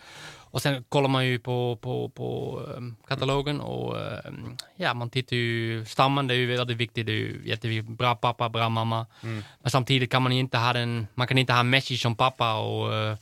Och 0.53 0.62
sen 0.62 0.84
kollar 0.89 1.10
man 1.10 1.25
ju 1.25 1.39
på, 1.39 1.75
på, 1.81 2.10
på 2.10 2.60
um, 2.77 2.95
katalogen 3.07 3.62
och 3.62 3.95
um, 4.27 4.57
ja, 4.75 4.93
man 4.93 5.10
tittar 5.10 5.36
ju 5.36 5.86
stammen, 5.86 6.27
det 6.27 6.34
är 6.34 6.38
ju 6.38 6.47
väldigt 6.57 6.77
viktigt. 6.77 7.05
Det 7.05 7.12
är 7.12 7.15
ju 7.15 7.41
jätteviktigt. 7.45 7.97
Bra 7.97 8.15
pappa, 8.15 8.49
bra 8.49 8.69
mamma. 8.69 9.05
Men 9.62 9.71
samtidigt 9.71 10.12
kan 10.12 10.21
man 10.21 10.31
inte 10.31 10.57
ha 10.57 10.73
den, 10.73 11.07
man 11.15 11.27
kan 11.27 11.38
inte 11.38 11.53
ha 11.53 11.63
Messi 11.63 11.97
som 11.97 12.15
pappa 12.15 12.53
och 12.60 12.93
eh, 12.95 13.17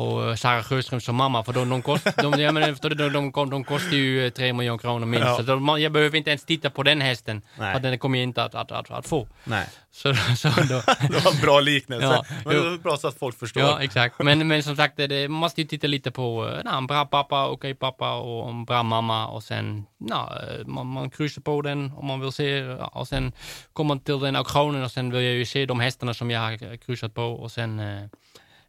och 0.00 0.38
Sara 0.38 0.62
Sjöström 0.62 1.00
som 1.00 1.16
mamma, 1.16 1.44
för 1.44 1.52
de, 1.52 1.68
de, 1.68 1.82
kost, 1.82 2.06
de, 2.16 2.40
ja, 2.40 2.52
men, 2.52 2.76
för 2.76 2.88
de, 2.88 2.94
de, 2.94 3.32
de, 3.32 3.50
de 3.50 3.64
kostar 3.64 3.96
ju 3.96 4.26
eh, 4.26 4.30
tre 4.30 4.52
miljoner 4.52 4.78
kronor 4.78 5.06
minst. 5.06 5.26
Ja. 5.26 5.36
Så 5.36 5.42
de, 5.42 5.80
jag 5.80 5.92
behöver 5.92 6.18
inte 6.18 6.30
ens 6.30 6.44
titta 6.44 6.70
på 6.70 6.82
den 6.82 7.00
hästen, 7.00 7.42
Nej. 7.58 7.74
för 7.74 7.80
den 7.80 7.98
kommer 7.98 8.18
jag 8.18 8.22
inte 8.22 8.42
att, 8.44 8.54
att, 8.54 8.72
att, 8.72 8.90
att 8.90 9.06
få. 9.06 9.28
Nej, 9.44 9.66
Så, 9.92 10.14
så 10.36 10.48
då, 10.48 10.64
det 11.10 11.24
var 11.24 11.32
en 11.32 11.40
bra 11.40 11.60
liknelse. 11.60 12.06
Ja, 12.06 12.24
men 12.44 12.54
det 12.54 12.70
var 12.70 12.78
bra 12.78 12.96
så 12.96 13.08
att 13.08 13.18
folk 13.18 13.38
förstår. 13.38 13.62
ja, 13.62 13.82
exakt. 13.82 14.18
Men, 14.18 14.48
men 14.48 14.62
som 14.62 14.76
sagt, 14.76 14.96
det, 14.96 15.28
man 15.28 15.40
måste 15.40 15.60
ju 15.60 15.66
titta 15.66 15.86
lite 15.86 16.10
på 16.10 16.48
eh, 16.48 16.64
na, 16.64 16.78
en 16.78 16.86
bra 16.86 17.04
pappa, 17.04 17.46
okej 17.46 17.74
pappa 17.74 18.14
och 18.14 18.50
en 18.50 18.64
bra 18.64 18.82
mamma 18.82 19.26
och 19.26 19.42
sen 19.42 19.86
na, 19.98 20.32
eh, 20.42 20.66
man, 20.66 20.86
man 20.86 21.10
kryssar 21.10 21.42
på 21.42 21.62
den 21.62 21.92
om 21.96 22.06
man 22.06 22.20
vill 22.20 22.32
se 22.32 22.62
och 22.92 23.08
sen 23.08 23.32
kommer 23.72 23.88
man 23.88 24.00
till 24.00 24.20
den 24.20 24.36
auktionen 24.36 24.82
och 24.82 24.90
sen 24.90 25.10
vill 25.10 25.24
jag 25.24 25.34
ju 25.34 25.46
se 25.46 25.66
de 25.66 25.80
hästarna 25.80 26.14
som 26.14 26.30
jag 26.30 26.40
har 26.40 26.76
kryssat 26.76 27.14
på 27.14 27.22
och 27.22 27.52
sen 27.52 27.80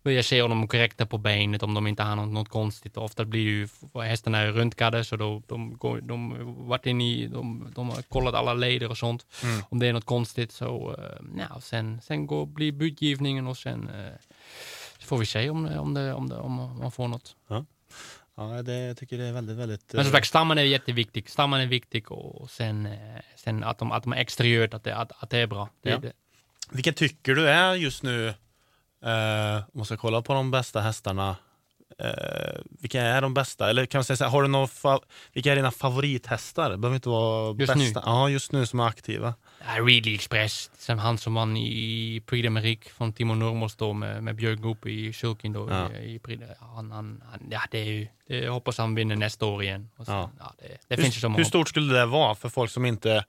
eh, 0.06 0.12
jag 0.12 0.26
se 0.26 0.42
om 0.42 0.50
de 0.50 0.64
är 0.64 0.68
korrekta 0.68 1.06
på 1.06 1.18
benet, 1.18 1.64
om 1.64 1.74
de 1.74 1.88
inte 1.88 2.04
har 2.04 2.16
något, 2.16 2.30
något 2.34 2.50
konstigt. 2.50 2.98
Ofta 2.98 3.26
blir 3.26 3.42
ju 3.42 3.68
hästarna 4.04 4.38
är 4.38 4.52
röntgade 4.52 5.04
så 5.04 5.16
då, 5.16 5.42
de, 5.48 5.78
går, 5.78 6.02
de 6.02 6.36
varit 6.68 6.86
in 6.86 7.02
i, 7.02 7.28
de, 7.28 7.72
de 7.76 7.90
har 7.90 8.02
kollat 8.02 8.34
alla 8.36 8.54
leder 8.54 8.90
och 8.90 8.98
sånt. 8.98 9.26
Mm. 9.44 9.62
Om 9.70 9.80
det 9.80 9.88
är 9.88 9.94
något 9.94 10.06
konstigt 10.06 10.52
så, 10.52 10.96
eh, 10.98 11.44
ja, 11.50 11.62
sen, 11.62 12.02
sen 12.02 12.28
går, 12.28 12.46
blir 12.46 12.72
budgivningen 12.72 13.48
och 13.48 13.58
sen 13.58 13.90
eh, 13.90 14.14
så 15.00 15.06
får 15.08 15.18
vi 15.18 15.26
se 15.26 15.50
om, 15.50 15.64
det- 15.64 15.80
om, 15.80 15.94
det, 15.94 16.14
om, 16.14 16.30
det, 16.30 16.36
om 16.38 16.52
man 16.80 16.92
får 16.92 17.08
något. 17.08 17.36
Ja, 18.36 18.62
det, 18.62 18.74
jag 18.80 18.98
tycker 18.98 19.18
det 19.18 19.24
är 19.26 19.32
väldigt, 19.32 19.58
väldigt... 19.58 19.94
Men 19.94 20.04
som 20.04 20.12
eh, 20.12 20.18
sagt, 20.18 20.28
stammen 20.28 20.58
är 20.58 20.62
jätteviktig. 20.64 21.30
Stammen 21.30 21.62
är 21.62 21.66
viktig 21.68 22.12
och 22.12 22.50
sen, 22.52 22.86
eh, 22.86 22.92
sen 23.36 23.64
att, 23.64 23.78
de, 23.78 23.92
att 23.92 24.04
de 24.04 24.14
är 24.14 24.18
exteriört, 24.18 24.74
att 24.74 24.84
det, 24.84 24.96
att, 24.96 25.12
att 25.24 25.30
det 25.30 25.38
är 25.38 25.48
bra. 25.48 25.70
Det, 25.82 25.90
Ja. 25.90 25.98
det, 25.98 26.12
Vilken 26.72 26.94
tycker 26.94 27.36
du 27.36 27.50
är 27.50 27.76
just 27.76 28.04
nu, 28.04 28.34
eh, 29.06 29.56
om 29.64 29.72
man 29.74 29.86
ska 29.86 29.98
kolla 29.98 30.22
på 30.22 30.34
de 30.34 30.52
bästa 30.52 30.82
hästarna, 30.82 31.36
eh, 32.00 32.62
vilka 32.82 33.02
är 33.02 33.22
de 33.22 33.34
bästa? 33.34 33.70
Eller 33.70 33.86
kan 33.86 34.00
man 34.00 34.04
säga 34.06 34.18
så 34.18 34.24
här, 34.24 34.32
har 34.32 34.42
du 34.42 34.48
någon 34.48 34.68
vilka 35.34 35.52
är 35.52 35.56
dina 35.56 35.72
favorithästar? 35.72 36.70
Det 36.70 36.78
behöver 36.78 36.96
inte 36.96 37.10
vara 37.10 37.56
Just 37.60 37.76
nu? 37.76 37.84
bästa. 37.84 38.02
Ja, 38.06 38.30
just 38.30 38.52
nu 38.52 38.66
som 38.66 38.80
är 38.80 38.88
aktiva. 38.88 39.34
Ja, 39.60 39.82
Readly 39.84 40.16
Express, 40.16 40.72
som 41.18 41.34
vann 41.34 41.58
i 41.58 42.24
Prix 42.26 42.48
d'Amérique 42.48 42.90
från 42.90 43.14
Timo 43.14 43.34
Nurmos 43.36 43.76
då 43.76 43.94
med, 43.94 44.24
med 44.24 44.36
Björn 44.36 44.62
Goop 44.62 44.86
i 44.86 45.14
Sulkin 45.14 45.54
då 45.54 45.68
Ja. 45.70 45.92
i, 45.92 46.16
i 46.16 46.20
Prix 46.20 46.44
han, 46.60 46.92
han, 46.92 47.24
han, 47.32 47.48
ja 47.52 47.62
det 47.72 47.80
är 47.80 47.84
ju, 47.86 48.08
det, 48.28 48.38
jag 48.40 48.52
hoppas 48.54 48.78
han 48.78 48.96
vinner 48.96 49.16
nästa 49.16 49.46
år 49.46 49.64
igen. 49.64 49.90
Sen, 49.98 50.06
Ja. 50.08 50.30
ja. 50.40 50.54
det, 50.60 50.68
det 50.88 50.96
hur, 50.96 51.04
finns 51.04 51.24
ju 51.24 51.30
hur 51.30 51.44
stort 51.44 51.70
skulle 51.70 51.94
det 51.94 52.06
vara 52.06 52.36
för 52.36 52.50
folk 52.50 52.72
som 52.72 52.86
inte 52.86 53.26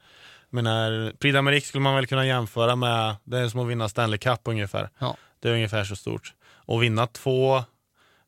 menar, 0.50 1.12
Prix 1.18 1.36
d'Amérique 1.36 1.60
skulle 1.66 1.82
man 1.82 1.94
väl 1.94 2.06
kunna 2.06 2.26
jämföra 2.26 2.76
med, 2.76 3.16
det 3.24 3.38
är 3.38 3.48
som 3.48 3.60
att 3.60 3.66
vinna 3.68 3.88
Stanley 3.88 4.18
Cup 4.18 4.40
ungefär. 4.44 4.88
Ja. 4.98 5.16
Det 5.42 5.48
är 5.48 5.52
ungefär 5.54 5.84
så 5.84 5.96
stort. 5.96 6.34
Och 6.44 6.82
vinna 6.82 7.06
två, 7.06 7.54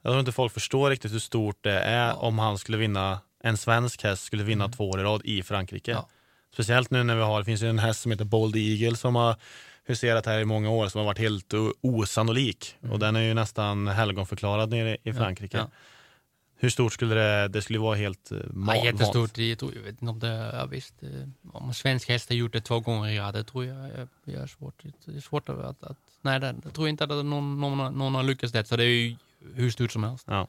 jag 0.02 0.10
tror 0.12 0.20
inte 0.20 0.32
folk 0.32 0.52
förstår 0.52 0.90
riktigt 0.90 1.12
hur 1.12 1.18
stort 1.18 1.58
det 1.60 1.80
är 1.80 2.08
Ja. 2.08 2.14
om 2.14 2.38
han 2.38 2.58
skulle 2.58 2.78
vinna, 2.78 3.20
en 3.42 3.56
svensk 3.56 4.02
häst 4.02 4.24
skulle 4.24 4.44
vinna 4.44 4.68
två 4.68 4.90
år 4.90 5.00
i 5.00 5.02
rad 5.02 5.20
i 5.24 5.42
Frankrike. 5.42 5.90
Ja. 5.90 6.08
Speciellt 6.52 6.90
nu 6.90 7.02
när 7.02 7.16
vi 7.16 7.22
har, 7.22 7.38
det 7.38 7.44
finns 7.44 7.62
ju 7.62 7.68
en 7.68 7.78
häst 7.78 8.00
som 8.00 8.12
heter 8.12 8.24
Bold 8.24 8.56
Eagle 8.56 8.96
som 8.96 9.16
har 9.16 9.36
huserat 9.86 10.26
här 10.26 10.40
i 10.40 10.44
många 10.44 10.70
år 10.70 10.88
som 10.88 10.98
har 10.98 11.06
varit 11.06 11.18
helt 11.18 11.54
osannolik. 11.80 12.76
Och 12.90 12.98
den 12.98 13.16
är 13.16 13.20
ju 13.20 13.34
nästan 13.34 13.88
helgonförklarad 13.88 14.70
nere 14.70 14.96
i 15.02 15.12
Frankrike. 15.12 15.56
Mm. 15.58 15.70
ja. 15.72 15.78
Hur 16.64 16.70
stort 16.70 16.92
skulle 16.92 17.14
det, 17.14 17.48
det 17.48 17.62
skulle 17.62 17.78
vara 17.78 17.96
helt 17.96 18.32
eh, 18.32 18.38
Ja, 18.38 18.44
ma- 18.52 18.84
jättestort. 18.84 19.38
Jag, 19.38 19.58
tror, 19.58 19.74
jag 19.74 19.82
vet 19.82 20.02
inte 20.02 20.06
om 20.10 20.18
det, 20.18 20.50
ja, 20.54 20.66
visst, 20.66 21.02
eh, 21.02 21.08
om 21.52 21.68
en 21.68 21.74
svensk 21.74 22.08
häst 22.08 22.28
har 22.28 22.36
gjort 22.36 22.52
det 22.52 22.60
två 22.60 22.80
gånger 22.80 23.08
i 23.08 23.18
rad, 23.18 23.34
det 23.34 23.44
tror 23.44 23.64
jag 23.64 23.76
är, 23.76 24.08
är 24.42 24.46
svårt. 24.46 24.82
Det 25.04 25.16
är 25.16 25.20
svårt 25.20 25.48
att, 25.48 25.58
att, 25.58 25.84
att 25.84 25.96
nej, 26.22 26.40
det, 26.40 26.54
det 26.62 26.70
tror 26.70 26.86
jag 26.86 26.92
inte 26.92 27.04
att 27.04 27.10
någon, 27.10 27.60
någon, 27.60 27.98
någon 27.98 28.14
har 28.14 28.22
lyckats 28.22 28.52
det. 28.52 28.64
Så 28.64 28.76
det 28.76 28.84
är 28.84 28.88
ju 28.88 29.16
hur 29.54 29.70
stort 29.70 29.92
som 29.92 30.04
helst. 30.04 30.24
Ja. 30.28 30.48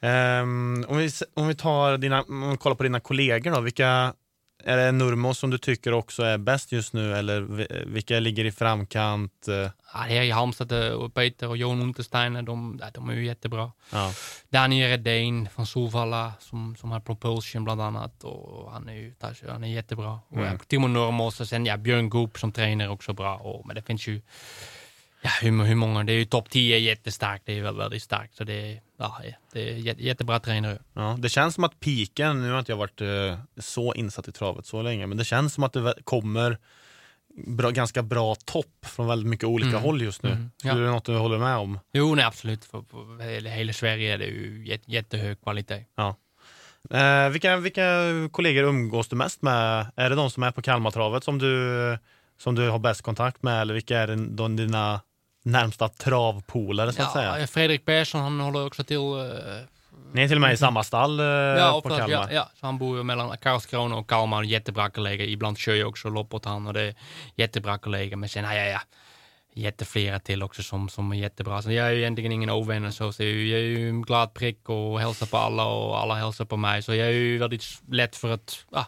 Ehm, 0.00 0.84
om, 0.88 0.96
vi, 0.96 1.10
om 1.34 1.48
vi 1.48 1.54
tar 1.54 1.98
dina, 1.98 2.22
om 2.22 2.50
vi 2.50 2.56
kollar 2.56 2.76
på 2.76 2.82
dina 2.82 3.00
kollegor 3.00 3.50
då, 3.50 3.60
vilka 3.60 4.14
är 4.64 4.76
det 4.76 4.92
Nurmos 4.92 5.38
som 5.38 5.50
du 5.50 5.58
tycker 5.58 5.92
också 5.92 6.22
är 6.22 6.38
bäst 6.38 6.72
just 6.72 6.92
nu 6.92 7.14
eller 7.16 7.40
vi- 7.40 7.84
vilka 7.86 8.20
ligger 8.20 8.44
i 8.44 8.52
framkant? 8.52 9.44
Ja, 9.46 9.70
här 9.94 10.22
i 10.22 10.30
Halmstad, 10.30 10.72
eh, 10.72 11.08
Peter 11.08 11.48
och 11.48 11.56
Johan 11.56 11.82
Untersteiner, 11.82 12.42
de, 12.42 12.80
de 12.94 13.08
är 13.08 13.14
ju 13.14 13.26
jättebra. 13.26 13.72
Ja. 13.92 14.12
Daniel 14.48 14.88
Redén 14.90 15.48
från 15.54 15.66
Solvalla 15.66 16.32
som, 16.40 16.76
som 16.76 16.90
har 16.90 17.00
Propulsion 17.00 17.64
bland 17.64 17.80
annat 17.80 18.24
och 18.24 18.72
han 18.72 18.88
är 18.88 18.94
ju 18.94 19.14
han 19.48 19.64
är 19.64 19.68
jättebra. 19.68 20.18
Och, 20.28 20.36
Mm. 20.36 20.44
ja, 20.52 20.58
Timo 20.66 20.88
Nurmos 20.88 21.40
och 21.40 21.48
sen 21.48 21.66
ja, 21.66 21.76
Björn 21.76 22.08
Goop 22.10 22.38
som 22.38 22.52
tränare 22.52 22.88
också 22.88 23.12
bra. 23.12 23.36
Och, 23.36 23.66
men 23.66 23.76
det 23.76 23.82
finns 23.82 24.06
ju 24.06 24.20
ja, 25.22 25.30
hur, 25.42 25.64
hur 25.64 25.74
många, 25.74 26.04
det 26.04 26.12
är 26.12 26.16
ju 26.16 26.24
topp 26.24 26.50
10 26.50 26.76
är 26.76 26.80
jättestarkt, 26.80 27.42
det 27.46 27.58
är 27.58 27.62
väl 27.62 27.76
väldigt 27.76 28.02
starkt. 28.02 28.36
Så 28.36 28.44
det 28.44 28.72
är, 28.72 28.80
ja, 28.98 29.16
det 29.52 29.70
är 29.70 29.74
jätte, 29.76 30.02
jättebra 30.02 30.40
tränare. 30.40 30.78
Ja, 30.94 31.16
det 31.18 31.28
känns 31.28 31.54
som 31.54 31.64
att 31.64 31.80
piken, 31.80 32.42
nu 32.42 32.50
har 32.50 32.58
inte 32.58 32.72
jag 32.72 32.76
varit 32.76 33.00
eh, 33.00 33.38
så 33.60 33.94
insatt 33.94 34.28
i 34.28 34.32
travet 34.32 34.66
så 34.66 34.82
länge, 34.82 35.06
men 35.06 35.18
det 35.18 35.24
känns 35.24 35.54
som 35.54 35.64
att 35.64 35.72
det 35.72 35.94
kommer 36.04 36.58
bra, 37.46 37.70
ganska 37.70 38.02
bra 38.02 38.34
topp 38.34 38.86
från 38.86 39.06
väldigt 39.06 39.28
mycket 39.28 39.44
olika 39.46 39.68
Mm. 39.68 39.82
håll 39.82 40.02
just 40.02 40.22
nu. 40.22 40.30
Mm, 40.30 40.50
ja. 40.62 40.74
det 40.74 40.82
är 40.82 40.86
något 40.90 41.04
du 41.04 41.16
håller 41.16 41.38
med 41.38 41.56
om? 41.56 41.78
Jo, 41.92 42.14
nej 42.14 42.24
absolut. 42.24 42.64
För, 42.64 42.82
för 42.90 43.22
hela, 43.30 43.50
hela 43.50 43.72
Sverige 43.72 44.14
är 44.14 44.18
det 44.18 44.24
ju 44.26 44.64
jätte, 44.66 44.90
jättehög 44.92 45.42
kvalitet. 45.42 45.84
Eh, 46.90 47.28
vilka, 47.28 47.56
vilka 47.56 47.84
kollegor 48.30 48.62
umgås 48.64 49.08
du 49.08 49.16
mest 49.16 49.42
med? 49.42 49.86
Är 49.96 50.10
det 50.10 50.16
de 50.16 50.30
som 50.30 50.42
är 50.42 50.50
på 50.50 50.62
Kalmartravet 50.62 51.24
som 51.24 51.38
du, 51.38 51.98
som 52.38 52.54
du 52.54 52.68
har 52.68 52.78
bäst 52.78 53.02
kontakt 53.02 53.42
med 53.42 53.60
eller 53.60 53.74
vilka 53.74 53.98
är 53.98 54.06
det, 54.06 54.16
de, 54.16 54.56
dina 54.56 55.00
närmsta 55.42 55.88
travpolare 55.88 56.92
så 56.92 57.02
att 57.02 57.12
säga? 57.12 57.40
Ja, 57.40 57.46
Fredrik 57.46 57.84
Persson, 57.84 58.20
han 58.20 58.40
håller 58.40 58.66
också 58.66 58.84
till 58.84 58.96
eh, 58.96 59.02
Ni 60.12 60.22
är 60.22 60.28
till 60.28 60.36
och 60.36 60.40
med 60.40 60.52
i 60.52 60.56
samma 60.56 60.82
stall 60.84 61.20
eh, 61.20 61.26
Ja, 61.26 61.80
på 61.82 61.88
Kalmar? 61.88 62.08
ja, 62.08 62.28
ja, 62.30 62.50
så 62.60 62.66
han 62.66 62.78
bor 62.78 62.96
ju 62.96 63.02
mellan 63.02 63.38
Karlskrona 63.38 63.96
och 63.96 64.08
Kalmar, 64.08 64.42
jättebra 64.42 64.90
kollega. 64.90 65.24
Ibland 65.24 65.58
kör 65.58 65.74
jag 65.74 65.88
också 65.88 66.08
lopp 66.08 66.34
åt 66.34 66.44
han 66.44 66.66
och 66.66 66.72
det 66.74 66.82
är 66.82 66.94
jättebra 67.36 67.78
kollega. 67.78 68.16
Men 68.16 68.28
sen 68.28 68.44
har 68.44 68.54
jag 68.54 68.68
ja, 68.70 68.80
jätteflera 69.54 70.18
till 70.20 70.42
också 70.42 70.62
som, 70.62 70.88
som 70.88 71.12
är 71.12 71.16
jättebra. 71.16 71.62
Så 71.62 71.72
jag 71.72 71.86
är 71.86 71.90
ju 71.92 71.98
egentligen 72.00 72.32
ingen 72.32 72.50
ovän 72.50 72.84
och 72.84 72.94
så, 72.94 73.12
så 73.12 73.22
jag 73.22 73.30
är 73.30 73.64
ju- 73.64 73.88
en 73.88 74.02
glad 74.02 74.34
prick 74.34 74.68
och 74.68 75.00
hälsar 75.00 75.26
på 75.26 75.36
alla 75.36 75.64
och 75.66 75.98
alla 76.00 76.14
hälsar 76.14 76.44
på 76.44 76.56
mig. 76.56 76.82
Så 76.82 76.94
jag 76.94 77.06
är 77.08 77.12
ju 77.12 77.38
väldigt 77.38 77.64
lätt 77.90 78.16
för 78.16 78.30
att, 78.30 78.64
ja, 78.72 78.86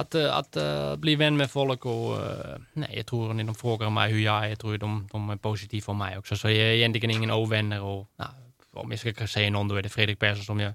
att, 0.00 0.14
eh, 0.14 0.36
att 0.36 0.56
eh, 0.56 0.96
bli 0.96 1.14
vän 1.16 1.36
med 1.36 1.50
folk 1.50 1.86
och 1.86 2.16
eh, 2.16 2.56
nej, 2.72 2.92
jag 2.96 3.06
tror 3.06 3.32
när 3.34 3.44
de 3.44 3.54
frågar 3.54 3.90
mig 3.90 4.12
hur 4.12 4.20
jag 4.20 4.44
är, 4.44 4.48
jag 4.48 4.58
tror 4.58 4.78
de, 4.78 5.08
de 5.12 5.30
är 5.30 5.36
positiva 5.36 5.84
för 5.84 5.92
mig 5.92 6.18
också. 6.18 6.36
Så 6.36 6.48
jag 6.48 6.56
är 6.56 6.72
egentligen 6.72 7.10
ingen 7.10 7.30
ovänner 7.30 7.82
och 7.82 8.06
ja, 8.16 8.24
om 8.74 8.90
jag 8.90 9.00
ska 9.00 9.26
säga 9.26 9.50
någon 9.50 9.68
då 9.68 9.74
är 9.74 9.82
det 9.82 9.88
Fredrik 9.88 10.18
Persson 10.18 10.44
som, 10.44 10.60
jag, 10.60 10.72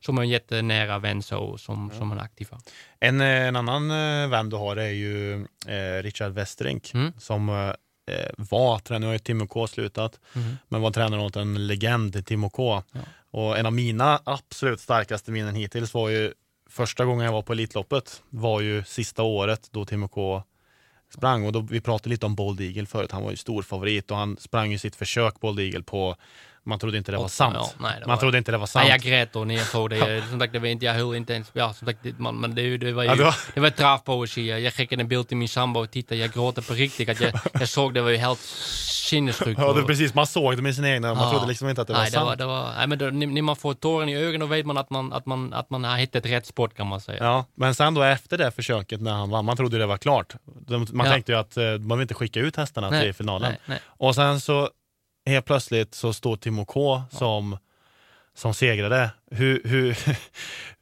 som 0.00 0.18
är 0.18 0.22
en 0.22 0.28
jättenära 0.28 0.98
vän 0.98 1.22
så, 1.22 1.58
som, 1.58 1.90
som 1.98 2.12
är 2.12 2.16
aktiv. 2.18 2.48
En, 3.00 3.20
en 3.20 3.56
annan 3.56 3.88
vän 4.30 4.50
du 4.50 4.56
har 4.56 4.76
är 4.76 4.90
ju 4.90 5.34
eh, 5.66 6.02
Richard 6.02 6.32
Westerink 6.32 6.94
Mm. 6.94 7.12
som 7.18 7.48
eh, 7.48 7.70
var 8.36 8.78
tränare, 8.78 9.00
nu 9.00 9.06
har 9.06 9.12
ju 9.12 9.18
Timo 9.18 9.46
K 9.46 9.66
slutat, 9.66 10.20
Mhm. 10.32 10.56
men 10.68 10.80
var 10.80 10.90
tränare 10.90 11.20
åt 11.20 11.36
en 11.36 11.66
legend 11.66 12.16
i 12.16 12.22
Timo 12.22 12.50
K. 12.50 12.82
Ja. 12.92 13.00
Och 13.30 13.58
en 13.58 13.66
av 13.66 13.72
mina 13.72 14.20
absolut 14.24 14.80
starkaste 14.80 15.30
minnen 15.30 15.54
hittills 15.54 15.94
var 15.94 16.08
ju 16.08 16.32
första 16.74 17.04
gången 17.04 17.24
jag 17.24 17.32
var 17.32 17.42
på 17.42 17.52
Elitloppet 17.52 18.22
var 18.30 18.60
ju 18.60 18.84
sista 18.84 19.22
året 19.22 19.68
då 19.70 19.84
Timo 19.84 20.08
K 20.08 20.42
sprang. 21.14 21.46
Och 21.46 21.52
då, 21.52 21.60
vi 21.60 21.80
pratade 21.80 22.10
lite 22.10 22.26
om 22.26 22.34
Bold 22.34 22.60
Eagle 22.60 22.86
förut, 22.86 23.12
han 23.12 23.22
var 23.22 23.30
ju 23.30 23.36
stor 23.36 23.62
favorit 23.62 24.10
och 24.10 24.16
han 24.16 24.36
sprang 24.36 24.70
ju 24.70 24.78
sitt 24.78 24.96
försök 24.96 25.40
Bold 25.40 25.60
Eagle 25.60 25.82
på 25.82 26.16
man 26.66 26.78
trodde 26.78 26.98
inte 26.98 27.12
det 27.12 27.16
var 27.18 27.24
Och- 27.24 27.30
sant. 27.30 27.54
ja, 27.58 27.70
nej, 27.78 27.92
det 28.00 28.06
man 28.06 28.14
var- 28.16 28.20
trodde 28.20 28.38
inte 28.38 28.52
det 28.52 28.58
var 28.58 28.66
sant. 28.66 28.82
Nej, 28.84 28.90
jag 28.90 29.00
grät 29.00 29.34
när 29.34 29.54
jag 29.54 29.66
såg 29.66 29.90
det. 29.90 30.22
Som 30.30 30.40
sagt, 30.40 30.52
det 30.52 30.58
var 30.58 30.66
inte, 30.66 30.84
jag 30.86 30.94
höll 30.94 31.16
inte 31.16 31.32
ens, 31.32 31.50
ja, 31.52 31.72
som 31.72 31.86
sagt, 31.86 31.98
det, 32.02 32.18
man, 32.18 32.36
men 32.40 32.54
det, 32.54 32.76
det 32.76 32.92
var 32.92 33.02
ju, 33.02 33.08
Ja, 33.08 33.14
det 33.14 33.24
var- 33.24 33.36
det 33.54 33.60
var 33.60 33.70
travpoesi. 33.70 34.62
Jag 34.64 34.72
skickade 34.74 35.02
en 35.02 35.08
bild 35.08 35.28
till 35.28 35.36
min 35.36 35.48
sambo 35.48 35.80
och 35.80 35.90
tittade, 35.90 36.20
jag 36.20 36.32
gråter 36.32 36.62
på 36.62 36.74
riktigt. 36.74 37.08
Att 37.08 37.20
jag, 37.20 37.32
jag 37.52 37.68
såg 37.68 37.94
det 37.94 38.02
var 38.02 38.10
ju 38.10 38.16
helt 38.16 38.40
sinnessjukt. 38.40 39.60
Ja, 39.60 39.72
det 39.72 39.80
Och- 39.80 39.86
precis, 39.86 40.14
man 40.14 40.26
såg 40.26 40.56
det 40.56 40.62
med 40.62 40.74
sina 40.74 40.90
egna, 40.90 41.14
man 41.14 41.24
Ja. 41.24 41.30
trodde 41.30 41.46
liksom 41.46 41.68
inte 41.68 41.80
att 41.82 41.86
det 41.86 41.92
var 41.92 42.00
nej, 42.00 42.10
det 42.10 42.14
sant. 42.16 42.26
var, 42.26 42.36
det 42.36 42.46
var, 42.46 42.72
nej, 42.76 42.86
men 42.86 42.98
då, 42.98 43.04
när 43.06 43.42
man 43.42 43.56
får 43.56 43.74
tåren 43.74 44.08
i 44.08 44.16
ögonen 44.16 44.40
då 44.40 44.46
vet 44.46 44.66
man 44.66 44.78
att 44.78 44.90
man, 44.90 45.12
att 45.12 45.26
man, 45.26 45.52
att 45.52 45.70
man 45.70 45.84
har 45.84 45.96
hittat 45.96 46.26
rätt 46.26 46.46
sport 46.46 46.76
kan 46.76 46.86
man 46.86 47.00
säga. 47.00 47.24
Ja, 47.24 47.44
men 47.54 47.74
sen 47.74 47.94
då 47.94 48.02
efter 48.02 48.38
det 48.38 48.50
försöket 48.50 49.00
när 49.00 49.12
han 49.12 49.30
vann, 49.30 49.44
man 49.44 49.56
trodde 49.56 49.78
det 49.78 49.86
var 49.86 49.96
klart. 49.96 50.34
Man 50.68 50.86
Ja. 51.06 51.12
tänkte 51.12 51.32
ju 51.32 51.38
att 51.38 51.56
eh, 51.56 51.64
man 51.78 51.98
vill 51.98 52.02
inte 52.02 52.14
skicka 52.14 52.40
ut 52.40 52.56
hästarna 52.56 52.90
Nej, 52.90 53.02
till 53.02 53.14
finalen. 53.14 53.50
Nej, 53.50 53.60
nej. 53.66 53.78
Och 53.86 54.14
sen 54.14 54.40
så 54.40 54.70
helt 55.26 55.46
plötsligt 55.46 55.94
så 55.94 56.12
står 56.12 56.36
Timo 56.36 56.64
K 56.64 57.02
som, 57.10 57.58
som 58.36 58.54
segrade. 58.54 59.10
Hur, 59.30 59.60
hur, 59.64 59.90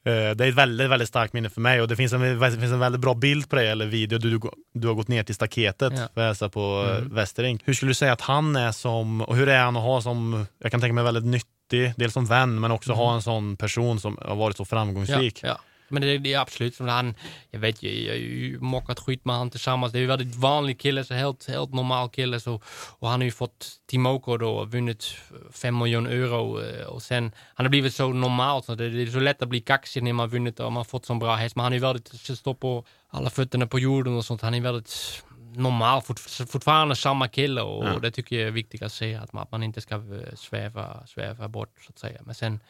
eh, 0.04 0.34
det 0.34 0.44
är 0.44 0.48
ett 0.48 0.54
väldigt, 0.54 0.90
väldigt 0.90 1.08
starkt 1.08 1.32
minne 1.32 1.50
för 1.50 1.60
mig 1.60 1.80
och 1.80 1.88
det 1.88 1.96
finns 1.96 2.12
en, 2.12 2.20
det 2.40 2.50
finns 2.50 2.72
en 2.72 2.78
väldigt 2.78 3.00
bra 3.00 3.14
bild 3.14 3.48
på 3.50 3.56
det 3.56 3.68
eller 3.68 3.86
video. 3.86 4.18
Du, 4.18 4.40
du, 4.74 4.86
har 4.88 4.94
gått 4.94 5.08
ner 5.08 5.22
till 5.22 5.34
staketet 5.34 5.92
Ja. 5.96 6.08
för 6.14 6.20
att 6.20 6.26
hälsa 6.26 6.48
på 6.48 6.60
Mm. 6.88 6.96
mm. 6.96 7.14
Westerink. 7.14 7.62
Hur 7.64 7.74
skulle 7.74 7.90
du 7.90 7.94
säga 7.94 8.12
att 8.12 8.20
han 8.20 8.56
är 8.56 8.72
som, 8.72 9.20
och 9.20 9.36
hur 9.36 9.48
är 9.48 9.64
han 9.64 9.76
att 9.76 9.82
ha 9.82 10.02
som, 10.02 10.46
jag 10.58 10.70
kan 10.70 10.80
tänka 10.80 10.94
mig 10.94 11.04
väldigt 11.04 11.24
nyttig, 11.24 11.92
dels 11.96 12.14
som 12.14 12.26
vän 12.26 12.60
men 12.60 12.70
också 12.70 12.92
ha 12.92 13.14
en 13.14 13.22
sån 13.22 13.56
person 13.56 14.00
som 14.00 14.18
har 14.22 14.36
varit 14.36 14.56
så 14.56 14.64
framgångsrik. 14.64 15.40
Ja, 15.42 15.48
ja. 15.48 15.58
Men 15.92 16.02
det, 16.02 16.18
det 16.18 16.32
är 16.32 16.38
absolut 16.38 16.74
som 16.74 16.88
han, 16.88 17.14
jag 17.50 17.60
vet 17.60 17.82
ju, 17.82 18.06
jag 18.06 18.16
ju 18.16 18.58
mockat 18.60 19.00
skit 19.00 19.24
med 19.24 19.36
han 19.36 19.50
tillsammans. 19.50 19.92
Det 19.92 19.98
är 19.98 20.00
ju 20.00 20.06
väldigt 20.06 20.36
vanlig 20.36 20.80
kille, 20.80 21.04
så 21.04 21.14
helt, 21.14 21.48
helt 21.48 21.74
normal 21.74 22.08
kille. 22.08 22.40
Så, 22.40 22.60
och 22.98 23.08
han 23.08 23.20
har 23.20 23.24
ju 23.24 23.30
fått 23.30 23.66
Timoko 23.90 24.36
då, 24.36 24.64
vunnit 24.64 25.04
fem 25.52 25.78
miljoner 25.78 26.10
euro. 26.10 26.62
eh, 26.62 26.86
Och 26.86 27.02
sen, 27.02 27.32
han 27.54 27.66
har 27.66 27.70
blivit 27.70 27.94
så 27.94 28.08
normal, 28.08 28.62
så 28.62 28.74
det, 28.74 28.90
det 28.90 29.02
är 29.02 29.06
så 29.06 29.20
lätt 29.20 29.42
att 29.42 29.48
bli 29.48 29.60
kaxig 29.60 30.02
när 30.02 30.12
man 30.12 30.28
vunnit 30.28 30.60
och 30.60 30.72
man 30.72 30.76
har 30.80 30.84
fått 30.84 31.06
så 31.06 31.14
bra 31.14 31.34
häst. 31.34 31.56
Men 31.56 31.62
han 31.64 31.72
är 31.72 31.76
ju 31.76 31.80
väldigt, 31.82 32.08
står 32.38 32.54
på 32.54 32.84
alla 33.08 33.30
fötterna 33.30 33.66
på 33.66 33.78
jorden 33.78 34.16
och 34.16 34.24
sånt. 34.24 34.42
Han 34.42 34.54
är 34.54 34.60
väldigt 34.60 35.22
normal, 35.54 36.02
fort, 36.02 36.18
fortfarande 36.48 36.96
samma 36.96 37.28
kille 37.28 37.60
och 37.62 37.84
Ja. 37.84 37.98
det 37.98 38.10
tycker 38.10 38.36
jag 38.38 38.46
är 38.46 38.50
viktigt 38.50 38.82
att 38.82 38.92
säga, 38.92 39.20
att 39.20 39.32
man, 39.32 39.42
att 39.42 39.50
man 39.52 39.62
inte 39.62 39.80
ska 39.80 39.94
eh, 39.94 40.34
sväva, 40.36 41.06
sväva 41.06 41.48
bort 41.48 41.74
så 41.86 41.90
att 41.90 41.98
säga. 41.98 42.20
Men 42.24 42.34
sen, 42.34 42.60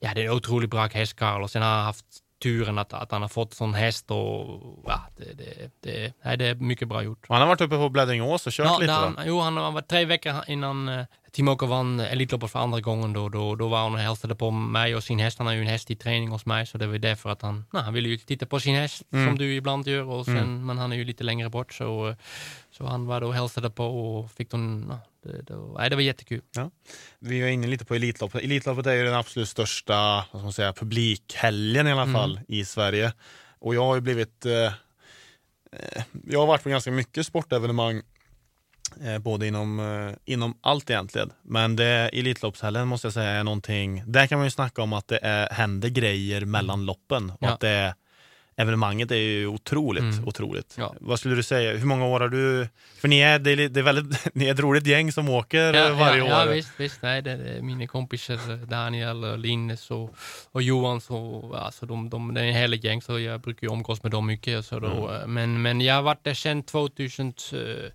ja 0.00 0.14
det 0.14 0.20
är 0.20 0.24
en 0.24 0.32
otroligt 0.32 0.70
bra 0.70 0.86
hästkarl 0.86 1.42
och 1.42 1.50
sen 1.50 1.62
har 1.62 1.68
han 1.70 1.84
haft 1.84 2.04
turen 2.42 2.78
att, 2.78 2.92
att 2.92 3.12
han 3.12 3.22
har 3.22 3.28
fått 3.28 3.54
sån 3.54 3.74
häst 3.74 4.10
och 4.10 4.46
ja, 4.86 5.00
det, 5.16 5.32
det, 5.34 5.70
det, 5.80 6.12
nej, 6.24 6.36
det 6.36 6.46
är 6.46 6.54
mycket 6.54 6.88
bra 6.88 7.02
gjort. 7.02 7.26
Han 7.28 7.40
har 7.40 7.46
varit 7.48 7.60
uppe 7.60 7.76
på 7.76 7.88
Bläddringås 7.88 8.46
och 8.46 8.52
kört 8.52 8.66
Ja, 8.66 8.78
lite 8.78 8.92
där, 8.92 9.00
va? 9.00 9.12
han, 9.16 9.24
jo, 9.28 9.40
han, 9.40 9.56
han 9.56 9.74
var 9.74 9.80
tre 9.82 10.04
veckor 10.04 10.34
innan 10.46 10.88
uh, 10.88 11.04
Timoko 11.32 11.66
vann 11.66 12.00
Elitloppet 12.00 12.50
för 12.50 12.58
andra 12.58 12.80
gången. 12.80 13.12
Då, 13.12 13.28
då, 13.28 13.54
då 13.54 13.68
var 13.68 13.78
han 13.82 13.92
och 13.94 14.00
hälsade 14.00 14.34
på 14.34 14.50
mig 14.50 14.96
och 14.96 15.04
sin 15.04 15.18
häst. 15.18 15.38
Han 15.38 15.46
har 15.46 15.54
ju 15.54 15.60
en 15.60 15.66
häst 15.66 15.90
i 15.90 15.96
träning 15.96 16.28
hos 16.28 16.46
mig, 16.46 16.66
så 16.66 16.78
det 16.78 16.86
var 16.86 16.98
därför 16.98 17.30
att 17.30 17.42
han, 17.42 17.64
nej, 17.72 17.82
han 17.82 17.94
ville 17.94 18.08
ju 18.08 18.16
titta 18.18 18.46
på 18.46 18.60
sin 18.60 18.74
häst, 18.74 19.02
Mm. 19.12 19.26
som 19.26 19.38
du 19.38 19.54
ibland 19.54 19.88
gör. 19.88 20.04
Och 20.04 20.24
sen, 20.24 20.36
Mm. 20.38 20.66
Men 20.66 20.78
han 20.78 20.92
är 20.92 20.96
ju 20.96 21.04
lite 21.04 21.24
längre 21.24 21.48
bort, 21.50 21.72
så, 21.72 22.08
eh, 22.08 22.14
så 22.70 22.86
han 22.86 23.06
var 23.06 23.20
då 23.20 23.26
och 23.26 23.34
hälsade 23.34 23.70
på 23.70 23.84
och 23.86 24.30
fick 24.30 24.50
de, 24.50 24.86
ja, 24.90 24.98
det, 25.32 25.42
det, 25.42 25.54
nej, 25.78 25.90
det 25.90 25.96
var 25.96 26.02
jättekul. 26.02 26.40
Vi 27.18 27.40
är 27.42 27.46
inne 27.48 27.66
lite 27.66 27.84
på 27.84 27.94
Elitloppet. 27.94 28.42
Elitloppet 28.44 28.86
är 28.86 28.92
ju 28.92 29.04
den 29.04 29.14
absolut 29.14 29.48
största 29.48 30.24
vad 30.32 30.42
man 30.42 30.52
säga, 30.52 30.72
publikhelgen 30.72 31.86
i 31.86 31.92
alla 31.92 32.02
Mm. 32.02 32.14
fall 32.14 32.40
i 32.48 32.64
Sverige. 32.64 33.12
Och 33.58 33.74
jag 33.74 33.84
har 33.84 33.94
ju 33.94 34.00
blivit... 34.00 34.46
Eh, 34.46 34.52
eh, 35.72 36.02
jag 36.26 36.40
har 36.40 36.46
varit 36.46 36.62
på 36.62 36.68
ganska 36.68 36.90
mycket 36.90 37.26
sportevenemang 37.26 38.02
eh, 39.04 39.18
både 39.18 39.46
inom, 39.46 39.80
eh, 39.80 40.32
inom 40.34 40.58
allt 40.60 40.90
egentligen. 40.90 41.32
Men 41.42 41.76
det, 41.76 42.10
Elitloppshelgen 42.12 42.88
måste 42.88 43.06
jag 43.06 43.14
säga 43.14 43.30
är 43.30 43.44
någonting, 43.44 44.02
där 44.06 44.26
kan 44.26 44.38
man 44.38 44.46
ju 44.46 44.50
snacka 44.50 44.82
om 44.82 44.92
att 44.92 45.08
det 45.08 45.18
är, 45.22 45.48
händer 45.50 45.88
grejer 45.88 46.44
mellan 46.44 46.84
loppen. 46.86 47.30
Och 47.30 47.36
Ja. 47.40 47.50
att 47.50 47.60
det 47.60 47.68
är, 47.68 47.94
evenemanget 48.58 49.10
är 49.10 49.16
ju 49.16 49.46
otroligt, 49.46 50.02
Mm. 50.02 50.28
otroligt. 50.28 50.74
Ja. 50.78 50.94
Vad 51.00 51.18
skulle 51.18 51.34
du 51.34 51.42
säga, 51.42 51.76
hur 51.76 51.86
många 51.86 52.06
år 52.06 52.20
har 52.20 52.28
du, 52.28 52.68
för 53.00 53.08
ni 53.08 53.18
är, 53.20 53.38
det 53.38 53.50
är, 53.50 53.68
det 53.68 53.80
är 53.80 53.84
väldigt, 53.84 54.24
ni 54.34 54.46
är 54.48 54.52
ett 54.54 54.60
roligt 54.60 54.86
gäng 54.86 55.12
som 55.12 55.28
åker 55.28 55.74
eh, 55.74 55.98
varje 55.98 56.18
ja, 56.18 56.24
år. 56.24 56.30
Ja, 56.30 56.44
visst, 56.44 56.70
visst. 56.76 57.02
Nej, 57.02 57.22
det, 57.22 57.30
är 57.30 57.62
mina 57.62 57.86
kompisar 57.86 58.34
eh, 58.34 58.56
Daniel, 58.56 59.36
Linus 59.40 59.90
och, 59.90 60.14
och 60.52 60.62
Johan. 60.62 61.00
Så, 61.00 61.52
alltså, 61.54 61.86
de, 61.86 62.10
de, 62.10 62.34
det 62.34 62.40
är 62.40 62.44
en 62.44 62.54
helig 62.54 62.84
gäng, 62.84 63.02
så 63.02 63.18
jag 63.18 63.40
brukar 63.40 63.66
ju 63.66 63.72
umgås 63.72 64.02
med 64.02 64.12
dem 64.12 64.26
mycket. 64.26 64.64
Så 64.64 64.78
då, 64.78 64.88
Mm. 65.08 65.20
eh, 65.22 65.26
men, 65.26 65.62
men 65.62 65.80
jag 65.80 65.94
har 65.94 66.02
varit 66.02 66.24
där 66.24 66.34
sedan 66.34 66.62
2000, 66.62 67.26
eh, 67.52 67.90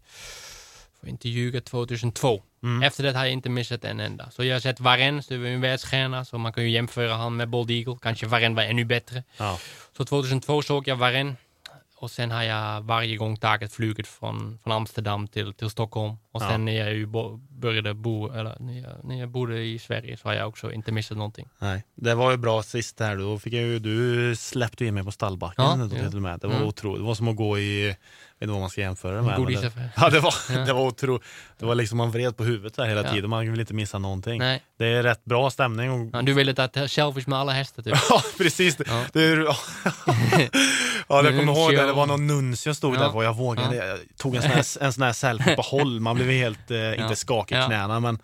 får 1.03 1.09
inte 1.09 1.29
ljuga, 1.29 1.61
2002. 1.61 2.41
Mm. 2.63 2.83
Efter 2.83 3.03
det 3.03 3.11
har 3.17 3.25
jag 3.25 3.33
inte 3.33 3.49
missat 3.49 3.83
en 3.85 3.99
enda. 3.99 4.31
Så 4.31 4.43
jag 4.43 4.55
har 4.55 4.59
sett 4.59 4.79
Varen, 4.79 5.23
så 5.23 5.33
det 5.33 5.39
var 5.39 5.47
en 5.47 5.61
världsstjärna, 5.61 6.25
så 6.25 6.37
man 6.37 6.53
kan 6.53 6.63
ju 6.63 6.69
jämföra 6.69 7.13
han 7.15 7.35
med 7.35 7.49
Bold 7.49 7.71
Eagle. 7.71 7.97
Kanske 8.01 8.25
Varen 8.27 8.55
var 8.55 8.63
ännu 8.63 8.85
bättre. 8.85 9.23
Ja. 9.37 9.59
Så 9.97 10.05
2002 10.05 10.61
såg 10.61 10.87
jag 10.87 10.95
Varen. 10.95 11.35
och 11.95 12.11
sen 12.11 12.31
har 12.31 12.43
jag 12.43 12.81
varje 12.81 13.17
gång 13.17 13.37
tagit 13.37 13.73
flyget 13.73 14.07
från, 14.07 14.59
från 14.63 14.73
Amsterdam 14.73 15.27
till, 15.27 15.53
till 15.53 15.69
Stockholm. 15.69 16.13
Och 16.31 16.41
Ja. 16.41 16.49
sen 16.49 16.65
när 16.65 16.71
jag 16.89 17.07
bo, 17.09 17.37
började 17.49 17.93
bo, 17.93 18.31
eller 18.31 18.57
när 18.59 18.79
jag, 18.81 18.91
när 19.03 19.19
jag 19.19 19.29
bodde 19.29 19.63
i 19.63 19.79
Sverige 19.79 20.17
så 20.17 20.27
har 20.27 20.33
jag 20.35 20.47
också 20.47 20.71
inte 20.71 20.91
missat 20.91 21.17
någonting. 21.17 21.47
Nej, 21.59 21.83
det 21.95 22.15
var 22.15 22.31
ju 22.31 22.37
bra 22.37 22.63
sist 22.63 22.99
här. 22.99 23.17
Då 23.17 23.39
fick 23.39 23.53
jag 23.53 23.61
ju, 23.63 23.79
du 23.79 24.35
släppte 24.35 24.85
in 24.85 24.93
mig 24.93 25.03
på 25.03 25.11
stallbacken. 25.11 25.65
Ja, 25.65 25.75
då, 25.75 25.95
ja. 25.97 26.07
till 26.09 26.15
och 26.17 26.21
med. 26.21 26.39
Det 26.39 26.47
var 26.47 26.55
Mm. 26.55 26.67
otroligt. 26.67 27.01
Det 27.01 27.05
var 27.07 27.15
som 27.15 27.27
att 27.27 27.35
gå 27.35 27.59
i, 27.59 27.95
vet 28.43 28.49
inte 28.49 28.51
vad 28.51 28.61
man 28.61 28.69
ska 28.69 28.81
jämföra 28.81 29.15
det 29.15 29.21
med. 29.21 29.37
Godisaffär. 29.37 29.89
ja, 29.95 30.09
det 30.09 30.19
var, 30.19 30.33
Ja. 30.49 30.59
det 30.59 30.73
var 30.73 30.81
otroligt. 30.81 31.23
Det 31.59 31.65
var 31.65 31.75
liksom 31.75 31.97
man 31.97 32.11
vred 32.11 32.37
på 32.37 32.43
huvudet 32.43 32.75
där 32.75 32.85
hela 32.85 33.03
Ja. 33.03 33.11
tiden. 33.11 33.29
Man 33.29 33.51
vill 33.51 33.59
inte 33.59 33.73
missa 33.73 33.99
någonting. 33.99 34.39
Nej, 34.39 34.63
Det 34.79 34.85
är 34.87 35.03
rätt 35.03 35.25
bra 35.25 35.49
stämning. 35.49 35.91
Och, 35.91 36.09
ja, 36.13 36.21
du 36.21 36.33
ville 36.33 36.53
ta 36.53 36.87
selfies 36.87 37.27
med 37.27 37.39
alla 37.39 37.51
hästar 37.51 37.83
typ. 37.83 37.93
Ja, 38.09 38.21
precis. 38.37 38.75
Det, 38.75 38.83
Ja. 38.87 39.05
det 39.13 39.21
är, 39.23 39.37
ja, 39.47 41.23
jag 41.23 41.25
kommer 41.39 41.43
ihåg 41.53 41.71
det. 41.71 41.85
Det 41.85 41.93
var 41.93 42.05
någon 42.05 42.27
nuncio 42.27 42.73
stod 42.73 42.95
Ja. 42.95 42.99
där 42.99 43.09
på. 43.09 43.23
Jag 43.23 43.35
vågade. 43.35 43.75
Jag 43.75 43.99
tog 44.17 44.35
en 44.35 44.41
sån 44.41 44.51
här, 44.51 44.83
en 44.83 44.93
sån 44.93 45.03
här 45.03 45.13
selfie 45.13 45.55
på 45.55 45.61
håll. 45.61 45.99
Man 45.99 46.15
blev 46.15 46.29
helt, 46.29 46.71
eh, 46.71 47.01
inte 47.01 47.15
skakig 47.15 47.55
i 47.55 47.61
knäna. 47.65 47.99
Men, 47.99 48.19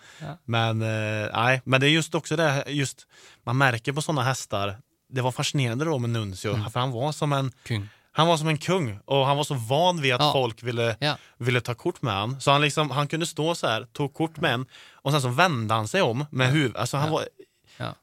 men, 0.46 0.82
eh, 0.82 1.30
nej. 1.34 1.62
men 1.66 1.82
det 1.82 1.88
är 1.88 1.92
just 1.92 2.16
också 2.16 2.36
det, 2.36 2.64
just, 2.68 3.08
man 3.46 3.58
märker 3.58 3.92
på 3.94 4.02
sådana 4.02 4.24
hästar. 4.24 4.78
Det 5.12 5.22
var 5.22 5.32
fascinerande 5.32 5.86
då 5.86 5.98
med 5.98 6.10
Nuncio, 6.10 6.54
Mm. 6.54 6.70
för 6.72 6.80
han 6.80 6.92
var 6.92 7.12
som 7.12 7.34
en 7.34 7.52
Kung. 7.64 7.90
Han 8.20 8.28
var 8.28 8.38
som 8.38 8.48
en 8.48 8.58
kung 8.58 9.00
och 9.06 9.26
han 9.26 9.38
var 9.38 9.44
så 9.44 9.54
van 9.54 10.02
vid 10.02 10.14
att 10.14 10.22
Ja. 10.22 10.32
folk 10.34 10.64
ville, 10.64 10.96
Ja. 11.00 11.18
ville 11.38 11.62
ta 11.62 11.74
kort 11.74 12.02
med 12.02 12.14
han. 12.14 12.42
Så 12.42 12.52
han, 12.52 12.62
liksom, 12.62 12.92
han 12.92 13.08
kunde 13.08 13.26
stå 13.26 13.56
så 13.56 13.68
här, 13.68 13.84
tog 13.94 14.14
kort 14.14 14.38
med 14.38 14.54
en 14.54 14.66
och 14.94 15.12
sen 15.12 15.22
så 15.22 15.28
vände 15.28 15.74
han 15.74 15.88
sig 15.88 16.02
om 16.02 16.26
med 16.32 16.52
huvudet. 16.52 16.78
Alltså 16.78 16.98
han 16.98 17.12
var, 17.12 17.24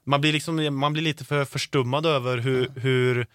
man, 0.04 0.20
blir 0.20 0.32
liksom, 0.32 0.78
man 0.78 0.92
blir 0.92 1.02
lite 1.02 1.24
för 1.24 1.44
förstummad 1.44 2.06
över 2.06 2.38
hur, 2.38 2.68
hur, 2.76 3.26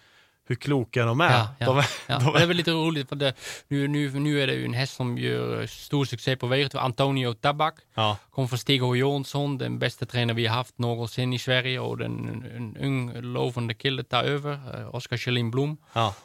hur 0.52 0.56
kloka 0.56 1.04
de 1.04 1.20
är. 1.20 1.30
Ja, 1.30 1.48
ja. 1.58 1.66
De 1.66 1.78
är, 1.78 1.86
Ja, 2.06 2.18
de 2.18 2.24
men 2.24 2.32
det 2.32 2.38
är 2.38 2.42
är 2.42 2.46
väl 2.46 2.56
lite 2.56 2.70
roligt 2.70 3.08
för 3.08 3.16
det, 3.16 3.34
nu, 3.68 3.88
nu, 3.88 4.10
nu 4.10 4.42
är 4.42 4.46
det 4.46 4.54
ju 4.54 4.64
en 4.64 4.72
häst 4.74 4.94
som 4.96 5.18
gör 5.18 5.66
stor 5.66 6.04
succé 6.04 6.36
på 6.36 6.46
vägen. 6.46 6.70
Antonio 6.74 7.34
Tabak 7.34 7.74
ja, 7.94 8.16
kom 8.30 8.48
från 8.48 8.58
Stig 8.58 8.80
H. 8.82 8.96
Jonsson, 8.96 9.58
den 9.58 9.78
bästa 9.78 10.06
tränare 10.06 10.36
vi 10.36 10.46
har 10.46 10.56
haft 10.56 10.78
någonsin 10.78 11.32
i 11.32 11.38
Sverige 11.38 11.80
och 11.80 11.98
den, 11.98 12.44
en, 12.56 12.76
ung 12.76 13.12
lovande 13.20 13.74
kille 13.74 14.04
tar 14.04 14.24
över, 14.24 14.52
eh, 14.80 14.94
Oskar 14.94 15.16
Kjellin 15.16 15.50
Blom. 15.50 15.76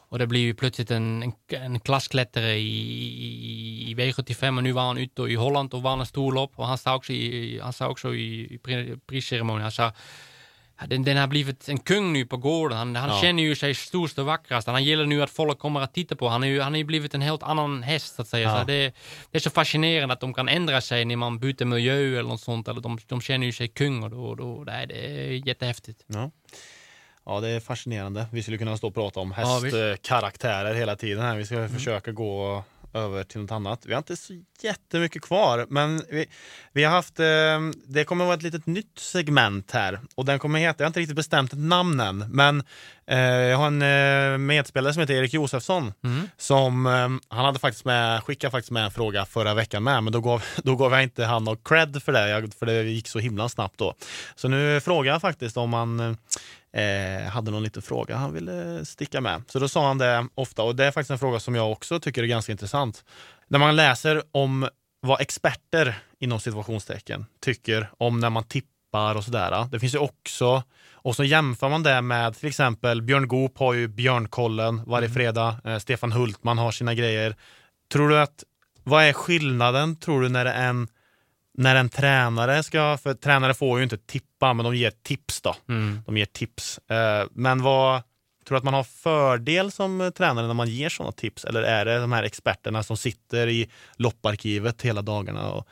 Och 0.09 0.19
det 0.19 0.27
blir 0.27 0.41
ju 0.41 0.53
plötsligt 0.53 0.91
en, 0.91 1.23
en, 1.23 1.33
en 1.49 1.79
klassklättrare 1.79 2.55
i, 2.55 2.67
i, 2.67 3.91
i 3.91 3.95
V75 3.95 4.57
och 4.57 4.63
nu 4.63 4.71
var 4.71 4.81
han 4.87 4.97
ute 4.97 5.21
i 5.21 5.35
Holland 5.35 5.73
och 5.73 5.81
vann 5.81 5.99
en 5.99 6.05
stor 6.05 6.31
lopp 6.33 6.51
och 6.55 6.67
han 6.67 6.77
sa 6.77 6.95
också 6.95 7.13
i, 7.13 7.59
han 7.63 7.73
sa 7.73 7.87
också 7.87 8.15
i, 8.15 8.53
i 8.53 8.57
pri- 8.63 8.99
prisceremonin, 9.07 9.61
han 9.61 9.71
sa 9.71 9.91
den, 10.87 11.03
den 11.03 11.17
har 11.17 11.27
blivit 11.27 11.69
en 11.69 11.77
kung 11.77 12.13
nu 12.13 12.25
på 12.25 12.37
gården. 12.37 12.77
Han, 12.77 12.95
han 12.95 13.09
Ja. 13.09 13.21
känner 13.21 13.43
ju 13.43 13.55
sig 13.55 13.75
störst 13.75 14.19
och 14.19 14.25
vackrast. 14.25 14.67
Han 14.67 14.83
gillar 14.83 15.05
nu 15.05 15.21
att 15.23 15.29
folk 15.29 15.59
kommer 15.59 15.79
att 15.81 15.93
titta 15.93 16.15
på. 16.15 16.27
Han 16.29 16.43
är 16.43 16.47
ju, 16.47 16.61
han 16.61 16.75
är 16.75 16.79
ju 16.79 16.83
blivit 16.85 17.13
en 17.13 17.21
helt 17.21 17.43
annan 17.43 17.83
häst 17.83 18.15
så 18.15 18.21
att 18.21 18.27
säga. 18.27 18.49
Ja. 18.49 18.59
Så 18.59 18.65
det, 18.67 18.93
det 19.31 19.37
är 19.37 19.39
så 19.39 19.49
fascinerande 19.49 20.13
att 20.13 20.19
de 20.19 20.33
kan 20.33 20.49
ändra 20.49 20.81
sig 20.81 21.05
när 21.05 21.15
man 21.15 21.39
byter 21.39 21.65
miljö 21.65 21.93
eller 22.19 22.29
något 22.29 22.41
sånt. 22.41 22.67
Eller 22.67 22.81
de, 22.81 22.97
de 23.07 23.21
känner 23.21 23.45
ju 23.45 23.53
sig 23.53 23.67
kung 23.67 24.03
och 24.03 24.09
då, 24.09 24.35
då, 24.35 24.63
nej, 24.67 24.87
det 24.87 24.95
är 24.95 25.47
jättehäftigt. 25.47 26.03
ja. 26.07 26.31
Ja, 27.29 27.39
det 27.39 27.49
är 27.49 27.59
fascinerande. 27.59 28.25
Vi 28.31 28.43
skulle 28.43 28.57
kunna 28.57 28.77
stå 28.77 28.87
och 28.87 28.93
prata 28.93 29.19
om 29.19 29.33
Ja. 29.37 29.57
Mm. 29.57 29.71
hästkaraktärer 29.73 30.73
hela 30.73 30.95
tiden 30.95 31.23
här. 31.23 31.35
Vi 31.37 31.45
ska 31.45 31.69
försöka 31.69 32.11
gå 32.11 32.63
över 32.97 33.23
till 33.23 33.41
något 33.41 33.51
annat. 33.51 33.85
Vi 33.85 33.93
har 33.93 33.97
inte 33.97 34.15
så 34.15 34.33
jättemycket 34.61 35.21
kvar, 35.21 35.65
men 35.69 36.01
vi, 36.09 36.25
vi 36.73 36.83
har 36.83 36.91
haft, 36.91 37.19
eh, 37.19 37.25
det 37.85 38.03
kommer 38.03 38.25
att 38.25 38.27
vara 38.27 38.37
ett 38.37 38.43
litet 38.43 38.65
nytt 38.65 38.99
segment 38.99 39.71
här 39.71 39.99
och 40.15 40.25
den 40.25 40.39
kommer 40.39 40.59
heta, 40.59 40.83
jag 40.83 40.85
har 40.85 40.89
inte 40.89 40.99
riktigt 40.99 41.15
bestämt 41.15 41.53
ett 41.53 41.59
namn 41.59 41.99
än, 41.99 42.17
men 42.17 42.63
jag 43.15 43.57
har 43.57 43.67
en 43.67 43.81
eh, 44.33 44.37
medspelare 44.37 44.93
som 44.93 44.99
heter 44.99 45.13
Erik 45.13 45.33
Josefsson 45.33 45.93
Mm. 46.03 46.29
som, 46.37 46.85
eh, 46.85 47.09
han 47.35 47.45
hade 47.45 47.59
faktiskt 47.59 47.85
med, 47.85 48.23
skickade 48.23 48.51
faktiskt 48.51 48.71
med 48.71 48.85
en 48.85 48.91
fråga 48.91 49.25
förra 49.25 49.53
veckan 49.53 49.83
med, 49.83 50.03
men 50.03 50.13
då 50.13 50.21
gav, 50.21 50.43
då 50.63 50.75
gav 50.75 50.91
jag 50.91 51.03
inte 51.03 51.25
han 51.25 51.43
någon 51.43 51.57
cred 51.57 52.03
för 52.03 52.11
det, 52.11 52.29
jag, 52.29 52.53
för 52.53 52.65
det 52.65 52.83
gick 52.83 53.07
så 53.07 53.19
himla 53.19 53.49
snabbt 53.49 53.77
då. 53.77 53.93
Så 54.35 54.47
nu 54.47 54.79
frågar 54.79 55.11
jag 55.11 55.21
faktiskt 55.21 55.57
om 55.57 55.73
han 55.73 55.99
eh, 56.73 57.29
hade 57.29 57.51
någon 57.51 57.63
liten 57.63 57.81
fråga 57.81 58.15
han 58.15 58.33
ville 58.33 58.85
sticka 58.85 59.21
med. 59.21 59.43
Så 59.47 59.59
då 59.59 59.67
sa 59.67 59.87
han 59.87 59.97
det 59.97 60.27
ofta, 60.35 60.63
och 60.63 60.75
det 60.75 60.85
är 60.85 60.91
faktiskt 60.91 61.11
en 61.11 61.19
fråga 61.19 61.39
som 61.39 61.55
jag 61.55 61.71
också 61.71 61.99
tycker 61.99 62.23
är 62.23 62.27
ganska 62.27 62.51
intressant. 62.51 63.03
När 63.47 63.59
man 63.59 63.75
läser 63.75 64.23
om 64.31 64.69
vad 65.01 65.21
experter 65.21 65.95
inom 66.19 66.39
situationstecken 66.39 67.25
tycker 67.41 67.89
om 67.97 68.19
när 68.19 68.29
man 68.29 68.43
tippar 68.43 68.76
och 69.15 69.23
sådär. 69.23 69.67
Det 69.71 69.79
finns 69.79 69.95
ju 69.95 69.99
också, 69.99 70.63
och 70.93 71.15
så 71.15 71.23
jämför 71.23 71.69
man 71.69 71.83
det 71.83 72.01
med 72.01 72.35
till 72.35 72.49
exempel 72.49 73.01
Björn 73.01 73.27
Goop 73.27 73.57
har 73.57 73.73
ju 73.73 73.87
Björnkollen 73.87 74.81
varje 74.85 75.09
fredag, 75.09 75.55
eh, 75.65 75.77
Stefan 75.77 76.11
Hultman 76.11 76.57
har 76.57 76.71
sina 76.71 76.93
grejer. 76.93 77.35
Tror 77.91 78.09
du 78.09 78.19
att, 78.19 78.43
vad 78.83 79.03
är 79.03 79.13
skillnaden 79.13 79.95
tror 79.95 80.21
du 80.21 80.29
när 80.29 80.45
en 80.45 80.87
när 81.57 81.75
en 81.75 81.89
tränare 81.89 82.63
ska, 82.63 82.97
för 82.97 83.13
tränare 83.13 83.53
får 83.53 83.77
ju 83.79 83.83
inte 83.83 83.97
tippa, 83.97 84.53
men 84.53 84.63
de 84.63 84.75
ger 84.75 84.91
tips 85.03 85.41
då. 85.41 85.55
Mm. 85.69 85.99
De 86.05 86.17
ger 86.17 86.25
tips. 86.25 86.77
Eh, 86.77 87.27
men 87.31 87.61
vad, 87.61 88.01
tror 88.47 88.55
du 88.55 88.57
att 88.57 88.63
man 88.63 88.73
har 88.73 88.83
fördel 88.83 89.71
som 89.71 90.11
tränare 90.17 90.47
när 90.47 90.53
man 90.53 90.69
ger 90.69 90.89
sådana 90.89 91.11
tips? 91.11 91.45
Eller 91.45 91.61
är 91.61 91.85
det 91.85 91.99
de 91.99 92.11
här 92.11 92.23
experterna 92.23 92.83
som 92.83 92.97
sitter 92.97 93.47
i 93.47 93.69
lopparkivet 93.95 94.81
hela 94.81 95.01
dagarna? 95.01 95.49
Och 95.51 95.67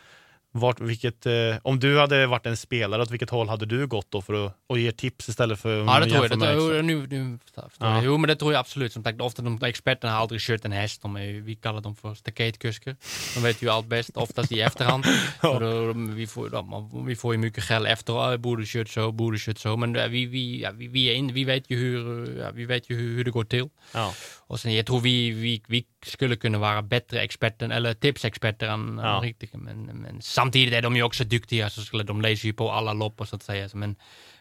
vart, 0.55 0.79
vilket, 0.79 1.25
eh, 1.25 1.33
om 1.61 1.79
du 1.79 1.99
hade 1.99 2.27
varit 2.27 2.45
en 2.45 2.57
spelare, 2.57 3.01
åt 3.01 3.11
vilket 3.11 3.29
håll 3.29 3.49
hade 3.49 3.65
du 3.65 3.87
gått 3.87 4.11
då 4.11 4.21
för 4.21 4.45
att 4.45 4.53
och 4.67 4.79
ge 4.79 4.91
tips 4.91 5.29
istället 5.29 5.59
för 5.59 5.77
Ja, 5.77 5.83
det 5.83 5.91
att 5.91 6.09
tror 6.09 6.27
jag. 6.29 6.39
Det, 6.39 6.53
tror 6.53 6.75
jag 6.75 6.85
nu, 6.85 7.07
nu, 7.07 7.39
Ja. 7.77 8.01
Jo, 8.03 8.17
men 8.17 8.27
det 8.27 8.35
tror 8.35 8.53
jag 8.53 8.59
absolut. 8.59 8.93
Som 8.93 9.03
sagt, 9.03 9.21
ofta 9.21 9.41
de 9.41 9.63
experterna 9.63 10.13
har 10.13 10.19
aldrig 10.19 10.41
kört 10.41 10.65
en 10.65 10.71
häst. 10.71 11.01
De 11.01 11.15
är, 11.15 11.41
vi 11.41 11.55
kallar 11.55 11.81
dem 11.81 11.95
för 11.95 12.13
staketkuskar. 12.13 12.95
De 13.35 13.43
vet 13.43 13.61
ju 13.61 13.69
allt 13.69 13.85
bäst, 13.85 14.17
oftast 14.17 14.51
i 14.51 14.61
efterhand. 14.61 15.05
Så 15.41 15.59
då, 15.59 15.93
vi, 15.93 16.27
får, 16.27 16.49
då, 16.49 17.03
vi 17.07 17.15
får 17.15 17.33
ju 17.33 17.37
mycket 17.37 17.63
skäll 17.63 17.85
efter. 17.85 18.13
Ja, 18.13 18.37
borde 18.37 18.63
kört 18.65 18.89
så, 18.89 19.11
borde 19.11 19.37
kört 19.39 19.57
så. 19.57 19.77
Men 19.77 19.93
vi, 20.11 20.25
vi, 20.25 20.61
ja, 20.61 20.71
vi, 20.71 20.87
vi, 20.87 21.05
är 21.09 21.13
in, 21.13 21.33
vi 21.33 21.43
vet 21.43 21.69
ju, 21.69 21.77
hur, 21.77 22.39
ja, 22.39 22.51
vi 22.53 22.65
vet 22.65 22.89
ju 22.89 22.95
hur, 22.95 23.15
hur 23.15 23.23
det 23.23 23.31
går 23.31 23.43
till. 23.43 23.69
Ja. 23.91 24.13
Och 24.47 24.59
sen, 24.59 24.75
jag 24.75 24.85
tror 24.85 24.99
vi, 24.99 25.31
vi, 25.31 25.63
vi 25.67 25.85
skulle 26.05 26.35
kunna 26.35 26.57
vara 26.57 26.81
bättre 26.81 27.21
experter, 27.21 27.69
eller 27.69 27.93
tipsexperter 27.93 28.67
än, 28.67 28.99
Ja. 29.03 29.15
än 29.17 29.21
riktiga. 29.23 29.49
Men, 29.53 29.83
men 29.85 30.21
samtidigt 30.21 30.73
är 30.73 30.81
de 30.81 30.95
ju 30.95 31.03
också 31.03 31.23
duktiga, 31.23 31.69
så 31.69 31.81
skulle 31.81 32.03
de 32.03 32.21
läser 32.21 32.47
ju 32.47 32.53
på 32.53 32.71
alla 32.71 32.93
lopp 32.93 33.21
så 33.27 33.35
att 33.35 33.43
säga. 33.43 33.69
Men 33.73 33.95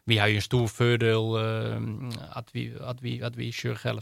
vi 0.05 0.19
har 0.19 0.27
ju 0.29 0.37
en 0.37 0.43
stor 0.43 0.69
fördel 0.69 1.17
eh, 1.17 2.19
att, 2.31 2.49
vi, 2.53 2.75
att, 2.85 3.03
vi, 3.03 3.23
att 3.23 3.37
vi 3.37 3.53
kör 3.53 3.75
själv. 3.75 4.01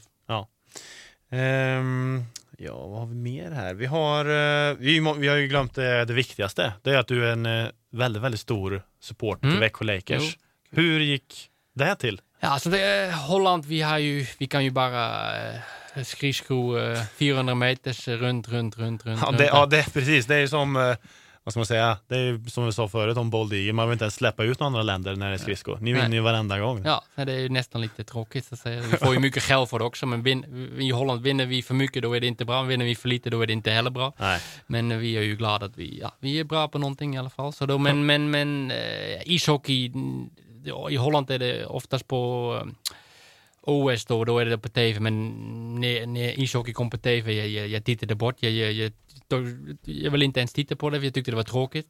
Ehm, 1.30 2.24
ja, 2.59 2.86
vad 2.86 2.98
har 2.98 3.07
vi 3.07 3.14
mer 3.14 3.50
här? 3.50 3.74
Vi 3.74 3.86
har, 3.86 4.24
eh, 4.24 4.76
vi, 4.78 5.00
vi 5.18 5.28
har 5.28 5.36
ju 5.36 5.48
glömt 5.48 5.74
det, 5.74 6.05
det 6.05 6.12
viktigaste. 6.14 6.72
Det 6.82 6.90
är 6.90 6.98
att 6.98 7.09
du 7.09 7.28
är 7.28 7.32
en 7.32 7.46
eh, 7.46 7.66
väldigt, 7.92 8.22
väldigt 8.22 8.40
stor 8.40 8.82
supporter 9.00 9.44
Mm. 9.44 9.55
till 9.55 9.61
Växjö 9.61 9.84
Lakers. 9.84 10.36
Hur 10.70 11.00
gick 11.00 11.48
det 11.74 11.94
till? 11.96 12.20
Ja, 12.40 12.48
alltså 12.48 12.70
det, 12.70 13.14
Holland, 13.28 13.64
vi, 13.64 13.80
har 13.82 13.98
ju, 13.98 14.26
vi 14.38 14.46
kan 14.46 14.64
ju 14.64 14.70
bara 14.70 15.20
uh, 15.53 15.59
skridsko 16.05 16.78
eh, 16.78 17.03
400 17.16 17.55
meters 17.55 18.09
eh, 18.09 18.16
runt, 18.16 18.49
runt, 18.49 18.78
runt, 18.78 19.07
runt. 19.07 19.20
Ja, 19.22 19.30
det, 19.30 19.47
ja, 19.47 19.66
det 19.66 19.93
precis. 19.93 20.26
Det 20.26 20.36
är 20.36 20.47
som, 20.47 20.76
eh, 20.76 20.95
vad 21.45 21.53
ska 21.53 21.59
man 21.59 21.66
säga, 21.66 21.97
det 22.09 22.16
är 22.16 22.51
som 22.51 22.66
vi 22.66 22.72
sa 22.72 22.88
förut 22.88 23.16
om 23.16 23.30
Bold 23.30 23.53
Eagle. 23.53 23.72
Man 23.72 23.88
vill 23.88 23.93
inte 23.93 24.05
ens 24.05 24.14
släppa 24.14 24.45
ut 24.45 24.61
några 24.61 24.66
andra 24.66 24.82
länder 24.82 25.16
när 25.16 25.28
det 25.28 25.34
är 25.34 25.38
skridsko. 25.38 25.76
Ni 25.80 25.93
vinner 25.93 26.12
ju 26.12 26.20
varenda 26.20 26.59
gång. 26.59 26.82
Ja, 26.84 27.05
det 27.14 27.32
är 27.32 27.38
ju 27.38 27.49
nästan 27.49 27.80
lite 27.80 28.05
tråkigt 28.05 28.45
så 28.45 28.55
att 28.55 28.61
säga. 28.61 28.82
Vi 28.90 28.97
får 28.97 29.14
ju 29.14 29.20
mycket 29.20 29.43
skäll 29.43 29.66
för 29.66 29.78
det 29.78 29.84
också, 29.84 30.07
men 30.07 30.22
vin, 30.22 30.45
i 30.78 30.90
Holland 30.90 31.22
vinner 31.22 31.47
vi 31.47 31.62
för 31.62 31.74
mycket 31.74 32.03
då 32.03 32.16
är 32.16 32.20
det 32.20 32.26
inte 32.26 32.45
bra. 32.45 32.62
Vinner 32.62 32.84
vi 32.84 32.95
för 32.95 33.09
lite 33.09 33.30
då 33.30 33.43
är 33.43 33.47
det 33.47 33.53
inte 33.53 33.70
heller 33.70 33.90
bra. 33.90 34.12
Nej. 34.18 34.40
Men 34.66 34.99
vi 34.99 35.16
är 35.16 35.22
ju 35.22 35.36
glada 35.36 35.66
att 35.66 35.76
vi, 35.76 35.99
ja, 36.03 36.12
vi 36.20 36.40
är 36.40 36.45
bra 36.45 36.68
på 36.68 36.78
någonting 36.78 37.14
i 37.14 37.18
alla 37.18 37.30
fall. 37.30 37.53
Så 37.53 37.66
då, 37.66 37.78
men 37.78 38.07
men, 38.07 38.30
men 38.30 38.70
eh, 38.70 39.22
ishockey, 39.24 39.93
ja, 40.64 40.90
i 40.90 40.97
Holland 40.97 41.30
är 41.30 41.38
det 41.38 41.66
oftast 41.66 42.09
på 42.09 42.62
eh, 42.62 42.93
OS 43.62 44.04
då, 44.04 44.24
då 44.24 44.38
är 44.38 44.44
det 44.44 44.58
på 44.58 44.68
tv. 44.68 45.00
Men 45.00 45.14
när, 45.80 46.06
när 46.06 46.40
ishockey 46.40 46.72
kom 46.72 46.90
på 46.90 46.98
tv, 46.98 47.32
jag, 47.32 47.48
jag, 47.48 47.68
jag 47.68 47.84
tittade 47.84 48.14
bort. 48.14 48.36
Jag, 48.40 48.52
jag, 48.52 48.72
jag, 48.72 48.92
då, 49.28 49.36
jag 49.84 50.10
vill 50.10 50.22
inte 50.22 50.40
ens 50.40 50.52
titta 50.52 50.76
på 50.76 50.90
det, 50.90 50.98
för 50.98 51.04
jag 51.04 51.14
tyckte 51.14 51.30
det 51.30 51.36
var 51.36 51.42
tråkigt. 51.42 51.86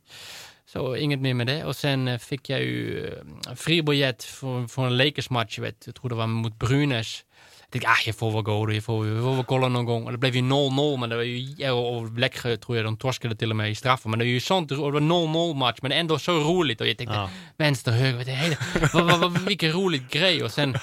Så 0.67 0.97
inget 0.97 1.21
mer 1.21 1.35
med 1.35 1.47
det. 1.47 1.65
Och 1.65 1.77
sen 1.77 2.09
eh, 2.09 2.19
fick 2.19 2.51
jag 2.51 2.61
ju 2.61 3.07
eh, 3.07 3.55
fribiljett 3.55 4.25
från, 4.25 4.69
från 4.69 4.87
en 4.87 4.97
Lakers-match, 4.97 5.59
jag, 5.59 5.63
vet, 5.63 5.87
jag 5.87 5.95
tror 5.95 6.09
det 6.09 6.15
var 6.15 6.27
mot 6.27 6.59
Brynäs. 6.59 7.25
Jag 7.75 7.81
tänkte, 7.83 7.89
ah, 7.91 8.03
jag 8.07 8.17
får 8.17 8.31
väl 8.31 8.43
gå 8.43 8.67
då, 8.67 8.73
jag 8.73 8.85
får, 8.85 9.07
jag 9.09 9.37
får 9.37 9.45
kolla 9.45 9.69
någon 9.69 9.85
gång. 9.85 10.05
Och 10.07 10.13
det 10.13 10.19
blev 10.19 10.37
ju 10.37 10.43
0-0, 10.43 10.97
men 10.97 11.11
det 11.11 11.17
var 11.17 11.23
ju, 11.23 11.55
ja, 11.59 11.73
och 11.73 12.19
Växjö 12.19 12.57
tror 12.57 12.77
jag 12.77 12.87
de 12.87 12.97
torskade 12.97 13.37
till 13.37 13.51
och 13.51 13.57
med 13.57 13.71
i 13.71 13.75
straffen. 13.75 14.11
Men 14.11 14.19
det 14.19 14.25
var 14.25 14.29
ju 14.31 14.41
sånt, 14.41 14.69
det 14.69 14.75
var 14.77 14.93
0-0 14.93 15.55
match, 15.55 15.79
men 15.83 15.93
ändå 15.93 16.19
så 16.19 16.33
roligt. 16.33 16.81
Och 16.81 16.87
jag 16.89 16.97
tänkte, 16.99 17.17
Ja. 17.17 17.31
vänster, 17.57 17.93
höger, 17.93 18.29
är, 18.29 18.59
vad, 18.95 19.05
vad, 19.05 19.21
vad, 19.21 19.39
vilken 19.43 19.73
rolig 19.73 20.09
grej. 20.09 20.43
Och 20.45 20.51
sen, 20.53 20.75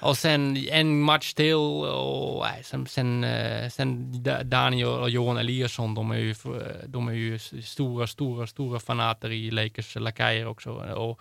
och 0.00 0.18
sen 0.18 0.56
en 0.70 1.00
match 1.00 1.34
till 1.34 1.54
och 1.54 2.44
nej, 2.52 2.62
sen, 2.64 2.86
sen, 2.86 3.24
eh, 3.24 3.68
sen 3.70 4.12
Da- 4.22 4.42
Daniel 4.42 4.88
och 4.88 5.10
Johan 5.10 5.36
Eliasson, 5.38 5.94
de 5.94 6.10
är 6.10 6.16
ju, 6.18 6.34
för- 6.34 6.84
de 6.86 7.08
är 7.08 7.12
ju 7.12 7.38
stora, 7.64 8.06
stora, 8.06 8.46
stora 8.46 8.80
fanater 8.80 9.30
i 9.32 9.50
Lakers 9.50 9.94
lakajer 9.96 10.46
också. 10.46 10.70
Och, 10.70 11.20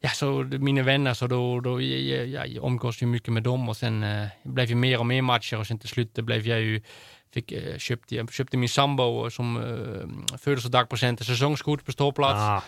ja, 0.00 0.08
så 0.10 0.26
mina 0.58 0.82
vänner, 0.82 1.14
så 1.14 1.26
då, 1.26 1.60
då 1.60 1.80
jag, 1.82 2.26
jag, 2.26 2.48
jag 2.48 2.64
umgås 2.66 3.02
ju 3.02 3.06
mycket 3.06 3.32
med 3.32 3.42
dem 3.42 3.68
och 3.68 3.76
sen 3.76 4.02
eh, 4.02 4.26
blev 4.54 4.68
ju 4.68 4.74
mer 4.74 4.98
och 4.98 5.06
mer 5.06 5.22
matcher 5.22 5.58
och 5.58 5.66
sen 5.66 5.78
till 5.78 5.88
slut 5.88 6.14
blev 6.14 6.46
jag 6.46 6.60
ju 6.60 6.80
fick, 7.34 7.52
eh, 7.52 7.78
köpte, 7.78 8.14
jag 8.14 8.32
köpte 8.32 8.56
min 8.56 8.68
sambo 8.68 9.30
som 9.30 9.56
eh, 9.56 10.38
födelsedagspresent 10.38 11.20
ett 11.20 11.26
säsongskort 11.26 11.84
på 11.84 11.92
ståplats. 11.92 12.40
Ah, 12.40 12.62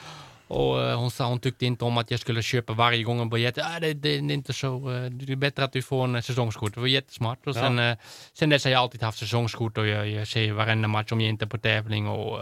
Och 0.49 0.83
eh, 0.83 0.99
hon 0.99 1.11
sa 1.11 1.27
hon 1.29 1.41
tyckte 1.41 1.67
inte 1.67 1.85
om 1.85 1.99
att 1.99 2.11
jag 2.11 2.21
skulle 2.21 2.43
köpa 2.43 2.73
varje 2.73 3.03
gång 3.03 3.21
en 3.21 3.31
biljett. 3.31 3.59
Ah, 3.59 3.81
det, 3.81 3.95
det, 3.95 4.09
är 4.09 4.19
inte 4.33 4.53
så. 4.53 4.79
det 5.11 5.33
är 5.33 5.37
bättre 5.37 5.65
att 5.65 5.73
du 5.73 5.83
får 5.83 6.05
en 6.05 6.23
säsongskort. 6.23 6.75
Det 6.75 6.81
var 6.81 6.87
jättesmart. 6.87 7.47
Och 7.47 7.57
Ja. 7.57 7.61
sen, 7.61 7.79
eh, 7.79 7.97
sen 8.33 8.51
dess 8.51 8.65
har 8.65 8.71
jag 8.73 8.81
alltid 8.81 9.03
haft 9.03 9.19
säsongskort 9.19 9.79
och 9.79 9.87
jag, 9.87 10.09
jag 10.09 10.29
ser 10.29 10.53
varenda 10.53 10.89
match 10.89 11.13
om 11.13 11.21
jag 11.21 11.29
inte 11.29 11.45
är 11.45 11.49
på 11.49 11.59
tävling. 11.59 12.09
Och 12.09 12.41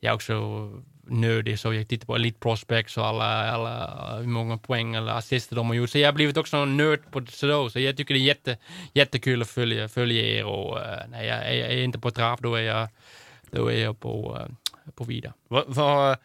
jag 0.00 0.14
också 0.14 0.34
nördig 1.12 1.58
så 1.58 1.74
jag 1.74 1.88
tittar 1.88 2.06
på 2.06 2.14
Elite 2.14 2.38
Prospects 2.38 2.98
och 2.98 3.06
alla, 3.06 3.50
alla 3.50 4.16
hur 4.16 4.26
många 4.26 4.58
poäng 4.58 4.94
eller 4.94 5.12
assister 5.12 5.56
de 5.56 5.66
har 5.66 5.74
gjort. 5.74 5.90
Så 5.90 5.98
jag 5.98 6.08
har 6.08 6.12
blivit 6.12 6.36
också 6.36 6.56
en 6.56 6.76
nörd 6.76 7.00
på 7.10 7.26
så, 7.28 7.70
så 7.70 7.80
jag 7.80 7.96
tycker 7.96 8.14
det 8.14 8.20
är 8.20 8.22
jätte, 8.22 8.56
jättekul 8.92 9.42
att 9.42 9.48
följa, 9.48 9.88
följa 9.88 10.22
er. 10.22 10.44
Och 10.44 10.80
eh, 10.80 11.08
när 11.08 11.22
jag, 11.22 11.38
är 11.38 11.52
jag 11.52 11.72
är 11.72 11.82
inte 11.82 11.98
på 11.98 12.10
trav, 12.10 12.38
då 12.40 12.54
är 12.54 12.62
jag, 12.62 12.88
då 13.50 13.72
är 13.72 13.82
jag 13.82 14.00
på, 14.00 14.38
eh, 14.40 14.92
på 14.94 15.04
vida. 15.04 15.32
Va, 15.48 15.64
va, 15.66 16.16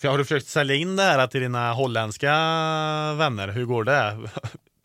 för 0.00 0.08
har 0.08 0.18
du 0.18 0.24
försökt 0.24 0.46
sälja 0.46 0.74
in 0.74 0.96
det 0.96 1.02
här 1.02 1.26
till 1.26 1.40
dina 1.40 1.72
holländska 1.72 2.30
vänner? 3.18 3.48
Hur 3.48 3.64
går 3.64 3.84
det? 3.84 4.18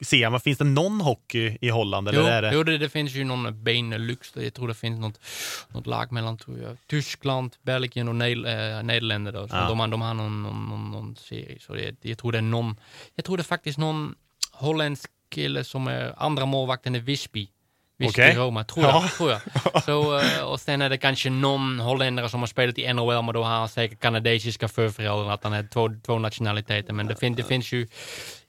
Ser 0.01 0.29
man, 0.29 0.39
finns 0.39 0.57
det 0.57 0.63
någon 0.65 1.01
hockey 1.01 1.57
i 1.61 1.69
Holland? 1.69 2.07
Eller 2.07 2.19
Jo, 2.19 2.25
är 2.25 2.41
det... 2.41 2.51
jo 2.53 2.63
det, 2.63 2.77
det 2.77 2.89
finns 2.89 3.11
ju 3.13 3.23
någon 3.23 3.63
Benelux. 3.63 4.33
Jag 4.35 4.53
tror 4.53 4.67
det 4.67 4.73
finns 4.73 4.99
något, 4.99 5.19
något 5.67 5.87
lag 5.87 6.11
mellan 6.11 6.37
tror 6.37 6.59
jag, 6.59 6.77
Tyskland, 6.87 7.55
Belgien 7.61 8.07
och 8.07 8.15
Ned, 8.15 8.37
äh, 8.37 8.83
Nederländerna. 8.83 9.47
Ja. 9.51 9.67
de, 9.67 9.79
har- 9.79 9.87
de 9.87 10.01
har 10.01 10.13
någon, 10.13 10.43
någon, 10.43 10.65
någon, 10.69 10.91
någon 10.91 11.15
serie. 11.15 11.57
Så 11.61 11.73
det, 11.73 11.95
jag 12.01 12.17
tror 12.17 12.31
det 12.31 12.37
är 12.37 12.41
någon, 12.41 12.75
jag 13.15 13.25
tror 13.25 13.37
det 13.37 13.41
är 13.41 13.45
faktiskt 13.45 13.77
någon 13.77 14.15
holländsk 14.51 15.09
kille 15.29 15.63
som 15.63 15.87
är 15.87 16.13
andra 16.17 16.45
målvakten 16.45 16.95
i 16.95 16.99
Visby. 16.99 17.47
Visby 17.97 18.11
Okej. 18.21 18.35
Roma, 18.35 18.63
tror 18.63 18.85
Ja. 18.85 19.01
jag. 19.01 19.11
Tror 19.13 19.31
jag. 19.31 19.83
Så, 19.83 20.19
eh, 20.19 20.43
och 20.43 20.59
sen 20.59 20.81
är 20.81 20.89
det 20.89 20.97
kanske 20.97 21.29
någon 21.29 21.79
holländare 21.79 22.29
som 22.29 22.39
har 22.39 22.47
spelat 22.47 22.77
i 22.77 22.93
NHL, 22.93 23.23
men 23.25 23.33
då 23.33 23.43
har 23.43 23.57
han 23.59 23.69
säkert 23.69 23.99
kanadesiska 23.99 24.67
förföräldrar, 24.67 25.31
att 25.33 25.43
han 25.43 25.53
är 25.53 25.67
två, 25.73 25.89
två 26.05 26.19
nationaliteter. 26.19 26.93
Men 26.93 27.07
det, 27.07 27.15
fin, 27.15 27.35
det 27.35 27.43
finns 27.43 27.71
ju 27.71 27.87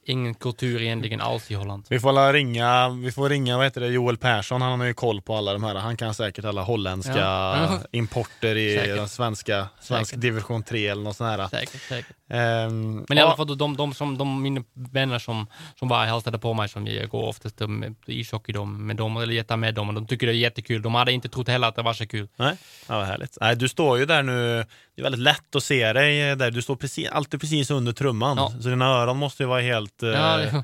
ingen 0.05 0.33
kultur 0.33 0.81
egentligen 0.81 1.21
alls 1.21 1.51
i 1.51 1.53
Holland. 1.53 1.85
Vi 1.89 1.99
får 1.99 2.33
ringa, 2.33 2.89
vi 2.89 3.11
får 3.11 3.29
ringa 3.29 3.57
vad 3.57 3.65
heter 3.65 3.81
det, 3.81 3.87
Joel 3.87 4.17
Persson, 4.17 4.61
han 4.61 4.79
har 4.79 4.87
ju 4.87 4.93
koll 4.93 5.21
på 5.21 5.35
alla 5.35 5.53
de 5.53 5.63
här. 5.63 5.75
Han 5.75 5.97
kan 5.97 6.13
säkert 6.13 6.45
alla 6.45 6.61
holländska 6.61 7.17
Ja. 7.19 7.79
importer 7.91 8.55
i 8.55 8.75
Säkert. 8.77 8.95
den 8.95 9.09
svenska, 9.09 9.67
svensk 9.81 10.09
Säkert. 10.09 10.21
division 10.21 10.63
3 10.63 10.87
eller 10.87 11.03
något 11.03 11.15
sånt 11.15 11.29
här. 11.39 11.47
Säkert, 11.47 11.81
säkert. 11.81 12.15
Ehm, 12.29 13.05
Men 13.09 13.17
i 13.17 13.21
alla 13.21 13.35
fall 13.35 13.57
de, 13.57 13.77
de, 13.77 13.93
som, 13.93 14.17
de 14.17 14.41
mina 14.41 14.63
vänner 14.73 15.19
som, 15.19 15.47
som 15.79 15.87
bara 15.87 16.05
hälsade 16.05 16.39
på 16.39 16.53
mig, 16.53 16.69
som 16.69 16.87
jag 16.87 17.09
går 17.09 17.23
oftast 17.27 17.61
ishockey 18.05 18.53
de, 18.53 18.87
med 18.87 18.95
dem, 18.95 19.17
eller 19.17 19.33
jättar 19.33 19.57
med 19.57 19.73
dem, 19.75 19.87
och 19.89 19.93
de 19.95 20.07
tycker 20.07 20.27
det 20.27 20.33
är 20.33 20.37
jättekul. 20.37 20.81
De 20.81 20.95
hade 20.95 21.11
inte 21.11 21.29
trott 21.29 21.47
heller 21.47 21.67
att 21.67 21.75
det 21.75 21.81
var 21.81 21.93
så 21.93 22.07
kul. 22.07 22.27
Nej, 22.35 22.55
ja, 22.87 22.97
vad 22.97 23.07
härligt. 23.07 23.37
Nej, 23.41 23.55
du 23.55 23.69
står 23.69 23.99
ju 23.99 24.05
där 24.05 24.23
nu, 24.23 24.65
det 24.95 25.01
är 25.01 25.03
väldigt 25.03 25.21
lätt 25.21 25.55
att 25.55 25.63
se 25.63 25.93
dig 25.93 26.35
där. 26.35 26.51
Du 26.51 26.61
står 26.61 26.75
precis, 26.75 27.09
alltid 27.09 27.41
precis 27.41 27.71
under 27.71 27.91
trumman, 27.93 28.37
Ja. 28.37 28.51
så 28.61 28.69
dina 28.69 28.85
öron 28.85 29.17
måste 29.17 29.43
ju 29.43 29.47
vara 29.49 29.61
helt 29.61 30.03
eh, 30.03 30.09
Ja, 30.09 30.63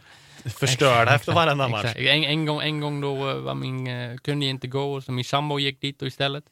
förstörda 0.59 1.15
efter 1.15 1.32
varenda 1.32 1.67
match. 1.67 1.93
En, 1.95 2.23
en, 2.23 2.45
gång, 2.45 2.61
en 2.61 2.80
gång 2.82 3.01
då 3.01 3.30
eh, 3.30 3.36
var 3.36 3.55
min, 3.55 3.88
eh, 3.88 4.17
kunde 4.17 4.45
jag 4.45 4.49
inte 4.49 4.67
gå, 4.67 5.01
så 5.01 5.11
min 5.11 5.25
sambo 5.25 5.59
gick 5.59 5.82
dit 5.82 6.01
och 6.01 6.07
istället. 6.07 6.43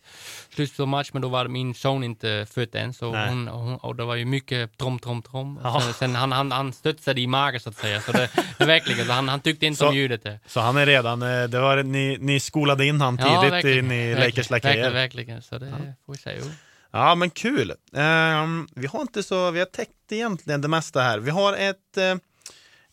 Slut 0.55 0.77
på 0.77 0.85
match, 0.85 1.09
men 1.13 1.21
då 1.21 1.27
var 1.29 1.47
min 1.47 1.73
son 1.73 2.03
inte 2.03 2.47
född 2.53 2.75
än, 2.75 2.93
så 2.93 3.15
hon, 3.15 3.47
hon, 3.47 3.75
och 3.75 3.95
det 3.95 4.03
var 4.05 4.15
ju 4.15 4.25
mycket 4.25 4.77
trom, 4.77 4.99
trom, 4.99 5.21
trom. 5.21 5.59
Ja. 5.63 5.81
Sen, 5.81 5.93
sen 5.93 6.15
han, 6.15 6.31
han, 6.31 6.51
han 6.51 6.73
studsade 6.73 7.21
i 7.21 7.27
magen 7.27 7.59
så 7.59 7.69
att 7.69 7.77
säga, 7.77 8.01
så 8.01 8.11
det, 8.11 8.29
verkligen, 8.65 9.05
så 9.05 9.11
han, 9.11 9.29
han 9.29 9.39
tyckte 9.39 9.65
inte 9.65 9.77
Så- 9.79 9.87
om 9.89 9.95
ljudet. 9.95 10.23
Där. 10.23 10.39
Så 10.47 10.59
han 10.59 10.77
är 10.77 10.85
redan, 10.85 11.21
eh, 11.21 11.43
det 11.43 11.59
var, 11.59 11.83
ni, 11.83 12.17
ni 12.19 12.39
skolade 12.39 12.85
in 12.85 13.01
han 13.01 13.17
tidigt 13.17 13.31
verkligen. 13.53 13.85
in 13.85 13.91
i 13.91 14.13
Verkligen, 14.13 14.19
Lakers 14.29 14.51
Verkligen, 14.51 14.77
lakejer. 14.77 14.93
verkligen, 14.93 15.41
så 15.41 15.57
det 15.57 15.93
får 16.05 16.13
vi 16.13 16.19
säga. 16.19 16.41
Ja, 16.95 17.15
men 17.15 17.29
kul. 17.29 17.73
Ehm, 17.93 18.67
vi 18.75 18.87
har 18.87 19.01
inte 19.01 19.23
så, 19.23 19.51
vi 19.51 19.59
har 19.59 19.65
täckt 19.65 20.11
egentligen 20.11 20.61
det 20.61 20.67
mesta 20.67 21.01
här. 21.01 21.19
Vi 21.19 21.31
har 21.31 21.53
ett, 21.53 21.97
eh, 21.97 22.15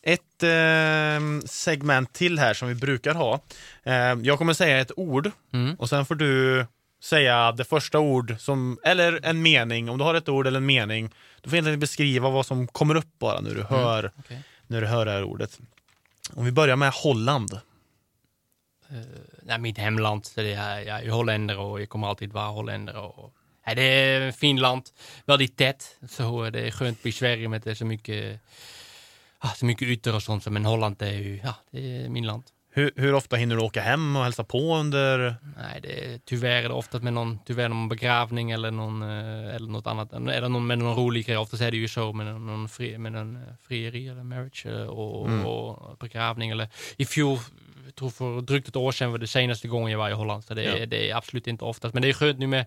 ett 0.01 0.43
ehm, 0.43 1.41
segment 1.45 2.13
till 2.13 2.39
här 2.39 2.53
som 2.53 2.67
vi 2.67 2.75
brukar 2.75 3.13
ha. 3.13 3.39
Ehm, 3.83 4.23
jag 4.25 4.37
kommer 4.37 4.53
säga 4.53 4.79
ett 4.79 4.91
ord 4.95 5.31
Mm. 5.53 5.75
och 5.75 5.89
sen 5.89 6.05
får 6.05 6.15
du 6.15 6.65
säga 7.03 7.51
det 7.51 7.63
första 7.65 7.99
ord 7.99 8.35
som, 8.39 8.79
eller 8.83 9.19
en 9.25 9.41
mening. 9.41 9.89
Om 9.89 9.97
du 9.97 10.03
har 10.03 10.15
ett 10.15 10.29
ord 10.29 10.47
eller 10.47 10.57
en 10.57 10.65
mening, 10.65 11.09
du 11.41 11.49
får 11.49 11.55
egentligen 11.55 11.79
beskriva 11.79 12.29
vad 12.29 12.45
som 12.45 12.67
kommer 12.67 12.95
upp 12.95 13.19
bara 13.19 13.41
när 13.41 13.55
du 13.55 13.63
hör, 13.63 14.11
okej. 14.19 14.43
när 14.67 14.81
du 14.81 14.87
hör 14.87 15.05
det 15.05 15.11
här 15.11 15.23
ordet. 15.23 15.59
Om 16.33 16.45
vi 16.45 16.51
börjar 16.51 16.75
med 16.75 16.91
Holland. 16.93 17.59
nej, 19.43 19.59
mitt 19.59 19.77
hemland, 19.77 20.25
så 20.25 20.41
det 20.41 20.53
är, 20.53 20.79
jag 20.79 21.03
är 21.03 21.09
holländare 21.09 21.57
och 21.57 21.81
jag 21.81 21.89
kommer 21.89 22.07
alltid 22.07 22.33
vara 22.33 22.47
holländare. 22.47 22.97
Och, 22.97 23.33
nej, 23.65 23.75
det 23.75 23.81
är 23.83 24.21
ett 24.21 24.35
fint 24.35 24.59
land, 24.59 24.83
väldigt 25.25 25.57
tätt, 25.57 25.97
så 26.09 26.49
det 26.49 26.67
är 26.67 26.71
skönt 26.71 27.05
i 27.05 27.11
Sverige 27.11 27.47
med 27.49 27.57
att 27.57 27.63
det 27.63 27.71
är 27.71 27.75
så 27.75 27.85
mycket, 27.85 28.39
så 29.55 29.65
mycket 29.65 29.87
ytor 29.87 30.15
och 30.15 30.23
sånt, 30.23 30.43
så, 30.43 30.51
men 30.51 30.65
Holland 30.65 31.01
är 31.01 31.11
ju, 31.11 31.39
ja, 31.43 31.55
det 31.71 31.79
är 32.05 32.09
min 32.09 32.25
land. 32.27 32.43
Hur, 32.75 32.91
hur 32.95 33.13
ofta 33.13 33.35
hinner 33.35 33.55
du 33.55 33.61
åka 33.61 33.81
hem 33.81 34.15
och 34.15 34.23
hälsa 34.23 34.43
på 34.43 34.75
under... 34.75 35.35
Nej, 35.57 35.79
det 35.81 36.05
är, 36.05 36.19
tyvärr 36.25 36.63
är 36.63 36.67
det 36.69 36.73
ofta 36.73 36.99
med 36.99 37.13
någon, 37.13 37.39
tyvärr 37.45 37.69
någon 37.69 37.89
begravning 37.89 38.51
eller, 38.51 38.71
någon, 38.71 39.01
eh, 39.01 39.55
eller 39.55 39.67
något 39.71 39.87
annat, 39.87 40.13
eller 40.13 40.49
någon, 40.49 40.67
med 40.67 40.79
någon 40.79 40.95
rolig 40.95 41.25
grej. 41.25 41.37
Oftast 41.37 41.61
är 41.63 41.71
det 41.71 41.77
ju 41.77 41.87
så 41.87 42.13
med 42.13 42.25
någon, 42.25 42.45
någon 42.45 42.69
fri, 42.69 42.97
med 42.97 43.15
en 43.15 43.35
eh, 43.35 43.41
frieri 43.67 44.07
eller 44.07 44.23
marriage 44.23 44.65
eh, 44.65 44.81
och, 44.85 45.27
Mm. 45.29 45.45
och 45.45 45.97
begravning. 45.97 46.49
Eller, 46.49 46.67
I 46.97 47.05
fjol, 47.05 47.37
jag 47.85 47.95
tror 47.95 48.09
för 48.09 48.41
drygt 48.41 48.67
ett 48.67 48.75
år 48.75 48.91
sedan 48.91 49.11
var 49.11 49.17
det 49.17 49.27
senaste 49.27 49.67
gången 49.67 49.91
jag 49.91 49.99
var 49.99 50.09
i 50.09 50.13
Holland. 50.13 50.43
Så 50.43 50.53
det, 50.53 50.63
Ja. 50.63 50.85
det 50.85 51.09
är 51.09 51.15
absolut 51.15 51.47
inte 51.47 51.65
oftast. 51.65 51.93
Men 51.93 52.01
det 52.01 52.09
är 52.09 52.13
skönt 52.13 52.39
nu 52.39 52.47
med 52.47 52.65